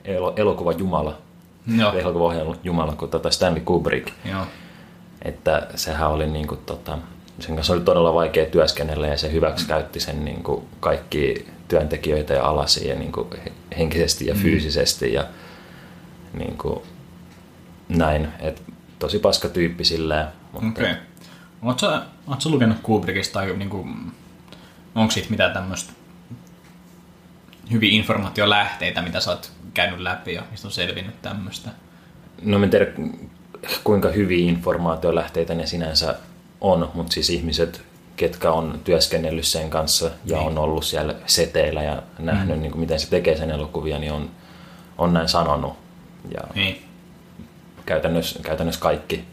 elo, 0.04 0.34
elokuva 0.36 0.72
Jumala, 0.72 1.18
Joo, 1.78 1.94
elokuvaohjelma 1.94 2.56
Jumala 2.64 2.96
kuin 2.96 3.12
tota 3.12 3.32
Stanley 3.32 3.62
Kubrick. 3.62 4.08
joo. 4.26 4.46
Että 5.22 5.68
sehän 5.76 6.10
oli 6.10 6.28
niinku 6.28 6.56
tota, 6.56 6.98
sen 7.40 7.56
kanssa 7.56 7.74
oli 7.74 7.82
todella 7.82 8.14
vaikea 8.14 8.46
työskennellä 8.46 9.08
ja 9.08 9.18
se 9.18 9.32
hyväksikäytti 9.32 10.00
sen 10.00 10.26
niinku 10.26 10.68
kaikki 10.80 11.48
työntekijöitä 11.72 12.34
ja 12.34 12.46
alasia 12.46 12.94
ja 12.94 13.00
niinku 13.00 13.28
he- 13.46 13.52
henkisesti 13.78 14.26
ja 14.26 14.36
fyysisesti 14.36 15.14
ja 15.14 15.24
niinku 16.34 16.86
näin. 17.90 18.28
Et 18.40 18.64
tosi 19.00 19.20
paska 19.20 19.50
tyyppi 19.50 19.84
silleen, 19.84 20.28
mutta 20.52 20.68
Okei. 20.68 20.92
Okay. 20.92 21.04
Oletko, 21.62 21.88
oletko 22.28 22.50
lukenut 22.50 22.78
Kubrickista 22.84 23.34
tai 23.34 23.56
niinku 23.56 23.88
onko 24.96 25.12
siitä 25.12 25.30
mitään 25.30 25.54
tämmöistä 25.54 25.94
hyviä 27.72 27.92
informaatiolähteitä, 27.92 29.02
mitä 29.02 29.20
sä 29.20 29.32
oot 29.32 29.52
käynyt 29.74 30.00
läpi 30.00 30.34
ja 30.34 30.44
mistä 30.52 30.68
on 30.68 30.72
selvinnyt 30.72 31.22
tämmöistä? 31.22 31.70
No 32.42 32.64
en 32.64 32.70
tiedä 32.70 32.86
kuinka 33.84 34.10
hyviä 34.10 34.50
informaatiolähteitä 34.50 35.56
ne 35.56 35.66
sinänsä 35.66 36.16
on, 36.62 36.92
mutta 36.94 37.14
siis 37.14 37.30
ihmiset, 37.30 37.84
ketkä 38.16 38.52
on 38.52 38.82
työskennellyt 38.84 39.46
sen 39.46 39.70
kanssa 39.70 40.06
ja 40.26 40.38
Niin. 40.38 40.48
on 40.48 40.58
ollut 40.58 40.86
siellä 40.86 41.16
seteillä 41.26 41.84
ja 41.84 42.04
nähnyt, 42.20 42.56
mm. 42.58 42.62
niin 42.62 42.72
kuin 42.72 42.80
miten 42.80 43.00
se 43.00 43.10
tekee 43.10 43.38
sen 43.38 43.52
elokuvia, 43.52 44.00
niin 44.00 44.12
on, 44.12 44.30
on 44.98 45.14
näin 45.14 45.28
sanonut. 45.28 45.74
Ja 46.34 46.42
Niin. 46.56 46.82
käytännössä, 47.86 48.40
käytännössä 48.44 48.82
kaikki, 48.82 49.24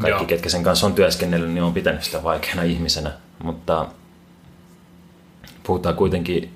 kaikki 0.00 0.22
Joo. 0.22 0.26
ketkä 0.26 0.48
sen 0.48 0.62
kanssa 0.62 0.86
on 0.86 0.94
työskennellyt, 0.94 1.50
niin 1.50 1.62
on 1.64 1.74
pitänyt 1.74 2.02
sitä 2.02 2.22
vaikeana 2.22 2.62
ihmisenä. 2.62 3.12
Mutta 3.42 3.86
puhutaan 5.62 5.94
kuitenkin, 5.96 6.50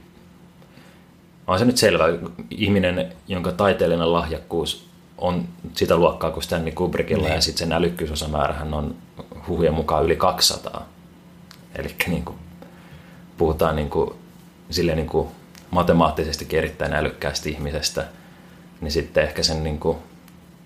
on 1.46 1.58
se 1.58 1.64
nyt 1.64 1.76
selvä, 1.76 2.04
ihminen, 2.50 3.12
jonka 3.28 3.52
taiteellinen 3.52 4.12
lahjakkuus 4.12 4.88
on 5.18 5.48
sitä 5.74 5.96
luokkaa 5.96 6.30
kuin 6.30 6.42
Stanley 6.42 6.72
Kubrickilla 6.72 7.22
Niin. 7.24 7.34
ja 7.34 7.40
sitten 7.40 7.58
sen 7.58 7.72
älykkyysosamäärähän 7.72 8.74
on 8.74 8.94
huhujen 9.48 9.74
mukaan 9.74 10.04
yli 10.04 10.16
200. 10.16 10.86
Eli 11.76 11.94
niin 12.06 12.24
kuin, 12.24 12.38
puhutaan 13.38 13.76
niin 13.76 13.90
kuin, 13.90 14.10
sille 14.70 14.94
niin 14.94 15.06
kuin 15.06 15.28
matemaattisesti 15.70 16.46
erittäin 16.52 16.92
älykkäästä 16.92 17.48
ihmisestä, 17.48 18.04
niin 18.80 18.92
sitten 18.92 19.24
ehkä 19.24 19.42
sen 19.42 19.64
niin 19.64 19.78
kuin, 19.78 19.98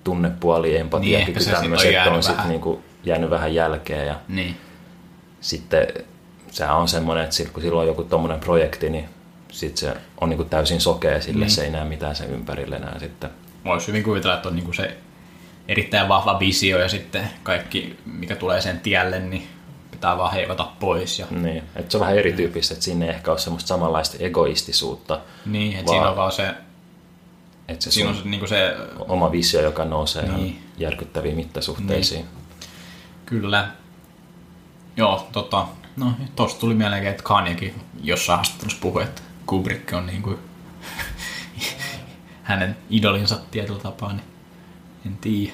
tunnepuoli, 0.05 0.68
Niin, 0.68 0.81
empatiakyky, 0.81 1.40
se 1.40 1.47
niin, 1.51 1.57
on 1.57 1.62
tämmöiset 1.62 1.92
jäänyt 1.92 2.14
on 2.14 2.23
sitten 2.23 2.37
vähän. 2.37 2.51
niin 2.51 2.61
kuin, 2.61 2.79
jäänyt 3.05 3.31
vähän 3.31 3.55
jälkeen 3.55 4.07
ja 4.07 4.14
Niin. 4.29 4.57
sitten 5.40 5.87
sehän 6.51 6.77
on 6.77 6.88
semmoinen, 6.88 7.25
että 7.25 7.53
kun 7.53 7.62
silloin 7.62 7.81
on 7.81 7.88
joku 7.88 8.05
tommonen 8.05 8.40
projekti, 8.40 8.90
niin 8.90 9.09
sit 9.51 9.77
se 9.77 9.95
on 10.21 10.29
niin 10.29 10.37
kuin 10.37 10.49
täysin 10.49 10.81
sokea 10.81 11.21
sille, 11.21 11.40
Niin. 11.40 11.51
se 11.51 11.64
ei 11.64 11.71
näe 11.71 11.85
mitään 11.85 12.16
sen 12.16 12.31
ympärille 12.31 12.77
enää 12.77 12.99
sitten. 12.99 13.31
Voisi 13.64 13.87
hyvin 13.88 14.03
kuvitella, 14.03 14.35
että 14.37 14.49
on 14.49 14.55
niinku 14.57 14.73
se 14.73 14.97
erittäin 15.68 16.09
vahva 16.09 16.38
visio 16.40 16.79
ja 16.79 16.88
sitten 16.88 17.31
kaikki, 17.42 17.98
mikä 18.07 18.37
tulee 18.37 18.61
sen 18.61 18.81
tielle, 18.81 19.18
niin 19.20 19.48
pitää 19.90 20.18
vaan 20.18 20.33
heivata 20.33 20.68
pois. 20.81 21.18
Ja, 21.18 21.27
Niin, 21.31 21.62
että 21.77 21.90
se 21.92 21.96
on 21.96 22.01
vähän 22.01 22.16
erityyppistä, 22.18 22.75
että 22.75 22.85
siinä 22.85 23.05
ei 23.05 23.11
ehkä 23.11 23.31
ole 23.31 23.38
semmoista 23.38 23.68
samanlaista 23.68 24.16
egoistisuutta, 24.20 25.20
niin, 25.46 25.72
että 25.72 25.87
Vaan- 25.87 25.94
siinä 25.96 26.11
on 26.11 26.16
vaan 26.16 26.33
se, 26.33 26.55
että 27.68 27.85
se 27.85 27.90
siinä 27.90 28.11
on 28.11 28.16
se, 28.16 28.22
niinku 28.25 28.46
se 28.46 28.77
oma 29.09 29.33
visio, 29.33 29.61
joka 29.61 29.85
nousee 29.85 30.25
ihan 30.25 30.40
Niin. 30.42 30.62
järkyttäviin 30.79 31.37
mittasuhteisiin. 31.37 32.25
Kyllä. 33.27 33.68
Joo, 34.96 35.29
tota, 35.33 35.66
no 35.96 36.12
tosta 36.37 36.61
tuli 36.61 36.75
mieleen, 36.75 37.07
että 37.07 37.22
Kanyekin 37.22 37.75
jossain 38.03 38.37
haastattelussa 38.37 38.79
puhui, 38.83 39.03
että 39.03 39.22
Kubrick 39.46 39.92
on 39.92 40.07
niin 40.07 40.22
kuin 40.22 40.38
hänen 42.42 42.77
idolinsa 42.90 43.38
tietyllä 43.51 43.81
tapaa, 43.81 44.12
niin 44.12 44.22
en 45.07 45.17
tiedä. 45.17 45.53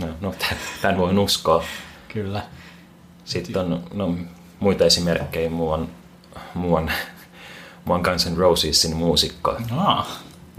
No, 0.00 0.06
no 0.20 0.34
tämän 0.82 0.98
voin 0.98 1.18
uskoa. 1.18 1.64
Kyllä. 2.08 2.42
Sitten 3.24 3.56
on 3.56 3.82
no, 3.94 4.14
muita 4.60 4.84
esimerkkejä. 4.84 5.50
Muuan, 5.50 5.88
muuan, 6.54 6.92
muuan 7.84 8.00
Guns 8.00 8.26
N' 8.26 8.36
Rosesin 8.36 8.96
muusikko, 8.96 9.56
Aa, 9.76 10.06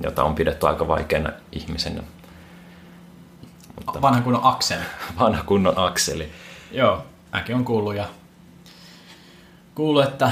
jota 0.04 0.24
on 0.24 0.36
pidetty 0.36 0.68
aika 0.68 0.88
vaikeana 0.88 1.30
ihmisenä. 1.52 2.04
Mutta 3.76 4.02
vanha 4.02 4.22
kunnon 4.22 4.44
Axel. 4.44 4.80
vanha 5.20 5.44
kunnon 5.44 5.78
Akseli. 5.78 6.32
Joo, 6.72 7.06
mäkin 7.34 7.56
on 7.56 7.66
kuullut 7.66 7.96
ja 7.96 8.06
kuullut, 9.76 10.04
että, 10.04 10.32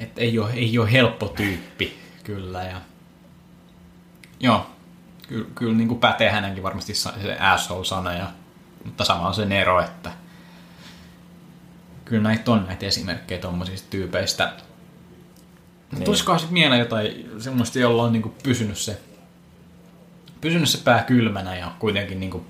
että 0.00 0.20
ei, 0.20 0.38
ole, 0.38 0.52
ei 0.52 0.78
ole 0.78 0.92
helppo 0.92 1.28
tyyppi 1.28 1.98
kyllä. 2.24 2.62
Ja... 2.62 2.80
Joo, 4.40 4.66
kyllä, 5.28 5.46
kyllä 5.54 5.76
niin 5.76 5.88
kuin 5.88 6.00
pätee 6.00 6.30
hänenkin 6.30 6.62
varmasti 6.62 6.94
se 6.94 7.10
asshole-sana, 7.40 8.12
ja, 8.12 8.26
mutta 8.84 9.04
sama 9.04 9.28
on 9.28 9.34
se 9.34 9.42
ero, 9.42 9.80
että 9.80 10.10
kyllä 12.04 12.22
näitä 12.22 12.52
on 12.52 12.64
näitä 12.66 12.86
esimerkkejä 12.86 13.40
tuommoisista 13.40 13.90
tyypeistä. 13.90 14.52
Niin. 15.92 16.04
Tulisikohan 16.04 16.40
sitten 16.40 16.54
mieleen 16.54 16.80
jotain 16.80 17.30
semmoista, 17.38 17.78
jolla 17.78 18.02
on 18.02 18.12
niin 18.12 18.22
kuin 18.22 18.34
pysynyt 18.42 18.78
se 18.78 19.00
pysynyt 20.42 20.68
se 20.68 20.78
pää 20.84 21.02
kylmänä 21.02 21.56
ja 21.56 21.72
kuitenkin 21.78 22.20
niin 22.20 22.30
kuin 22.30 22.46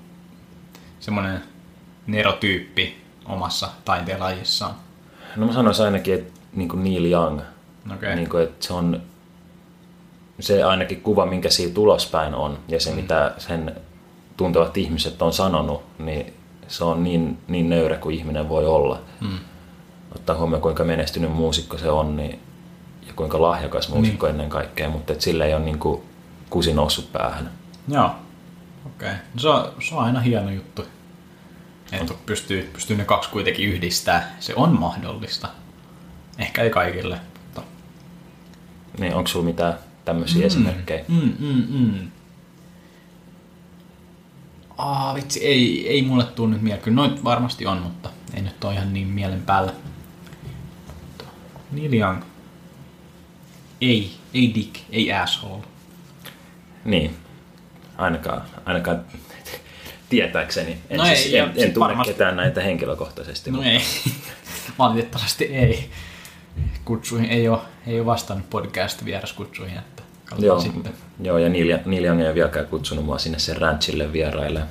semmoinen 0.99 1.43
nerotyyppi 2.07 3.03
omassa 3.25 3.69
taiteenlajissaan. 3.85 4.75
No 5.35 5.45
mä 5.45 5.53
sanoisin 5.53 5.85
ainakin, 5.85 6.13
että 6.13 6.39
niin 6.53 6.69
kuin 6.69 6.83
Neil 6.83 7.05
Young, 7.05 7.41
Okei. 7.93 8.15
niin 8.15 8.29
kuin, 8.29 8.43
että 8.43 8.67
se 8.67 8.73
on 8.73 9.01
se 10.39 10.63
ainakin 10.63 11.01
kuva, 11.01 11.25
minkä 11.25 11.49
siitä 11.49 11.79
ulospäin 11.79 12.35
on, 12.35 12.59
ja 12.67 12.79
se, 12.79 12.89
mm. 12.89 12.95
mitä 12.95 13.33
sen 13.37 13.75
tuntevat 14.37 14.77
ihmiset 14.77 15.21
on 15.21 15.33
sanonut, 15.33 15.83
niin 15.99 16.33
se 16.67 16.83
on 16.83 17.03
niin, 17.03 17.37
niin 17.47 17.69
nöyrä 17.69 17.97
kuin 17.97 18.15
ihminen 18.15 18.49
voi 18.49 18.65
olla. 18.65 19.01
Mm. 19.21 19.39
Ottaa 20.15 20.37
huomioon, 20.37 20.61
kuinka 20.61 20.83
menestynyt 20.83 21.31
muusikko 21.31 21.77
se 21.77 21.89
on, 21.89 22.15
niin, 22.17 22.39
ja 23.07 23.13
kuinka 23.15 23.41
lahjakas 23.41 23.89
muusikko 23.89 24.25
niin. 24.25 24.31
ennen 24.31 24.49
kaikkea, 24.49 24.89
mutta 24.89 25.13
et 25.13 25.21
sillä 25.21 25.45
ei 25.45 25.53
ole 25.53 25.63
niin 25.63 25.79
kuin 25.79 26.01
kusi 26.49 26.73
noussut 26.73 27.11
päähän. 27.11 27.51
Joo. 27.87 28.05
Okei. 28.85 29.09
Okay. 29.09 29.13
Se, 29.37 29.49
on, 29.49 29.71
se 29.81 29.95
on 29.95 30.03
aina 30.03 30.19
hieno 30.19 30.51
juttu. 30.51 30.85
Että 31.91 32.13
pystyy, 32.25 32.69
pystyy 32.73 32.97
ne 32.97 33.05
kaksi 33.05 33.29
kuitenkin 33.29 33.69
yhdistää. 33.69 34.35
Se 34.39 34.53
on 34.55 34.79
mahdollista. 34.79 35.47
Ehkä 36.37 36.61
ei 36.63 36.69
kaikille, 36.69 37.19
mutta... 37.43 37.61
Niin 38.99 39.15
onko 39.15 39.27
sulla 39.27 39.45
mitään 39.45 39.73
tämmöisiä 40.05 40.41
mm. 40.41 40.47
esimerkkejä? 40.47 41.05
Mm, 41.07 41.33
mm, 41.39 41.63
mm. 41.69 42.11
Aa, 44.77 45.15
vitsi, 45.15 45.45
ei, 45.45 45.89
ei 45.89 46.01
mulle 46.01 46.23
tuu 46.23 46.47
nyt 46.47 46.61
mieleen. 46.61 46.83
Kyllä 46.83 46.95
noit 46.95 47.23
varmasti 47.23 47.65
on, 47.65 47.77
mutta 47.77 48.09
ei 48.33 48.41
nyt 48.41 48.63
ole 48.63 48.73
ihan 48.73 48.93
niin 48.93 49.07
mielen 49.07 49.41
päällä. 49.41 49.73
Neil 51.71 51.93
Young. 51.93 52.21
Ei, 53.81 54.11
ei 54.33 54.51
dick, 54.55 54.75
ei 54.89 55.13
asshole. 55.13 55.63
Niin, 56.85 57.15
ainakaan, 57.97 58.41
ainakaan 58.65 59.01
tietääkseni. 60.09 60.77
En, 60.89 60.97
No 60.97 61.05
ei, 61.05 61.15
siis, 61.15 61.33
ja 61.33 61.43
en, 61.43 61.51
en 61.55 61.73
tunne 61.73 61.87
varmasti- 61.89 62.13
ketään 62.13 62.35
näitä 62.35 62.61
henkilökohtaisesti. 62.61 63.51
No 63.51 63.55
mutta- 63.55 63.69
ei. 63.71 63.81
Valitettavasti 64.79 65.43
ei. 65.43 65.89
Kutsuihin 66.85 67.29
ei 67.29 67.47
ole, 67.49 67.59
ei 67.87 67.99
ole 67.99 68.05
vastannut 68.05 68.49
podcast 68.49 69.05
vieraskutsuihin, 69.05 69.77
että 69.77 70.03
Joo, 70.37 70.59
sitten. 70.59 70.93
joo, 71.21 71.37
ja 71.37 71.49
Neil, 71.49 71.77
Neil 71.85 72.03
Young 72.05 72.19
ei 72.21 72.25
ole 72.27 72.35
vieläkään 72.35 72.67
kutsunut 72.67 73.05
mua 73.05 73.17
sinne 73.19 73.39
sen 73.39 73.57
ranchille 73.57 74.13
vierailemaan. 74.13 74.69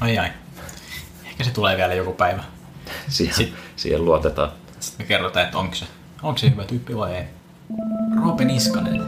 Ai 0.00 0.18
ai. 0.18 0.28
Ehkä 1.24 1.44
se 1.44 1.50
tulee 1.50 1.76
vielä 1.76 1.94
joku 1.94 2.12
päivä. 2.12 2.42
Siihen, 3.08 3.34
Sit- 3.36 3.54
siihen 3.76 4.04
luotetaan. 4.04 4.50
Sitten 4.80 5.04
me 5.06 5.08
kerrotaan, 5.08 5.44
että 5.46 5.58
onko 5.58 5.74
se, 5.74 5.86
onko 6.22 6.38
se 6.38 6.50
hyvä 6.50 6.64
tyyppi 6.64 6.96
vai 6.96 7.14
ei. 7.16 7.24
Roope 8.24 8.44
Niskanen. 8.44 9.02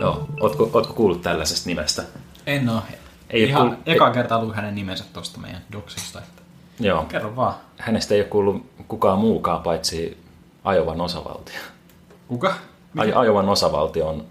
Joo, 0.00 0.26
ootko, 0.40 0.70
ootko 0.74 0.92
kuullut 0.94 1.22
tällaisesta 1.22 1.68
nimestä? 1.68 2.02
En 2.46 2.68
oo. 2.68 2.82
Ei 3.30 3.42
Ihan 3.42 3.68
kuul- 3.68 3.76
eka 3.86 4.10
kertaa 4.10 4.42
luin 4.42 4.54
hänen 4.54 4.74
nimensä 4.74 5.04
tuosta 5.12 5.38
meidän 5.40 5.62
doksista. 5.72 6.18
Että 6.18 6.42
Joo, 6.80 7.02
kerro 7.04 7.36
vaan. 7.36 7.54
hänestä 7.78 8.14
ei 8.14 8.20
ole 8.20 8.28
kuullut 8.28 8.66
kukaan 8.88 9.18
muukaan 9.18 9.62
paitsi 9.62 10.18
Ajovan 10.64 11.00
osavaltio. 11.00 11.60
Kuka? 12.28 12.54
Aj- 12.98 13.12
Ajovan 13.18 13.48
osavaltio 13.48 14.08
on 14.08 14.24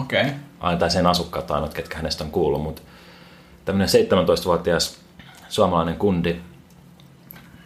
Okei. 0.00 0.20
Okay. 0.22 0.32
aina 0.60 0.78
tai 0.78 0.90
sen 0.90 1.06
asukkaat 1.06 1.50
ainoat, 1.50 1.74
ketkä 1.74 1.96
hänestä 1.96 2.24
on 2.24 2.30
kuullut, 2.30 2.62
mutta 2.62 2.82
tämmöinen 3.64 3.88
17-vuotias 3.88 4.96
suomalainen 5.48 5.96
kundi 5.96 6.40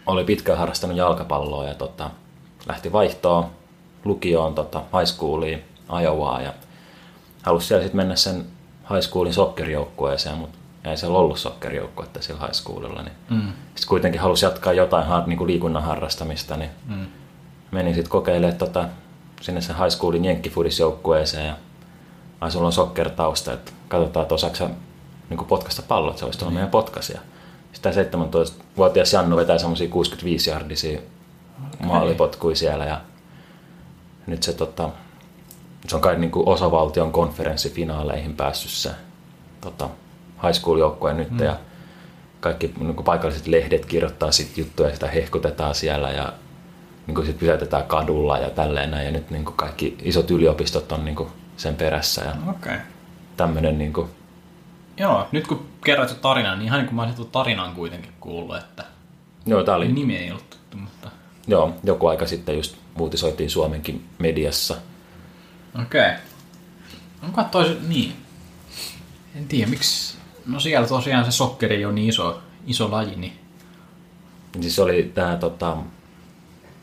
oli 0.07 0.25
pitkään 0.25 0.59
harrastanut 0.59 0.97
jalkapalloa 0.97 1.65
ja 1.69 1.75
tota, 1.75 2.11
lähti 2.69 2.93
vaihtoon 2.93 3.47
lukioon 4.05 4.55
tota, 4.55 4.79
high 4.79 5.07
schooliin 5.13 5.65
Ajovaan 5.89 6.45
ja 6.45 6.53
halusi 7.43 7.67
siellä 7.67 7.83
sitten 7.83 7.97
mennä 7.97 8.17
sen 8.17 8.47
high 8.91 9.01
schoolin 9.03 9.35
sokkerijoukkueeseen, 9.35 10.37
mutta 10.39 10.59
ei 10.85 10.97
siellä 10.97 11.19
ollut 11.19 11.39
sokkerijoukkuetta 11.39 12.23
sillä 12.23 12.41
high 12.41 12.53
schoolilla. 12.53 13.03
Niin 13.03 13.15
Mm. 13.31 13.53
sitten 13.67 13.89
kuitenkin 13.89 14.21
halusi 14.21 14.45
jatkaa 14.45 14.73
jotain 14.73 15.05
niin 15.27 15.39
kuin 15.39 15.49
liikunnan 15.49 15.83
harrastamista, 15.83 16.57
niin 16.57 16.71
Mm. 16.87 17.07
Meni 17.77 17.95
sitten 17.95 18.11
kokeilemaan 18.11 18.59
tota, 18.59 18.89
sinne 19.41 19.61
sen 19.61 19.77
high 19.77 19.91
schoolin 19.91 20.25
jenkkifudisjoukkueeseen 20.25 21.47
ja 21.47 21.57
ai 22.41 22.51
sulla 22.51 22.67
on 22.67 22.73
soccer-tausta, 22.73 23.53
että 23.53 23.73
katsotaan, 23.89 24.23
että 24.23 24.35
osaako 24.35 24.57
sä 24.57 24.71
niin 25.31 25.47
potkasta 25.47 25.83
pallot, 25.89 26.11
että 26.11 26.19
se 26.19 26.25
olisi 26.25 26.39
tuolla 26.39 26.55
meidän 26.55 26.71
potkasia. 26.71 27.21
Sitten 27.73 28.11
tämä 28.11 28.25
17-vuotias 28.25 29.12
Jannu 29.12 29.37
vetää 29.37 29.59
semmoisia 29.59 29.89
65-jardisia 29.89 31.01
maalipotkuja 31.79 32.57
siellä 32.57 32.85
ja 32.85 33.01
nyt 34.27 34.43
se, 34.43 34.53
tota, 34.53 34.91
se 35.89 35.97
on 35.97 36.03
kai 36.03 36.19
niin 36.19 36.31
kuin 36.31 36.49
osavaltion 36.49 37.12
konferenssifinaaleihin 37.12 38.37
päässyt 38.37 38.71
se 38.71 38.91
tota, 39.61 39.89
high 40.43 40.55
school 40.55 40.79
joukkue 40.79 41.15
nyt 41.15 41.31
mm. 41.31 41.45
ja 41.45 41.57
kaikki 42.41 42.75
niin 42.79 42.95
kuin 42.95 43.05
paikalliset 43.05 43.47
lehdet 43.47 43.87
kirjoittaa 43.87 44.33
sit 44.33 44.59
juttuja 44.59 44.89
ja 44.89 44.95
sitä 44.95 45.09
hehkutetaan 45.09 45.75
siellä 45.75 46.11
ja 46.11 46.33
niin 47.07 47.14
kuin 47.14 47.27
sit 47.27 47.38
pysäytetään 47.38 47.85
kadulla 47.85 48.38
ja 48.38 48.51
tälleen 48.51 48.90
näin. 48.90 49.07
Ja 49.07 49.12
nyt 49.12 49.31
niin 49.31 49.45
kuin 49.45 49.57
kaikki 49.57 49.97
isot 50.03 50.31
yliopistot 50.31 50.92
on 50.92 51.05
niin 51.05 51.16
kuin 51.16 51.29
sen 51.57 51.75
perässä 51.75 52.25
ja. 52.25 52.51
Okay. 52.51 52.79
tämmöinen 53.37 53.79
niin 53.79 53.92
kuin, 53.92 54.11
Joo, 54.97 55.29
nyt 55.33 55.47
kun 55.47 55.69
kerroit 55.85 56.09
sen 56.09 56.19
tarinan, 56.19 56.59
niin 56.59 56.66
ihan 56.66 56.79
niin 56.79 56.87
kuin 56.87 56.97
mä 56.97 57.03
olisin 57.03 57.27
tarinan 57.27 57.75
kuitenkin 57.75 58.12
kuullut, 58.21 58.57
että 58.57 58.85
joo, 59.47 59.62
tää 59.62 59.77
oli, 59.77 59.92
nimi 59.92 60.16
ei 60.16 60.31
ollut 60.31 60.51
tuttu, 60.51 60.77
mutta... 60.77 61.11
joo, 61.47 61.75
joku 61.85 62.07
aika 62.07 62.27
sitten 62.27 62.57
just 62.57 62.77
uutisoitiin 62.99 63.51
Suomenkin 63.51 64.05
mediassa. 64.19 64.77
Okei. 65.83 66.01
Okay. 66.01 66.16
Onko 67.23 67.42
toisi... 67.42 67.79
Niin. 67.88 68.12
En 69.37 69.49
tiedä, 69.49 69.71
miksi... 69.71 70.16
No 70.47 70.61
siellä 70.61 70.88
tosiaan 70.88 71.25
se 71.25 71.31
sokkeri 71.31 71.85
on 71.85 71.95
niin 71.95 72.09
iso, 72.09 72.40
iso 72.66 72.90
laji, 72.90 73.16
niin... 73.16 73.38
Siis 74.61 74.77
se 74.77 74.83
oli 74.83 75.12
tämä 75.14 75.37
tota, 75.37 75.77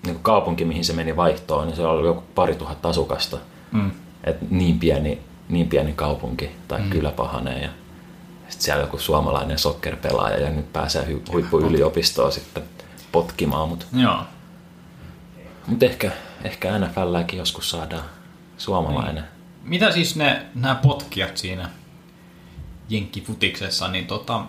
niin 0.04 0.16
kuin 0.16 0.24
kaupunki, 0.24 0.66
mihin 0.66 0.86
se 0.86 0.94
meni 0.94 1.16
vaihtoon, 1.16 1.68
niin 1.68 1.76
se 1.76 1.86
oli 1.86 2.08
joku 2.08 2.24
pari 2.36 2.56
tuhatta 2.56 2.90
asukasta. 2.90 3.38
Mm. 3.72 3.92
Et 4.24 4.52
niin, 4.52 4.80
pieni, 4.80 5.22
niin 5.50 5.70
pieni 5.70 5.94
kaupunki 5.94 6.52
tai 6.68 6.82
mm. 6.82 6.90
kylä 6.90 7.12
pahanee. 7.12 7.62
Ja 7.62 7.70
sitten 8.50 8.66
siellä 8.66 8.84
joku 8.84 8.98
suomalainen 8.98 9.60
sokkerpelaaja 9.60 10.38
ja 10.38 10.50
nyt 10.50 10.74
pääsee 10.74 11.06
hu- 11.06 11.32
huippuyliopistoon 11.32 12.32
sitten 12.32 12.64
potkimaan. 13.12 13.70
Mutta 13.70 13.86
Joo. 13.94 14.20
mut 15.68 15.84
ehkä, 15.84 16.12
ehkä 16.44 16.80
NFLäkin 16.80 17.40
joskus 17.40 17.70
saadaan 17.70 18.04
suomalainen. 18.58 19.24
Mitä 19.64 19.92
siis 19.92 20.16
ne, 20.16 20.46
nämä 20.56 20.76
potkijat 20.76 21.38
siinä 21.38 21.70
jenkkifutiksessa, 22.90 23.88
niin 23.88 24.08
tota, 24.08 24.44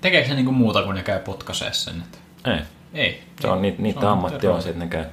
tekeekö 0.00 0.28
se 0.28 0.34
niinku 0.34 0.52
muuta 0.52 0.82
kuin 0.82 0.94
ne 0.94 1.02
käy 1.02 1.18
potkaisee 1.18 1.72
sen? 1.72 2.02
Että 2.02 2.18
Ei. 2.50 2.60
Ei. 2.94 3.22
Se 3.40 3.48
on, 3.48 3.62
ni, 3.62 3.70
Se 3.70 3.82
niitä 3.82 4.12
ammatti 4.12 4.46
on 4.46 4.62
se, 4.62 4.68
että 4.68 4.84
ne 4.84 4.90
käy 4.90 5.04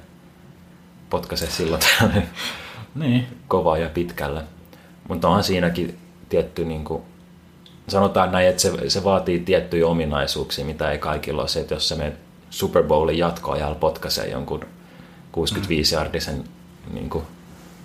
potkaisee 1.10 1.50
silloin 1.50 1.82
tällainen 1.82 2.28
Niin. 2.94 3.26
kovaa 3.48 3.78
ja 3.78 3.88
pitkällä. 3.88 4.44
Mutta 5.08 5.28
onhan 5.28 5.44
siinäkin 5.44 5.98
tietty, 6.28 6.64
niin 6.64 6.84
kuin, 6.84 7.02
sanotaan 7.88 8.32
näin, 8.32 8.48
että 8.48 8.62
se, 8.62 8.90
se 8.90 9.04
vaatii 9.04 9.38
tiettyjä 9.38 9.86
ominaisuuksia, 9.86 10.64
mitä 10.64 10.90
ei 10.90 10.98
kaikilla 10.98 11.42
ole. 11.42 11.48
Se, 11.48 11.60
että 11.60 11.74
jos 11.74 11.88
se 11.88 11.94
menet 11.94 12.14
Super 12.50 12.82
Bowlin 12.82 13.18
jatkoajalla 13.18 13.74
potkaisee 13.74 14.28
jonkun 14.28 14.64
65-jardisen 15.36 16.44
niin 16.92 17.10
kuin, 17.10 17.24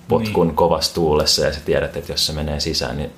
potkun 0.07 0.47
niin. 0.47 0.55
kovassa 0.55 0.95
tuulessa 0.95 1.45
ja 1.45 1.53
sä 1.53 1.59
tiedät, 1.65 1.97
että 1.97 2.11
jos 2.11 2.27
se 2.27 2.33
menee 2.33 2.59
sisään, 2.59 2.97
niin 2.97 3.11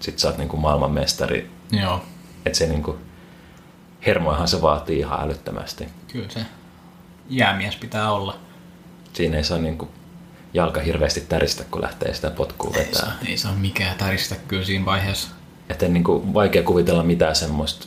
sit 0.00 0.18
sä 0.18 0.28
oot 0.28 0.38
niin 0.38 0.48
kuin 0.48 0.60
maailmanmestari. 0.60 1.50
Joo. 1.70 2.00
Että 2.46 2.58
se 2.58 2.66
niin 2.66 2.82
kuin, 2.82 2.96
hermoihan 4.06 4.48
se 4.48 4.62
vaatii 4.62 4.98
ihan 4.98 5.20
älyttömästi. 5.20 5.88
Kyllä 6.12 6.28
se 6.28 6.40
jäämies 7.28 7.76
pitää 7.76 8.12
olla. 8.12 8.36
Siinä 9.12 9.36
ei 9.36 9.44
saa 9.44 9.58
niin 9.58 9.78
kuin, 9.78 9.90
jalka 10.54 10.80
hirveästi 10.80 11.20
täristä, 11.20 11.64
kun 11.70 11.82
lähtee 11.82 12.14
sitä 12.14 12.30
potkua 12.30 12.70
Ei 12.74 12.80
vetää. 12.86 13.00
saa, 13.00 13.12
ei 13.26 13.36
saa 13.36 13.54
mikään 13.54 13.98
täristä 13.98 14.36
kyllä 14.48 14.64
siinä 14.64 14.84
vaiheessa. 14.84 15.28
Että 15.68 15.88
niin 15.88 16.04
kuin, 16.04 16.34
vaikea 16.34 16.62
kuvitella 16.62 17.02
mitään 17.02 17.36
semmoista 17.36 17.86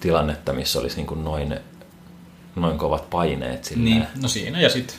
tilannetta, 0.00 0.52
missä 0.52 0.78
olisi 0.78 0.96
niin 0.96 1.06
kuin 1.06 1.24
noin, 1.24 1.60
noin 2.56 2.78
kovat 2.78 3.10
paineet 3.10 3.64
silleen. 3.64 3.84
Niin, 3.84 4.06
no 4.22 4.28
siinä 4.28 4.60
ja 4.60 4.68
sitten 4.70 4.96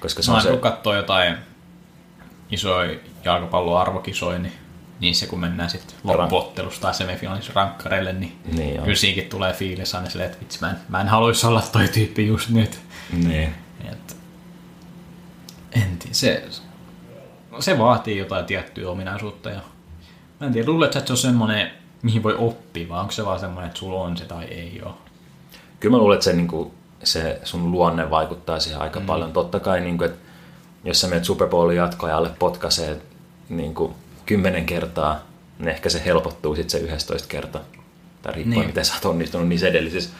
Koska 0.00 0.22
se 0.22 0.32
on 0.32 0.40
se, 0.40 0.50
kun 0.50 0.58
katsoo 0.58 0.94
jotain 0.94 1.36
isoja 2.50 2.98
jalkapallon 3.24 3.80
arvokisoja, 3.80 4.38
niin 4.38 4.52
niissä 5.00 5.26
kun 5.26 5.40
mennään 5.40 5.70
sitten 5.70 5.96
loppuottelusta 6.04 6.80
tai 6.80 6.94
semifinaalissa 6.94 7.52
rankkareille, 7.54 8.12
niin, 8.12 8.38
Niin 8.52 8.78
on. 8.78 8.84
kyllä 8.84 8.96
siinäkin 8.96 9.30
tulee 9.30 9.52
fiilis 9.52 9.94
aina 9.94 10.10
silleen, 10.10 10.30
että 10.30 10.40
vitsi, 10.40 10.58
mä 10.60 10.70
en, 10.70 10.76
mä 10.88 11.00
en 11.00 11.08
haluaisi 11.08 11.46
olla 11.46 11.62
toi 11.72 11.88
tyyppi 11.88 12.26
just 12.26 12.48
nyt. 12.48 12.78
niin. 13.12 13.54
Et, 13.92 14.16
en 15.72 15.98
tiedä, 15.98 16.14
se, 16.14 16.44
se 17.60 17.78
vaatii 17.78 18.18
jotain 18.18 18.44
tiettyä 18.44 18.90
ominaisuutta. 18.90 19.50
Ja, 19.50 19.60
mä 20.40 20.46
en 20.46 20.52
tiedä, 20.52 20.68
luuletko, 20.70 20.98
että 20.98 21.06
se 21.08 21.12
on 21.12 21.16
semmoinen, 21.16 21.70
mihin 22.02 22.22
voi 22.22 22.34
oppia, 22.38 22.88
vai 22.88 23.00
onko 23.00 23.12
se 23.12 23.24
vaan 23.24 23.40
semmoinen, 23.40 23.66
että 23.68 23.78
sulla 23.78 24.00
on 24.00 24.16
se 24.16 24.24
tai 24.24 24.44
ei 24.44 24.80
ole? 24.84 24.94
Kyllä 25.80 25.96
mä 25.96 25.98
luulen, 25.98 26.14
että 26.14 26.24
se, 26.24 26.32
niin 26.32 26.48
kuin, 26.48 26.70
se 27.04 27.40
sun 27.44 27.70
luonne 27.72 28.10
vaikuttaa 28.10 28.60
siihen 28.60 28.80
aika 28.80 29.00
mm. 29.00 29.06
paljon. 29.06 29.32
Totta 29.32 29.60
kai, 29.60 29.80
niin 29.80 29.98
kuin, 29.98 30.10
että 30.10 30.20
jos 30.84 31.00
sä 31.00 31.08
menet 31.08 31.24
Super 31.24 31.48
Bowlin 31.48 31.76
jatkoajalle 31.76 32.30
potkaisee 32.38 33.00
niin 33.48 33.74
kuin, 33.74 33.94
kymmenen 34.30 34.66
kertaa, 34.66 35.20
niin 35.58 35.68
ehkä 35.68 35.88
se 35.88 36.02
helpottuu 36.04 36.54
sitten 36.56 36.70
se 36.80 36.86
11 36.86 37.28
kertaa. 37.28 37.62
Tai 38.22 38.32
riippuen, 38.32 38.58
Niin. 38.58 38.66
miten 38.66 38.84
sä 38.84 38.94
oot 38.94 39.04
onnistunut 39.04 39.48
niissä 39.48 39.68
edellisissä. 39.68 40.10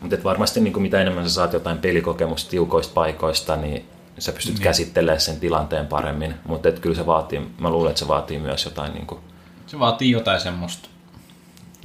Mutta 0.00 0.16
varmasti 0.24 0.60
niin 0.60 0.82
mitä 0.82 1.00
enemmän 1.00 1.28
sä 1.28 1.34
saat 1.34 1.52
jotain 1.52 1.78
pelikokemusta 1.78 2.50
tiukoista 2.50 2.94
paikoista, 2.94 3.56
niin 3.56 3.84
sä 4.18 4.32
pystyt 4.32 4.54
Niin. 4.54 4.62
käsittelemään 4.62 5.20
sen 5.20 5.40
tilanteen 5.40 5.86
paremmin. 5.86 6.34
Mutta 6.44 6.70
kyllä 6.72 6.96
se 6.96 7.06
vaatii, 7.06 7.40
mä 7.60 7.70
luulen, 7.70 7.90
että 7.90 7.98
se 7.98 8.08
vaatii 8.08 8.38
myös 8.38 8.64
jotain 8.64 8.92
niin 8.94 9.06
kuin, 9.06 9.20
Se 9.66 9.78
vaatii 9.78 10.10
jotain 10.10 10.40
semmoista 10.40 10.88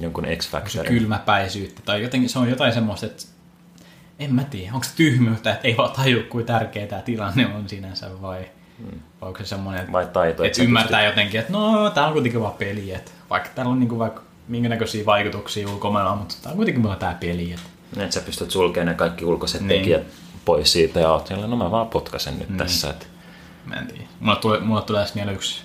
jonkun 0.00 0.24
se 0.24 0.36
X-Factorin. 0.36 0.88
kylmäpäisyyttä 0.92 1.82
tai 1.84 2.02
jotenkin 2.02 2.30
se 2.30 2.38
on 2.38 2.50
jotain 2.50 2.72
semmoista, 2.72 3.06
että 3.06 3.22
en 4.18 4.34
mä 4.34 4.44
tiedä, 4.44 4.72
onko 4.74 4.84
se 4.84 4.90
tyhmyyttä, 4.96 5.52
että 5.52 5.68
ei 5.68 5.76
vaan 5.76 5.92
taju, 5.92 6.22
kuin 6.28 6.46
tärkeä 6.46 6.86
tämä 6.86 7.02
tilanne 7.02 7.46
on 7.46 7.68
sinänsä 7.68 8.22
vai, 8.22 8.44
vai 9.20 9.28
onko 9.28 9.38
se 9.38 9.44
semmoinen, 9.44 9.92
Vai 9.92 10.06
taito, 10.06 10.44
että 10.44 10.56
sä 10.56 10.62
ymmärtää 10.62 11.04
jotenkin, 11.06 11.40
että 11.40 11.52
no 11.52 11.90
tää 11.90 12.06
on 12.06 12.12
kuitenkin 12.12 12.40
vaan 12.40 12.52
peli, 12.52 12.92
että 12.94 13.10
vaikka 13.30 13.48
täällä 13.54 13.72
on 13.72 13.80
niinku 13.80 13.98
vaikka 13.98 14.22
minkä 14.48 14.68
näköisiä 14.68 15.06
vaikutuksia 15.06 15.68
ulkomailla, 15.68 16.16
mutta 16.16 16.34
tää 16.42 16.50
on 16.52 16.56
kuitenkin 16.56 16.82
vaan 16.82 16.98
tää 16.98 17.16
peli, 17.20 17.52
että 17.52 17.66
Niin, 17.96 18.04
että 18.04 18.14
sä 18.14 18.20
pystyt 18.20 18.50
sulkemaan 18.50 18.86
ne 18.86 18.94
kaikki 18.94 19.24
ulkoiset 19.24 19.60
Niin. 19.60 19.68
tekijät 19.80 20.02
pois 20.44 20.72
siitä 20.72 21.00
ja 21.00 21.10
oot 21.12 21.30
no 21.46 21.56
mä 21.56 21.70
vaan 21.70 21.88
potkasen 21.88 22.38
nyt 22.38 22.48
Niin. 22.48 22.58
tässä. 22.58 22.90
Että, 22.90 23.06
Mä 23.66 23.74
en 23.74 23.86
tiedä. 23.86 24.04
Mulla 24.20 24.36
tulee, 24.36 24.60
mulla 24.60 24.82
tulee 24.82 25.06
mieleen 25.14 25.34
yksi, 25.36 25.62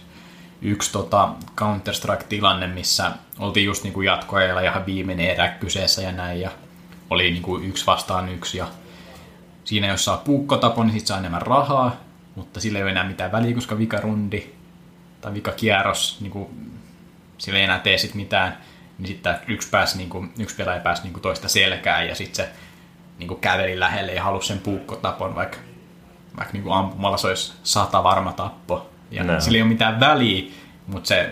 yksi 0.62 0.92
tota 0.92 1.30
Counter-Strike-tilanne, 1.56 2.68
missä 2.68 3.12
oltiin 3.40 3.66
just 3.66 3.84
niinku 3.84 4.02
jatkoajalla 4.02 4.62
ja 4.62 4.72
ihan 4.72 4.86
viimeinen 4.86 5.30
erä 5.30 5.48
kyseessä 5.48 6.02
ja 6.02 6.12
näin. 6.12 6.42
Ja 6.42 6.52
oli 7.10 7.32
niinku 7.32 7.58
yksi 7.58 7.86
vastaan 7.86 8.30
yksi. 8.30 8.58
Ja 8.58 8.68
siinä 9.64 9.88
jos 9.88 10.06
saa 10.06 10.18
puukkotapon, 10.18 10.88
niin 10.88 11.00
sit 11.00 11.08
saa 11.08 11.18
enemmän 11.20 11.42
rahaa. 11.42 11.96
Mutta 12.38 12.60
sillä 12.60 12.80
ei 12.80 12.84
ole 12.84 12.92
enää 12.92 13.04
mitään 13.08 13.32
väliä, 13.32 13.56
koska 13.56 13.78
vika 13.78 13.98
rundi 13.98 14.44
tai 15.22 15.34
vika 15.34 15.52
kierros, 15.52 16.18
niinku, 16.22 16.52
sillä 17.38 17.58
ei 17.60 17.64
enää 17.64 17.80
tee 17.80 17.98
sit 17.98 18.14
mitään. 18.14 18.58
Niin 18.98 19.08
sitten 19.08 19.36
yksi, 19.48 19.70
pääsi, 19.70 19.98
niinku, 19.98 20.26
yksi 20.40 20.56
pelaaja 20.56 20.82
pääsi 20.82 21.04
niinku 21.04 21.20
toista 21.20 21.48
selkään 21.50 22.08
ja 22.08 22.16
sitten 22.16 22.46
se 22.46 22.52
niinku 23.20 23.36
käveli 23.36 23.80
lähelle 23.80 24.14
ja 24.14 24.24
halusi 24.24 24.48
sen 24.48 24.60
puukkotapon, 24.60 25.36
vaikka 25.36 25.58
vaikka 26.38 26.54
niin 26.54 26.72
ampumalla 26.72 27.18
se 27.18 27.28
olisi 27.28 27.54
sata 27.64 28.04
varma 28.04 28.34
tappo. 28.34 28.90
Ja 29.12 29.24
No. 29.24 29.42
sillä 29.42 29.56
ei 29.56 29.62
ole 29.62 29.70
mitään 29.70 30.00
väliä, 30.00 30.52
mutta 30.88 31.08
se, 31.08 31.30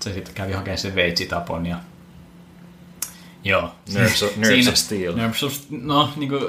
se 0.00 0.12
sitten 0.12 0.34
kävi 0.34 0.52
hakemaan 0.52 0.78
sen 0.78 0.94
veitsitapon 0.94 1.66
ja 1.66 1.76
Joo. 3.44 3.74
Nerves 3.94 4.22
of- 4.22 4.36
Nerves 4.36 4.68
of 4.68 4.74
Steel. 4.74 5.16
Nerves 5.16 5.42
of, 5.42 5.52
no, 5.70 6.10
niin 6.16 6.28
kuin, 6.28 6.42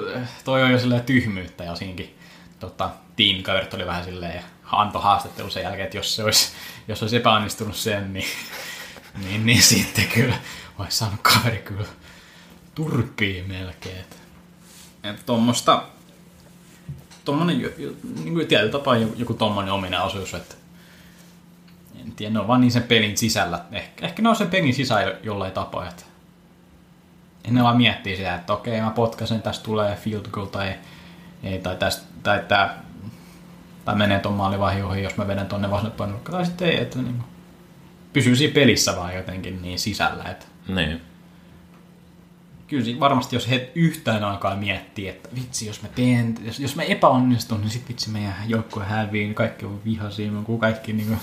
toi 0.44 0.64
on 0.64 0.72
jo 0.72 0.80
tyhmyyttä 1.06 1.64
ja 1.64 1.76
siinkin 1.76 2.16
tota, 2.64 2.90
tiimikaverit 3.16 3.74
oli 3.74 3.86
vähän 3.86 4.04
silleen 4.04 4.36
ja 4.36 4.44
antoi 4.72 5.02
haastattelu 5.02 5.50
sen 5.50 5.64
jälkeen, 5.64 5.86
että 5.86 5.98
jos 5.98 6.16
se 6.16 6.24
olisi, 6.24 6.52
jos 6.88 7.02
olisi 7.02 7.16
epäonnistunut 7.16 7.76
sen, 7.76 8.14
niin, 8.14 8.28
niin, 9.24 9.46
niin 9.46 9.64
sitten 9.64 10.08
kyllä 10.08 10.36
olisi 10.80 10.98
saanut 10.98 11.20
kaveri 11.22 11.58
kyllä 11.58 11.86
turpiin 12.76 13.48
melkein. 13.48 13.98
Että, 13.98 14.16
että 15.04 15.22
tuommoista 15.26 15.84
jo- 17.62 17.94
niin 18.24 18.34
kuin 18.34 18.48
tietyllä 18.48 18.72
tapaa 18.72 18.98
joku, 18.98 19.34
tommonen 19.34 19.74
ominaisuus, 19.74 20.34
että 20.34 20.56
en 22.02 22.12
tiedä, 22.12 22.34
ne 22.34 22.40
on 22.40 22.48
vaan 22.48 22.62
niin 22.62 22.72
sen 22.72 22.84
pelin 22.84 23.18
sisällä. 23.18 23.66
Ehkä, 23.72 24.06
ehkä 24.06 24.22
ne 24.22 24.30
on 24.30 24.36
sen 24.36 24.50
pelin 24.50 24.74
sisällä 24.74 25.16
jollain 25.24 25.52
tapaa, 25.52 25.90
että 25.90 26.04
en 27.44 27.54
ne 27.54 27.64
vaan 27.64 27.78
miettii 27.78 28.16
sitä, 28.16 28.36
että 28.36 28.54
okei, 28.54 28.82
mä 28.82 28.92
potkasen, 28.92 29.42
tästä 29.42 29.64
tulee 29.64 29.96
field 29.96 30.26
goal 30.32 30.46
tai, 30.46 30.76
ei, 31.44 31.60
tai, 31.60 31.76
tästä, 31.76 32.13
tai, 32.24 32.44
tää, 32.48 32.84
tai 33.86 33.96
menee 33.96 34.22
maalivahin 34.36 34.86
ohi, 34.86 35.04
jos 35.04 35.18
mä 35.18 35.28
vedän 35.28 35.48
tonne 35.48 35.72
vasempaan 35.72 36.12
nurkkaan, 36.12 36.38
tai 36.38 36.46
sitten 36.46 36.70
ei, 36.70 36.82
että 36.82 37.00
niin 37.00 37.16
kuin, 37.16 37.26
pysyy 38.14 38.36
siinä 38.36 38.54
pelissä 38.54 38.96
vaan 38.96 39.16
jotenkin 39.16 39.62
niin 39.62 39.80
sisällä, 39.80 40.24
että 40.24 40.46
niin. 40.68 41.02
kyllä 42.68 43.00
varmasti 43.00 43.36
jos 43.36 43.50
he 43.50 43.72
yhtään 43.76 44.24
alkaa 44.24 44.56
miettiä, 44.56 45.12
että 45.12 45.30
vitsi, 45.36 45.66
jos 45.66 45.82
mä 45.82 45.88
teen, 45.88 46.36
jos, 46.42 46.60
jos 46.60 46.76
mä 46.76 46.84
epäonnistun, 46.84 47.62
niin 47.62 47.70
sit 47.70 47.90
vitsi 47.90 48.10
meidän 48.10 48.36
joukkue 48.48 48.84
hävii, 48.84 49.24
niin 49.24 49.36
kaikki 49.36 49.66
on 49.66 49.82
vihaisia, 49.86 50.32
kun 50.44 50.60
kaikki 50.60 50.94
niin 50.94 51.08
kuin, 51.08 51.20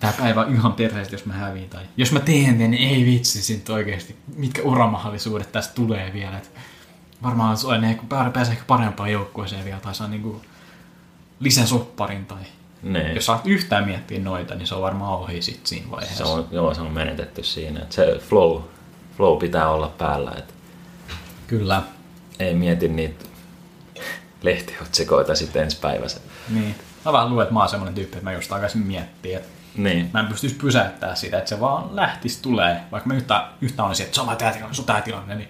tää 0.00 0.12
päivä 0.18 0.40
on 0.40 0.54
ihan 0.54 0.72
perheestä, 0.72 1.14
jos 1.14 1.24
mä 1.24 1.32
häviin. 1.32 1.68
Tai 1.68 1.84
jos 1.96 2.12
mä 2.12 2.20
teen 2.20 2.58
niin 2.58 2.74
ei 2.74 3.04
vitsi, 3.04 3.42
sit 3.42 3.70
oikeesti, 3.70 4.16
mitkä 4.36 4.62
uramahdollisuudet 4.62 5.52
tästä 5.52 5.74
tulee 5.74 6.12
vielä. 6.12 6.38
Et 6.38 6.50
varmaan 7.22 7.56
se 7.56 7.66
on 7.66 7.84
ehkä, 7.84 8.02
pääsee 8.32 8.52
ehkä 8.52 8.64
parempaan 8.66 9.12
joukkueeseen 9.12 9.64
vielä, 9.64 9.80
tai 9.80 9.94
saa 9.94 10.08
niinku 10.08 10.42
lisäsopparin, 11.40 12.26
tai 12.26 12.38
niin. 12.82 13.14
jos 13.14 13.26
saat 13.26 13.46
yhtään 13.46 13.84
miettiä 13.84 14.20
noita, 14.20 14.54
niin 14.54 14.66
se 14.66 14.74
on 14.74 14.82
varmaan 14.82 15.12
ohi 15.18 15.42
sit 15.42 15.66
siinä 15.66 15.90
vaiheessa. 15.90 16.24
Se 16.24 16.30
on, 16.30 16.48
joo, 16.50 16.74
se 16.74 16.80
on 16.80 16.92
menetetty 16.92 17.42
siinä. 17.42 17.80
Että 17.80 17.94
se 17.94 18.18
flow, 18.28 18.62
flow 19.16 19.38
pitää 19.38 19.70
olla 19.70 19.88
päällä. 19.88 20.32
Että 20.38 20.54
Kyllä. 21.46 21.82
ei 22.38 22.54
mieti 22.54 22.88
niitä 22.88 23.24
lehtiotsikoita 24.42 25.34
sitten 25.34 25.62
ensi 25.62 25.78
päivässä. 25.80 26.20
Niin. 26.48 26.74
Mä 27.04 27.12
vähän 27.12 27.30
luulen, 27.30 27.42
että 27.42 27.54
mä 27.54 27.60
oon 27.60 27.68
semmonen 27.68 27.94
tyyppi, 27.94 28.16
että 28.16 28.30
mä 28.30 28.32
just 28.32 28.52
alkaisin 28.52 28.86
miettiä, 28.86 29.38
että 29.38 29.48
Niin. 29.76 30.10
mä 30.12 30.20
en 30.20 30.26
pystyisi 30.26 30.56
pysäyttämään 30.56 31.16
sitä, 31.16 31.38
että 31.38 31.48
se 31.48 31.60
vaan 31.60 31.96
lähtisi 31.96 32.42
tulee. 32.42 32.80
Vaikka 32.92 33.08
mä 33.08 33.14
yhtä, 33.14 33.48
yhtä 33.60 33.84
olisin, 33.84 34.06
että 34.06 34.14
se 34.14 34.20
on 34.20 34.36
tää 34.36 34.52
tilanne, 34.52 34.74
se 34.74 34.82
on 34.82 34.86
tää 34.86 35.00
tilanne, 35.00 35.34
niin 35.34 35.48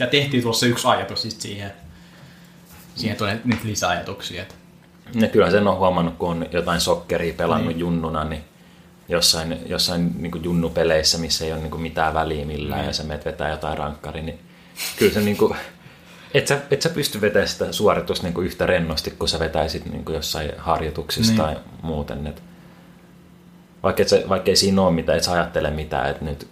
ja 0.00 0.06
tehtiin 0.06 0.42
tuossa 0.42 0.66
yksi 0.66 0.86
ajatus 0.88 1.22
siis 1.22 1.42
siihen. 1.42 1.72
Siihen 2.94 3.16
tulee 3.16 3.40
nyt 3.44 3.64
lisäajatuksia. 3.64 4.44
Ja 5.14 5.28
kyllähän 5.28 5.52
sen 5.52 5.68
on 5.68 5.76
huomannut, 5.78 6.14
kun 6.18 6.30
on 6.30 6.46
jotain 6.52 6.80
sokkeria 6.80 7.34
pelannut 7.34 7.68
Niin. 7.68 7.78
junnuna, 7.80 8.24
niin 8.24 8.44
jossain, 9.08 9.58
jossain 9.66 10.10
niin 10.22 10.44
junnupeleissä, 10.44 11.18
missä 11.18 11.44
ei 11.44 11.52
ole 11.52 11.60
niin 11.60 11.80
mitään 11.80 12.14
väliä 12.14 12.44
millään, 12.44 12.80
Niin. 12.80 12.86
ja 12.86 12.92
sä 12.92 13.02
menet 13.02 13.24
vetää 13.24 13.50
jotain 13.50 13.78
rankkari, 13.78 14.22
niin 14.22 14.38
kyllä 14.98 15.12
se 15.12 15.20
niin 15.20 15.36
kuin, 15.36 15.56
et 16.34 16.46
sä, 16.46 16.58
et 16.70 16.82
sä 16.82 16.88
pysty 16.88 17.20
vetämään 17.20 17.48
sitä 17.48 17.72
suoritusta 17.72 18.26
niin 18.28 18.44
yhtä 18.44 18.66
rennosti, 18.66 19.10
kun 19.10 19.28
sä 19.28 19.38
vetäisit 19.38 19.84
niin 19.86 20.04
jossain 20.08 20.50
harjoituksissa 20.58 21.32
Niin. 21.32 21.42
tai 21.42 21.56
muuten. 21.82 22.26
Et 22.26 22.42
vaikka, 23.82 24.02
et 24.02 24.08
sä, 24.08 24.22
vaikka 24.28 24.50
ei 24.50 24.56
siinä 24.56 24.82
ole 24.82 24.92
mitään, 24.92 25.18
et 25.18 25.24
sä 25.24 25.32
ajattele 25.32 25.70
mitään, 25.70 26.10
että 26.10 26.24
nyt 26.24 26.48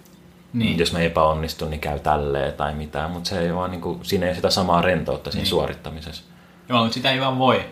Niin. 0.52 0.78
jos 0.78 0.92
mä 0.92 0.98
epäonnistun, 0.98 1.70
niin 1.70 1.80
käy 1.80 1.98
tälleen 2.00 2.52
tai 2.52 2.74
mitään, 2.74 3.10
mutta 3.10 3.28
se 3.30 3.40
ei 3.40 3.54
vaan, 3.54 3.70
niin 3.70 3.80
kuin, 3.80 4.04
siinä 4.04 4.26
ei 4.26 4.34
sitä 4.34 4.50
samaa 4.50 4.82
rentoutta 4.82 5.30
siinä 5.30 5.42
Niin. 5.42 5.50
suorittamisessa. 5.50 6.22
Joo, 6.68 6.78
mutta 6.82 6.94
sitä 6.94 7.10
ei 7.10 7.20
vaan 7.20 7.38
voi. 7.38 7.64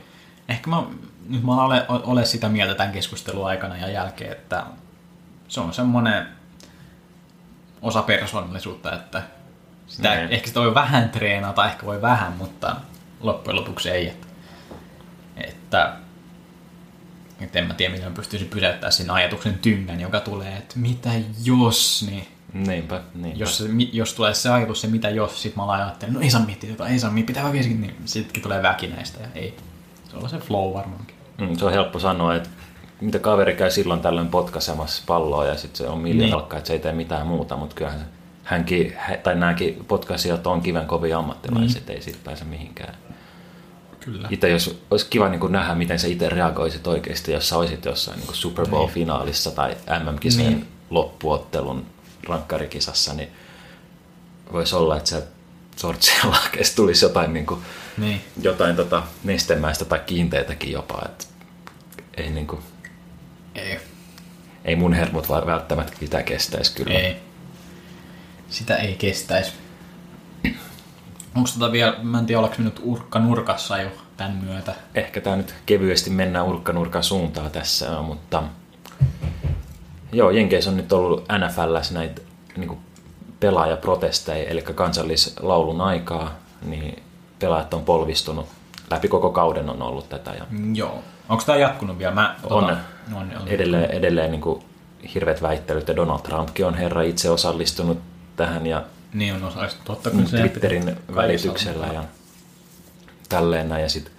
Ehkä 0.48 0.70
mä, 0.70 0.82
nyt 1.28 1.42
mä 1.42 1.62
olen 1.64 1.82
ole, 1.88 2.00
ole 2.04 2.24
sitä 2.24 2.48
mieltä 2.48 2.74
tämän 2.74 2.92
keskustelun 2.92 3.46
aikana 3.46 3.76
ja 3.76 3.90
jälkeen, 3.90 4.32
että 4.32 4.66
se 5.48 5.60
on 5.60 5.72
semmoinen 5.74 6.26
osa 7.82 8.02
persoonallisuutta, 8.02 8.92
että 8.94 9.22
sitä, 9.86 10.14
Niin. 10.14 10.28
ehkä 10.32 10.46
sitä 10.46 10.60
voi 10.60 10.74
vähän 10.74 11.08
treenata, 11.10 11.66
ehkä 11.66 11.86
voi 11.86 12.02
vähän, 12.02 12.32
mutta 12.32 12.76
loppujen 13.20 13.56
lopuksi 13.56 13.90
ei. 13.90 14.08
Että, 14.08 14.26
että, 15.36 15.92
että 17.40 17.58
en 17.58 17.66
mä 17.66 17.74
tiedä, 17.74 17.92
miten 17.94 18.08
mä 18.08 18.14
pystyisin 18.14 18.48
pysäyttämään 18.48 18.92
sen 18.92 19.10
ajatuksen 19.10 19.58
tyngän, 19.58 20.00
joka 20.00 20.20
tulee, 20.20 20.56
että 20.56 20.78
mitä 20.78 21.10
jos, 21.44 22.06
niin 22.10 22.28
Niinpä, 22.52 23.00
niinpä. 23.14 23.38
jos, 23.38 23.58
se, 23.58 23.64
jos 23.92 24.14
tulee 24.14 24.34
se 24.34 24.50
ajatus, 24.50 24.80
se 24.80 24.86
mitä 24.86 25.10
jos, 25.10 25.42
sit 25.42 25.56
mä 25.56 25.62
alan 25.62 25.80
ajattelen, 25.82 26.14
no 26.14 26.20
ei 26.20 26.30
saa 26.30 26.44
miettiä 26.46 26.70
jotain, 26.70 26.92
ei 26.92 26.98
saa 26.98 27.10
miettiä, 27.10 27.34
pitää 27.34 27.46
oikeasti, 27.48 27.74
niin 27.74 27.94
sittenkin 28.04 28.42
tulee 28.42 28.62
väkinäistä 28.62 29.20
ja 29.22 29.28
ei. 29.34 29.56
Se 30.10 30.16
on 30.16 30.28
se 30.30 30.38
flow 30.38 30.74
varmaankin. 30.74 31.16
Mm, 31.40 31.56
se 31.56 31.64
on 31.64 31.72
helppo 31.72 31.98
sanoa, 31.98 32.34
että 32.34 32.48
mitä 33.00 33.18
kaveri 33.18 33.54
käy 33.56 33.70
silloin 33.70 34.00
tällöin 34.00 34.28
potkaisemassa 34.28 35.02
palloa 35.06 35.46
ja 35.46 35.56
sitten 35.56 35.76
se 35.78 35.86
on 35.88 35.98
miljoonalkka, 35.98 36.54
Niin. 36.54 36.58
että 36.58 36.66
se 36.68 36.72
ei 36.72 36.78
tee 36.78 36.92
mitään 36.92 37.26
muuta, 37.26 37.56
mutta 37.56 37.74
kyllähän 37.74 38.00
se, 38.00 38.06
hänkin, 38.44 38.92
hä- 38.96 39.16
tai 39.16 39.34
nämäkin 39.34 39.84
potkaisijat 39.88 40.46
on 40.46 40.60
kiven 40.60 40.86
kovin 40.86 41.16
ammattilaiset, 41.16 41.86
Niin. 41.86 41.96
ei 41.96 42.02
siitä 42.02 42.18
pääse 42.24 42.44
mihinkään. 42.44 42.94
Kyllä. 44.00 44.28
Itse 44.30 44.48
jos, 44.48 44.80
olisi 44.90 45.06
kiva 45.10 45.28
niin 45.28 45.40
kuin 45.40 45.52
nähdä, 45.52 45.74
miten 45.74 45.98
sä 45.98 46.06
itse 46.08 46.28
reagoisit 46.28 46.86
oikeasti, 46.86 47.32
jos 47.32 47.48
sä 47.48 47.56
olisit 47.58 47.84
jossain 47.84 48.16
niin 48.16 48.26
kuin 48.26 48.36
Super 48.36 48.66
Bowl-finaalissa 48.68 49.50
tai 49.50 49.76
MM-kisojen 50.04 50.52
Niin. 50.52 50.68
loppuottelun 50.90 51.86
rankkarikisassa, 52.28 53.14
niin 53.14 53.28
voisi 54.52 54.76
olla, 54.76 54.96
että 54.96 55.10
se 55.10 55.22
sortsien 55.76 56.20
tulisi 56.76 57.04
jotain, 57.04 57.32
niin 57.32 57.46
kuin, 57.46 57.60
Niin. 57.98 58.20
jotain 58.42 58.76
tota 58.76 59.02
nestemäistä 59.24 59.84
tai 59.84 60.00
kiinteitäkin 60.06 60.72
jopa. 60.72 61.02
Että 61.06 61.24
ei, 62.16 62.30
niin 62.30 62.46
kuin, 62.46 62.62
Ei. 63.54 63.78
ei 64.64 64.76
mun 64.76 64.92
hermot 64.92 65.28
välttämättä 65.28 65.92
sitä 66.00 66.22
kestäisi 66.22 66.74
kyllä. 66.74 66.98
Ei. 66.98 67.16
Sitä 68.50 68.76
ei 68.76 68.94
kestäisi. 68.96 69.52
Onko 71.34 71.50
tota 71.58 71.72
vielä, 71.72 71.96
mä 72.02 72.18
en 72.18 72.26
tiedä, 72.26 72.38
ollaanko 72.38 72.58
me 72.58 72.64
nyt 72.64 72.80
urkka 72.82 73.18
nurkassa 73.18 73.78
jo 73.78 73.90
tämän 74.16 74.36
myötä. 74.36 74.74
Ehkä 74.94 75.20
tämä 75.20 75.36
nyt 75.36 75.54
kevyesti 75.66 76.10
mennään 76.10 76.46
urkkanurkan 76.46 77.02
suuntaan 77.04 77.50
tässä, 77.50 78.02
mutta 78.02 78.42
joo, 80.12 80.30
Jenkeissä 80.30 80.70
on 80.70 80.76
nyt 80.76 80.92
ollut 80.92 81.24
NFLs 81.38 81.92
näitä 81.92 82.22
niin 82.56 82.68
kuin 82.68 82.80
pelaajaprotesteja, 83.40 84.48
eli 84.48 84.62
kansallislaulun 84.62 85.80
aikaa, 85.80 86.34
niin 86.64 87.02
pelaajat 87.38 87.74
on 87.74 87.84
polvistunut. 87.84 88.46
Läpi 88.90 89.08
koko 89.08 89.30
kauden 89.30 89.70
on 89.70 89.82
ollut 89.82 90.08
tätä 90.08 90.30
ja 90.30 90.44
Mm, 90.50 90.74
Joo. 90.76 90.98
Onko 91.28 91.42
tämä 91.46 91.58
jatkunut 91.58 91.98
vielä? 91.98 92.14
Mä, 92.14 92.36
On. 92.44 92.64
on, 92.64 92.76
on, 93.14 93.32
on. 93.42 93.48
edelleen, 93.48 93.90
edelleen 93.90 94.30
niin 94.30 94.40
kuin 94.40 94.62
hirveät 95.14 95.42
väittelyt 95.42 95.88
ja 95.88 95.96
Donald 95.96 96.20
Trumpkin 96.20 96.66
on 96.66 96.74
herra 96.74 97.02
itse 97.02 97.30
osallistunut 97.30 97.98
tähän 98.36 98.66
ja 98.66 98.82
Niin 99.14 99.34
on 99.34 99.44
osallistunut. 99.44 99.86
Totta 99.86 100.10
kai 100.10 100.26
se. 100.26 100.36
Twitterin 100.38 100.96
välityksellä 101.14 101.86
ja 101.86 102.04
tälleen 103.28 103.68
näin. 103.68 103.82
Ja 103.82 103.88
sitten 103.88 104.12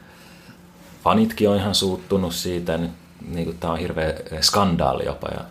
fanitkin 1.04 1.50
on 1.50 1.56
ihan 1.58 1.76
suuttunut 1.76 2.34
siitä, 2.34 2.78
nyt 2.78 2.92
niin 3.28 3.58
tämä 3.60 3.74
on 3.74 3.80
hirveä 3.80 4.14
skandaali 4.42 5.06
jopa. 5.06 5.28
Ja. 5.34 5.42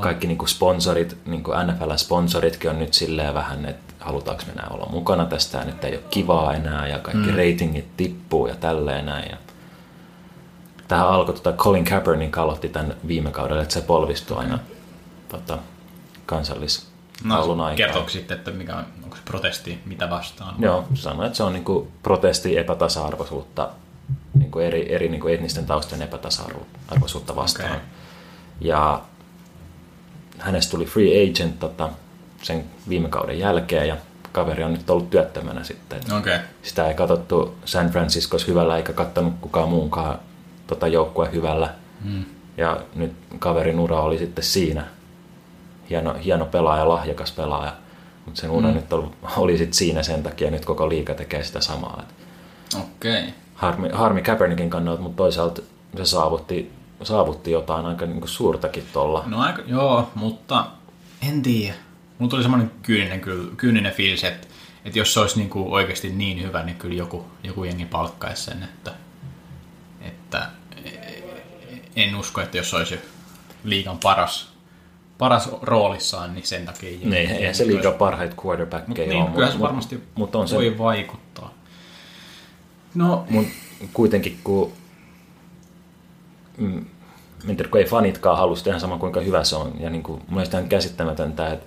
Kaikki 0.00 0.26
niin 0.26 0.48
sponsorit, 0.48 1.16
niin 1.26 1.42
NFL-sponsoritkin 1.42 2.70
on 2.70 2.78
nyt 2.78 2.94
silleen 2.94 3.34
vähän, 3.34 3.66
että 3.66 3.94
halutaanko 4.00 4.42
me 4.46 4.52
enää 4.52 4.68
olla 4.70 4.86
mukana 4.90 5.24
tästä 5.24 5.58
ja 5.58 5.64
nyt 5.64 5.84
ei 5.84 5.94
ole 5.94 6.04
kivaa 6.10 6.54
enää 6.54 6.88
ja 6.88 6.98
kaikki 6.98 7.30
mm. 7.30 7.36
ratingit 7.36 7.96
tippuu 7.96 8.46
ja 8.46 8.54
tälleen 8.54 9.06
näin. 9.06 9.30
Ja 9.30 9.36
tähän 10.88 11.08
alkoi, 11.08 11.34
tota 11.34 11.52
Colin 11.52 11.84
Kaepernick 11.84 12.38
aloitti 12.38 12.68
tämän 12.68 12.94
viime 13.06 13.30
kaudella, 13.30 13.62
että 13.62 13.74
se 13.74 13.80
polvistui 13.80 14.38
aina 14.38 14.58
tota, 15.28 15.58
kansallislaulun 16.26 17.58
No, 17.58 17.74
kertooko 17.76 18.08
sitten, 18.08 18.38
että 18.38 18.50
mikä 18.50 18.76
on, 18.76 18.84
onko 19.04 19.16
se 19.16 19.22
protesti, 19.24 19.78
mitä 19.84 20.10
vastaan? 20.10 20.54
Joo, 20.58 20.84
sanoin, 20.94 21.26
että 21.26 21.36
se 21.36 21.42
on 21.42 21.52
niinku 21.52 21.92
protesti 22.02 22.58
epätasa-arvoisuutta, 22.58 23.68
niinku 24.34 24.58
eri, 24.58 24.94
eri 24.94 25.08
niinku 25.08 25.28
etnisten 25.28 25.66
taustojen 25.66 26.02
epätasa-arvoisuutta 26.02 27.36
vastaan. 27.36 27.70
Okei. 27.70 27.82
Ja 28.60 29.02
hänestä 30.42 30.70
tuli 30.70 30.84
free 30.84 31.30
agent 31.30 31.58
tota, 31.60 31.90
sen 32.42 32.64
viime 32.88 33.08
kauden 33.08 33.38
jälkeen 33.38 33.88
ja 33.88 33.96
kaveri 34.32 34.64
on 34.64 34.72
nyt 34.72 34.90
ollut 34.90 35.10
työttömänä 35.10 35.64
sitten. 35.64 36.00
Okay. 36.18 36.38
Sitä 36.62 36.88
ei 36.88 36.94
katsottu 36.94 37.54
San 37.64 37.90
Franciscos 37.90 38.48
hyvällä 38.48 38.76
eikä 38.76 38.92
kattanut 38.92 39.34
kukaan 39.40 39.68
muunkaan 39.68 40.18
tota 40.66 40.86
joukkue 40.86 41.32
hyvällä. 41.32 41.74
Mm. 42.04 42.24
Ja 42.56 42.80
nyt 42.94 43.12
kaverin 43.38 43.80
ura 43.80 44.00
oli 44.00 44.18
sitten 44.18 44.44
siinä. 44.44 44.84
Hieno, 45.90 46.14
hieno 46.24 46.44
pelaaja, 46.44 46.88
lahjakas 46.88 47.32
pelaaja. 47.32 47.72
Mutta 48.24 48.40
sen 48.40 48.50
ura 48.50 48.68
Mm. 48.68 48.74
nyt 48.74 48.92
oli, 48.92 49.06
oli 49.36 49.58
sitten 49.58 49.74
siinä 49.74 50.02
sen 50.02 50.22
takia, 50.22 50.50
nyt 50.50 50.64
koko 50.64 50.88
liiga 50.88 51.14
tekee 51.14 51.42
sitä 51.42 51.60
samaa. 51.60 52.04
Okei. 52.80 53.20
Okay. 53.20 53.32
harmi, 53.54 53.88
harmi 53.92 54.22
Kaepernickin 54.22 54.70
kannalta, 54.70 55.02
mutta 55.02 55.16
toisaalta 55.16 55.62
se 55.96 56.04
saavutti, 56.04 56.72
saavutti 57.06 57.50
jotain 57.50 57.86
aika 57.86 58.06
niinku 58.06 58.26
suurtakin 58.26 58.84
tuolla. 58.92 59.22
No 59.26 59.40
aika, 59.40 59.62
joo, 59.66 60.10
mutta 60.14 60.66
en 61.28 61.42
tiedä. 61.42 61.74
Mulla 62.18 62.30
tuli 62.30 62.42
semmoinen 62.42 62.70
kyyninen, 62.82 63.20
kyyninen 63.56 63.92
fiilis, 63.92 64.24
että, 64.24 64.46
että 64.84 64.98
jos 64.98 65.14
se 65.14 65.20
olisi 65.20 65.38
niin 65.38 65.50
kuin 65.50 65.68
oikeasti 65.72 66.10
niin 66.10 66.42
hyvä, 66.42 66.62
niin 66.62 66.76
kyllä 66.76 66.94
joku, 66.94 67.26
joku 67.44 67.64
jengi 67.64 67.84
palkkaisi 67.86 68.42
sen, 68.44 68.62
että, 68.62 68.92
että 70.00 70.46
en 71.96 72.16
usko, 72.16 72.40
että 72.40 72.56
jos 72.56 72.70
se 72.70 72.76
olisi 72.76 72.98
liigan 73.64 73.98
paras, 74.02 74.52
paras 75.18 75.48
roolissaan, 75.62 76.34
niin 76.34 76.46
sen 76.46 76.66
takia... 76.66 76.90
jengi- 76.90 77.08
Niin, 77.08 77.30
eihän 77.30 77.54
se 77.54 77.66
liiga 77.66 77.88
olisi- 77.88 77.98
parhaita 77.98 78.34
Mut 78.36 78.44
quarterbackeja 78.44 79.08
niin, 79.08 79.22
ole, 79.22 79.30
kyllä 79.30 79.50
se 79.50 79.60
varmasti 79.60 80.02
mut 80.14 80.34
on 80.34 80.48
se, 80.48 80.54
voi 80.56 80.78
vaikuttaa. 80.78 81.54
No, 82.94 83.26
Mut 83.30 83.46
kuitenkin 83.92 84.38
kun, 84.44 84.72
mm, 86.58 86.84
en 87.48 87.56
tiedä, 87.56 87.70
kun 87.70 87.80
ei 87.80 87.86
fanitkaan 87.86 88.38
halua 88.38 88.56
sitä 88.56 88.70
ihan 88.70 88.80
sama 88.80 88.98
kuinka 88.98 89.20
hyvä 89.20 89.44
se 89.44 89.56
on. 89.56 89.72
Ja 89.80 89.90
niin 89.90 90.02
kuin, 90.02 90.18
mun 90.18 90.34
mielestä 90.34 90.58
ihan 90.58 90.68
käsittämätöntä, 90.68 91.52
että 91.52 91.66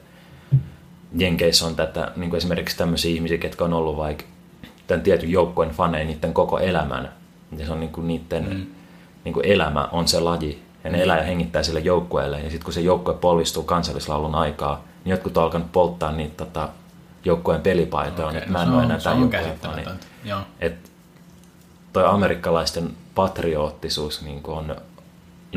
Jenkeissä 1.18 1.66
on 1.66 1.76
tätä, 1.76 2.12
niin 2.16 2.30
kuin 2.30 2.38
esimerkiksi 2.38 2.78
tämmöisiä 2.78 3.12
ihmisiä, 3.12 3.38
ketkä 3.38 3.66
on 3.66 3.74
ollut 3.74 3.98
vaikka 3.98 4.24
tämän 4.88 5.02
tietyn 5.02 5.32
joukkueen 5.32 5.72
faneja 5.72 6.06
niiden 6.06 6.34
koko 6.34 6.60
elämän. 6.60 7.12
Ja 7.58 7.66
se 7.66 7.72
on 7.72 7.80
niin 7.80 7.92
kuin 7.92 8.08
niiden 8.08 8.50
mm. 8.50 8.66
niin 9.24 9.34
kuin 9.34 9.46
elämä 9.46 9.90
on 9.92 10.08
se 10.08 10.20
laji. 10.20 10.62
Ja 10.84 10.90
ne 10.90 10.98
mm. 10.98 11.04
elää 11.04 11.18
ja 11.18 11.24
hengittää 11.24 11.64
sille 11.64 11.80
joukkueelle. 11.80 12.38
Ja 12.38 12.50
sitten 12.50 12.64
kun 12.64 12.74
se 12.74 12.82
joukkue 12.82 13.14
polvistuu 13.14 13.64
kansallislaulun 13.64 14.36
aikaa, 14.36 14.84
niin 15.06 15.12
jotkut 15.12 15.38
on 15.38 15.44
alkanut 15.44 15.72
polttaa 15.72 16.12
niitä 16.12 16.46
tota, 16.46 16.70
joukkueen 17.26 17.62
pelipaitoja. 17.62 18.28
Okay, 18.28 18.38
että 18.38 18.52
mä 18.52 18.66
no 18.66 18.66
en 18.66 18.68
se 18.70 18.74
ole 18.74 18.78
on- 18.78 18.86
enää 18.86 19.00
tämän 19.00 19.18
on 19.18 19.22
joukkueen 19.22 19.60
fani. 19.60 19.84
Että 20.60 20.90
toi 21.94 22.06
amerikkalaisten 22.06 22.90
patriottisuus 23.16 24.22
niin 24.22 24.42
on 24.48 24.76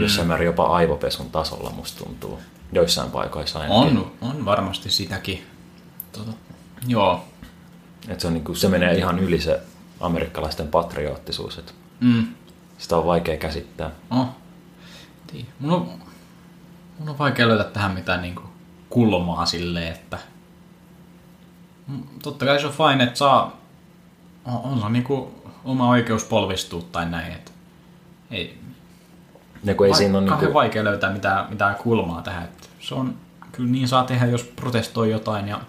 jossain 0.02 0.26
Mm. 0.26 0.28
määrin 0.28 0.46
jopa 0.46 0.66
aivopesun 0.66 1.30
tasolla, 1.30 1.70
musta 1.70 2.04
tuntuu. 2.04 2.38
Joissain 2.72 3.10
paikoissa 3.10 3.58
ainakin. 3.60 3.98
On, 3.98 4.12
on 4.20 4.44
varmasti 4.44 4.90
sitäkin. 4.90 5.46
Tota, 6.12 6.30
joo. 6.86 7.24
Et 8.08 8.20
se, 8.20 8.26
on, 8.26 8.34
niin 8.34 8.44
kuin, 8.44 8.56
se 8.56 8.68
menee 8.68 8.94
ihan 8.94 9.18
yli 9.18 9.40
se 9.40 9.60
amerikkalaisten 10.00 10.68
patriottisuus. 10.68 11.58
Et 11.58 11.74
Mm. 12.00 12.26
sitä 12.78 12.96
on 12.96 13.06
vaikea 13.06 13.36
käsittää. 13.36 13.90
Oh. 14.10 14.26
Tii. 15.26 15.46
Mun 15.58 15.72
on, 15.72 15.88
mun 16.98 17.08
on 17.08 17.18
vaikea 17.18 17.48
löytää 17.48 17.66
tähän 17.70 17.92
mitään 17.94 18.22
niinku 18.22 18.42
kulmaa 18.90 19.46
silleen, 19.46 19.92
että 19.92 20.18
Mm, 21.86 22.02
totta 22.22 22.44
kai 22.46 22.60
se 22.60 22.66
on 22.66 22.72
fine, 22.72 23.04
että 23.04 23.18
saa, 23.18 23.56
on, 24.44 24.54
on 24.72 24.80
se 24.80 24.88
niinku 24.88 25.42
oma 25.64 25.88
oikeus 25.88 26.24
polvistua 26.24 26.82
tai 26.92 27.06
näin. 27.10 27.32
Et 27.32 27.52
ei, 28.30 28.58
Ja 29.64 29.74
kun 29.74 29.86
ei 29.86 29.90
vai, 29.90 29.98
siinä 29.98 30.18
ole 30.18 30.26
kauhean 30.26 30.40
niinku, 30.44 30.54
vaikea 30.54 30.84
löytää 30.84 31.12
mitään, 31.12 31.50
mitään 31.50 31.74
kulmaa 31.74 32.22
tähän. 32.22 32.44
Et 32.44 32.70
se 32.80 32.94
on, 32.94 33.14
kyllä 33.52 33.70
niin 33.70 33.88
saa 33.88 34.04
tehdä, 34.04 34.26
jos 34.26 34.44
protestoi 34.44 35.10
jotain 35.10 35.48
ja 35.48 35.60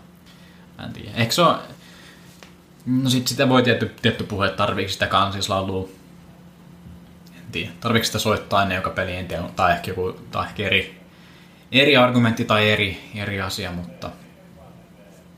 en 0.86 0.94
tiedä. 0.94 1.12
Eikö 1.16 1.32
se 1.34 1.42
ole, 1.42 1.56
no 2.86 3.10
sit 3.10 3.28
sitä 3.28 3.50
voi 3.50 3.64
tietty, 3.64 3.96
tietty 4.02 4.24
puhua, 4.24 4.46
että 4.46 4.58
tarviiko 4.58 4.92
sitä 4.92 5.08
kansislaulua. 5.08 5.90
En 7.36 7.52
tiedä. 7.52 7.72
Tarviiko 7.80 8.06
sitä 8.06 8.20
soittaa 8.20 8.62
ennen 8.62 8.76
joka 8.76 8.90
peli, 8.90 9.16
en 9.16 9.28
tiedä. 9.28 9.44
Tai 9.56 9.72
ehkä, 9.72 9.92
joku, 9.92 10.20
tai 10.32 10.46
ehkä 10.46 10.64
eri, 10.64 11.02
eri 11.72 11.98
argumentti 11.98 12.46
tai 12.46 12.72
eri, 12.72 13.12
eri 13.16 13.42
asia, 13.42 13.72
mutta 13.72 14.10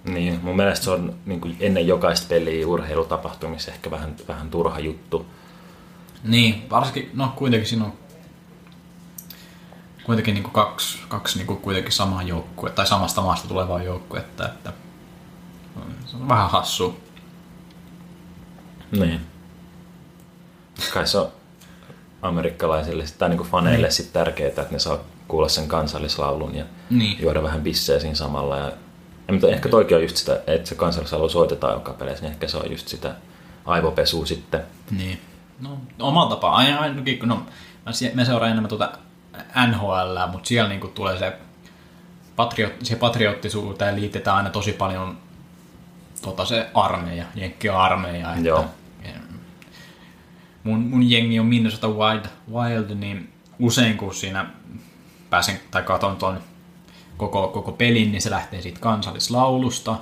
niin, 0.04 0.40
mun 0.44 0.56
mielestä 0.56 0.84
se 0.84 0.92
on 0.92 1.16
niinku 1.26 1.50
ennen 1.60 1.88
jokaista 1.88 2.28
peliä 2.30 2.68
urheilutapahtumissa 2.68 3.72
ehkä 3.72 3.92
vähän, 3.92 4.16
vähän 4.28 4.50
turha 4.50 4.80
juttu. 4.80 5.26
Niin, 6.24 6.66
varsinkin, 6.70 7.10
no 7.14 7.34
kuitenkin 7.36 7.70
siinä 7.70 7.86
on 7.86 7.94
kuitenkin 10.04 10.34
niin 10.34 10.44
kaksi, 10.52 11.00
kaksi 11.08 11.38
niin 11.44 11.58
kuitenkin 11.58 11.92
samaa 11.92 12.24
joukkue, 12.24 12.70
tai 12.70 12.88
samasta 12.88 13.22
maasta 13.22 13.48
tulevaa 13.48 13.84
joukkuetta, 13.84 14.46
että 14.46 14.74
se 16.06 16.18
on 16.18 16.28
vähän 16.30 16.50
hassu. 16.50 17.00
Niin. 18.92 19.22
Kai 20.94 21.08
se 21.08 21.18
on 21.18 21.32
amerikkalaisille 22.22 23.04
tai 23.18 23.30
niinku 23.30 23.44
faneille 23.44 23.88
Niin. 23.88 23.94
sit 23.94 24.14
tärkeää, 24.14 24.50
että 24.50 24.66
ne 24.72 24.80
saa 24.80 24.98
kuulla 25.28 25.50
sen 25.50 25.68
kansallislaulun 25.68 26.56
ja 26.56 26.66
Niin. 26.90 27.22
juoda 27.22 27.44
vähän 27.44 27.62
bissejä 27.62 28.00
siinä 28.00 28.16
samalla. 28.16 28.58
Ja, 28.58 28.72
ja 29.28 29.34
mutta 29.34 29.48
ehkä 29.48 29.70
toikin 29.70 29.98
on 29.98 30.04
just 30.04 30.18
sitä, 30.18 30.42
että 30.48 30.70
se 30.70 30.76
kansallislaulu 30.76 31.30
soitetaan 31.30 31.74
joka 31.74 31.94
peleissä, 31.94 32.24
niin 32.24 32.32
ehkä 32.32 32.48
se 32.48 32.58
on 32.58 32.72
just 32.72 32.88
sitä 32.88 33.16
aivopesua 33.66 34.26
sitten. 34.26 34.62
Niin. 34.92 35.22
No, 35.60 35.78
omalla 36.00 36.30
tapaa. 36.30 36.56
Aina, 36.56 36.80
ainakin, 36.80 37.20
no, 37.24 37.46
mä 38.14 38.26
seuraan 38.26 38.52
enemmän 38.52 38.70
tuota 38.70 38.92
NHL, 39.68 40.32
mutta 40.32 40.48
siellä 40.48 40.70
niinku 40.70 40.88
tulee 40.88 41.20
se, 41.20 41.34
patriot, 42.36 42.74
se 42.84 42.96
patriottisuuteen 42.96 43.96
liitetään 43.96 44.38
aina 44.38 44.50
tosi 44.50 44.72
paljon 44.72 45.18
tota, 46.22 46.46
se 46.46 46.70
armeija, 46.74 47.26
jenkkiä 47.36 47.80
armeija. 47.80 48.34
Että, 48.34 48.48
Joo. 48.48 48.66
Mun, 50.64 50.80
mun 50.80 51.10
jengi 51.10 51.40
on 51.40 51.46
Minnesota 51.46 51.88
Wild, 51.88 52.26
Wild, 52.52 52.96
niin 52.96 53.34
usein 53.60 53.98
kun 53.98 54.16
siinä 54.16 54.46
pääsen 55.30 55.60
tai 55.72 55.84
katon 55.84 56.16
ton 56.16 56.40
koko, 57.18 57.48
koko 57.48 57.72
pelin, 57.72 58.12
niin 58.12 58.22
se 58.22 58.30
lähtee 58.30 58.62
siitä 58.62 58.80
kansallislaulusta. 58.80 59.98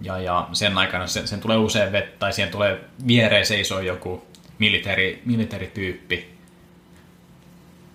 Ja, 0.00 0.18
ja 0.18 0.48
sen 0.52 0.78
aikana 0.78 1.06
sen, 1.06 1.28
sen 1.28 1.40
tulee 1.40 1.56
usein 1.56 1.92
vettä, 1.92 2.18
tai 2.18 2.32
siihen 2.32 2.52
tulee 2.52 2.84
viereen 3.06 3.46
seisoo 3.46 3.80
joku 3.80 4.26
militari, 4.58 5.22
militarityyppi. 5.24 6.31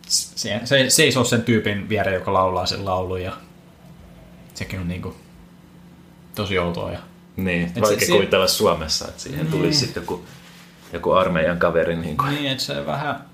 Se, 0.08 0.62
se 0.66 0.90
seisoo 0.90 1.24
sen 1.24 1.44
tyypin 1.44 1.90
viereen, 1.90 2.16
joka 2.16 2.34
laulaa 2.34 2.66
sen 2.66 2.86
laulun, 2.86 3.22
ja 3.22 3.34
sekin 4.54 4.80
on 4.80 4.88
niinku 4.88 5.16
tosi 6.36 6.60
outoa. 6.60 6.92
Ja 6.92 7.00
Niin, 7.38 7.72
se- 7.74 7.82
vaikea 7.82 8.08
se- 8.08 8.14
kuvitella 8.14 8.48
Suomessa, 8.48 9.08
että 9.08 9.22
siihen 9.22 9.48
tulisi 9.48 9.62
Niin. 9.68 9.74
sitten 9.74 10.02
joku, 10.02 10.26
joku 10.94 11.12
armeijan 11.12 11.60
kaveri. 11.60 11.96
Niin, 11.96 12.18
kuin, 12.18 12.30
Niin, 12.36 12.52
että 12.52 12.64
se 12.64 12.86
vähän... 12.86 13.26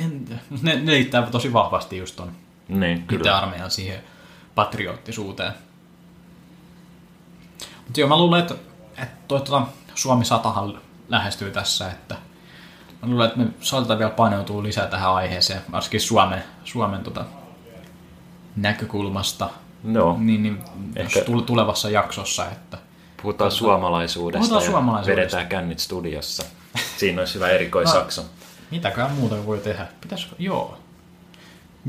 En, 0.00 0.40
ne, 0.62 0.76
ne 0.80 0.92
liittää 0.92 1.30
tosi 1.30 1.52
vahvasti 1.52 1.98
just 1.98 2.16
ton 2.16 2.32
niin 2.68 3.02
kyllä. 3.06 3.38
armeijan 3.38 3.70
siihen 3.70 4.00
patriottisuuteen. 4.54 5.52
Mutta 7.84 8.00
joo, 8.00 8.08
mä 8.08 8.16
luulen, 8.18 8.40
että, 8.40 8.54
että 9.02 9.16
toi, 9.28 9.40
tota, 9.40 9.66
Suomi 9.94 10.24
satahan 10.24 10.80
lähestyy 11.08 11.50
tässä, 11.50 11.90
että 11.90 12.16
mä 13.02 13.08
luulen, 13.10 13.26
että 13.26 13.38
me 13.38 13.46
saatetaan 13.60 13.98
vielä 13.98 14.10
paneutua 14.12 14.62
lisää 14.62 14.86
tähän 14.86 15.10
aiheeseen, 15.14 15.60
varsinkin 15.72 16.00
Suomen, 16.00 16.42
Suomen 16.64 17.00
tota, 17.04 17.24
näkökulmasta, 18.56 19.50
Joo, 19.92 20.16
niin, 20.18 20.42
niin 20.42 20.58
Ehkä- 20.96 21.20
tulevassa 21.46 21.90
jaksossa, 21.90 22.46
että 22.50 22.78
puhutaan 23.22 23.50
suomalaisuudesta 23.50 24.38
Puhutaan 24.48 24.62
ja 24.64 24.70
suomalaisuudesta. 24.70 25.20
vedetään 25.20 25.46
kännit 25.46 25.78
studiossa. 25.78 26.44
Siinä 26.96 27.20
olisi 27.22 27.34
hyvä 27.34 27.48
erikoisakso. 27.48 28.24
mitäkään 28.70 29.10
muuta 29.12 29.46
voi 29.46 29.58
tehdä. 29.58 29.86
Pitäisikö? 30.00 30.34
Joo. 30.38 30.78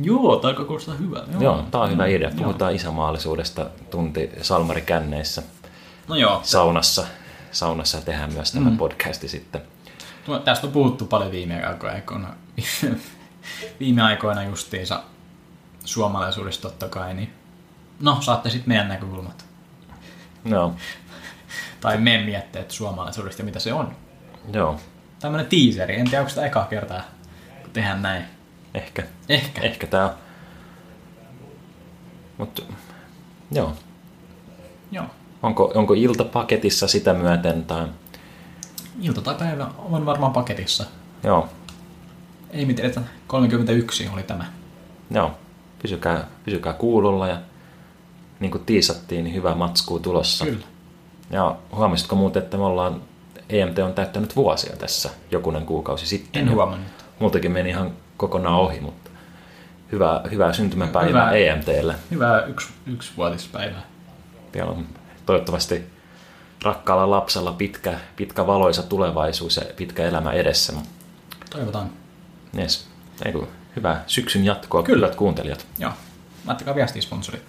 Joo, 0.02 0.36
tämä 0.36 0.50
alkaa 0.50 0.66
kuulostaa 0.66 0.96
hyvältä. 0.96 1.32
Joo, 1.40 1.64
tää 1.72 1.82
on 1.82 1.92
hyvä 1.92 2.04
Mm, 2.08 2.10
idea. 2.16 2.30
joo. 2.30 2.38
Puhutaan 2.44 2.76
isämaallisuudesta 2.76 3.66
tunti 3.90 4.30
Salmari 4.42 4.82
känneissä 4.82 5.44
No 6.08 6.16
joo, 6.16 6.40
saunassa. 6.44 7.06
Saunassa 7.52 8.02
tehdään 8.02 8.34
myös 8.34 8.54
Mm. 8.54 8.64
tämä 8.64 8.78
podcasti 8.78 9.28
sitten. 9.28 9.62
Tästä 10.46 10.68
on 10.68 10.74
puhuttu 10.74 11.06
paljon 11.06 11.32
viime 11.32 11.64
aikoina. 11.66 12.34
viime 13.80 14.02
aikoina 14.02 14.44
justiinsa 14.44 15.04
suomalaisuudesta 15.86 16.70
totta 16.70 16.90
kai, 16.90 17.14
niin 17.14 17.34
no 18.00 18.18
saatte 18.22 18.50
sitten 18.50 18.70
meidän 18.70 18.88
näkökulmat. 18.88 19.46
Joo, 20.46 20.74
Tai 21.82 21.98
meidän 21.98 22.26
mietteet 22.26 22.72
suomalaisuudesta 22.72 23.42
ja 23.42 23.46
mitä 23.46 23.60
se 23.60 23.74
on. 23.74 23.96
joo, 24.54 24.80
Tämmönen 25.20 25.46
teaseri, 25.46 25.96
en 26.00 26.06
tiedä 26.06 26.20
onko 26.20 26.30
sitä 26.30 26.46
ekaa 26.46 26.66
kertaa, 26.66 27.02
kun 27.62 27.72
tehdään 27.74 28.02
näin. 28.02 28.24
ehkä. 28.74 29.04
Ehkä. 29.30 29.62
Ehkä 29.62 29.88
tää 29.88 30.06
on. 30.06 30.12
Mut, 32.38 32.66
joo. 33.52 33.74
Joo. 34.92 35.06
Onko, 35.44 35.72
onko 35.76 35.94
ilta 35.94 36.24
paketissa 36.24 36.88
sitä 36.88 37.14
myöten 37.14 37.66
tai... 37.66 37.88
Ilta 39.02 39.22
tai 39.22 39.36
päivä 39.36 39.68
on 39.78 40.06
varmaan 40.06 40.34
paketissa. 40.34 40.86
Joo, 41.24 41.48
Ei 42.52 42.66
mitään, 42.66 42.88
että 42.88 43.02
31 43.28 44.10
oli 44.14 44.24
tämä. 44.24 44.46
joo. 45.12 45.32
Pysykää, 45.82 46.28
pysykää 46.46 46.74
kuulolla 46.74 47.28
ja 47.28 47.38
niin 48.40 48.52
kuin 48.52 48.66
tiisattiin, 48.66 49.24
niin 49.24 49.36
hyvä 49.36 49.56
matskuu 49.56 50.00
tulossa. 50.00 50.46
Kyllä. 50.46 50.66
Ja 51.32 51.56
huomasitko 51.76 52.16
muuten, 52.16 52.44
että 52.44 52.58
me 52.58 52.64
ollaan, 52.64 53.02
EMT 53.50 53.80
on 53.80 53.94
täyttänyt 53.94 54.36
vuosia 54.36 54.76
tässä 54.76 55.10
jokunen 55.32 55.66
kuukausi 55.66 56.06
sitten. 56.08 56.42
En 56.42 56.52
huomannut. 56.52 56.88
Multakin 57.20 57.52
meni 57.52 57.70
ihan 57.70 57.92
kokonaan 58.18 58.56
ohi, 58.56 58.80
mutta 58.80 59.10
hyvää, 59.92 60.22
hyvää 60.32 60.54
syntymäpäivää 60.54 61.30
Hyvää. 61.30 61.32
EMTlle. 61.32 61.96
Hyvää 62.12 62.46
yksi, 62.46 62.70
yksi 62.88 63.12
vuotispäivää. 63.18 63.82
Vielä 64.54 64.70
on 64.72 64.86
toivottavasti 65.26 65.84
rakkaalla 66.64 67.10
lapsella 67.10 67.52
pitkä, 67.52 68.00
pitkä 68.16 68.48
valoisa 68.48 68.84
tulevaisuus 68.84 69.58
ja 69.58 69.64
pitkä 69.76 70.06
elämä 70.06 70.32
edessä. 70.32 70.74
Toivotaan. 71.50 71.90
Yes. 72.58 72.88
Ei 73.26 73.32
kun, 73.32 73.48
hyvää 73.76 74.04
syksyn 74.08 74.46
jatkoa, 74.46 74.84
Kyllä. 74.84 75.10
kuuntelijat. 75.10 75.66
Joo. 75.80 75.92
Laittakaa 76.46 76.76
viestiä 76.76 77.02
sponsorit. 77.02 77.44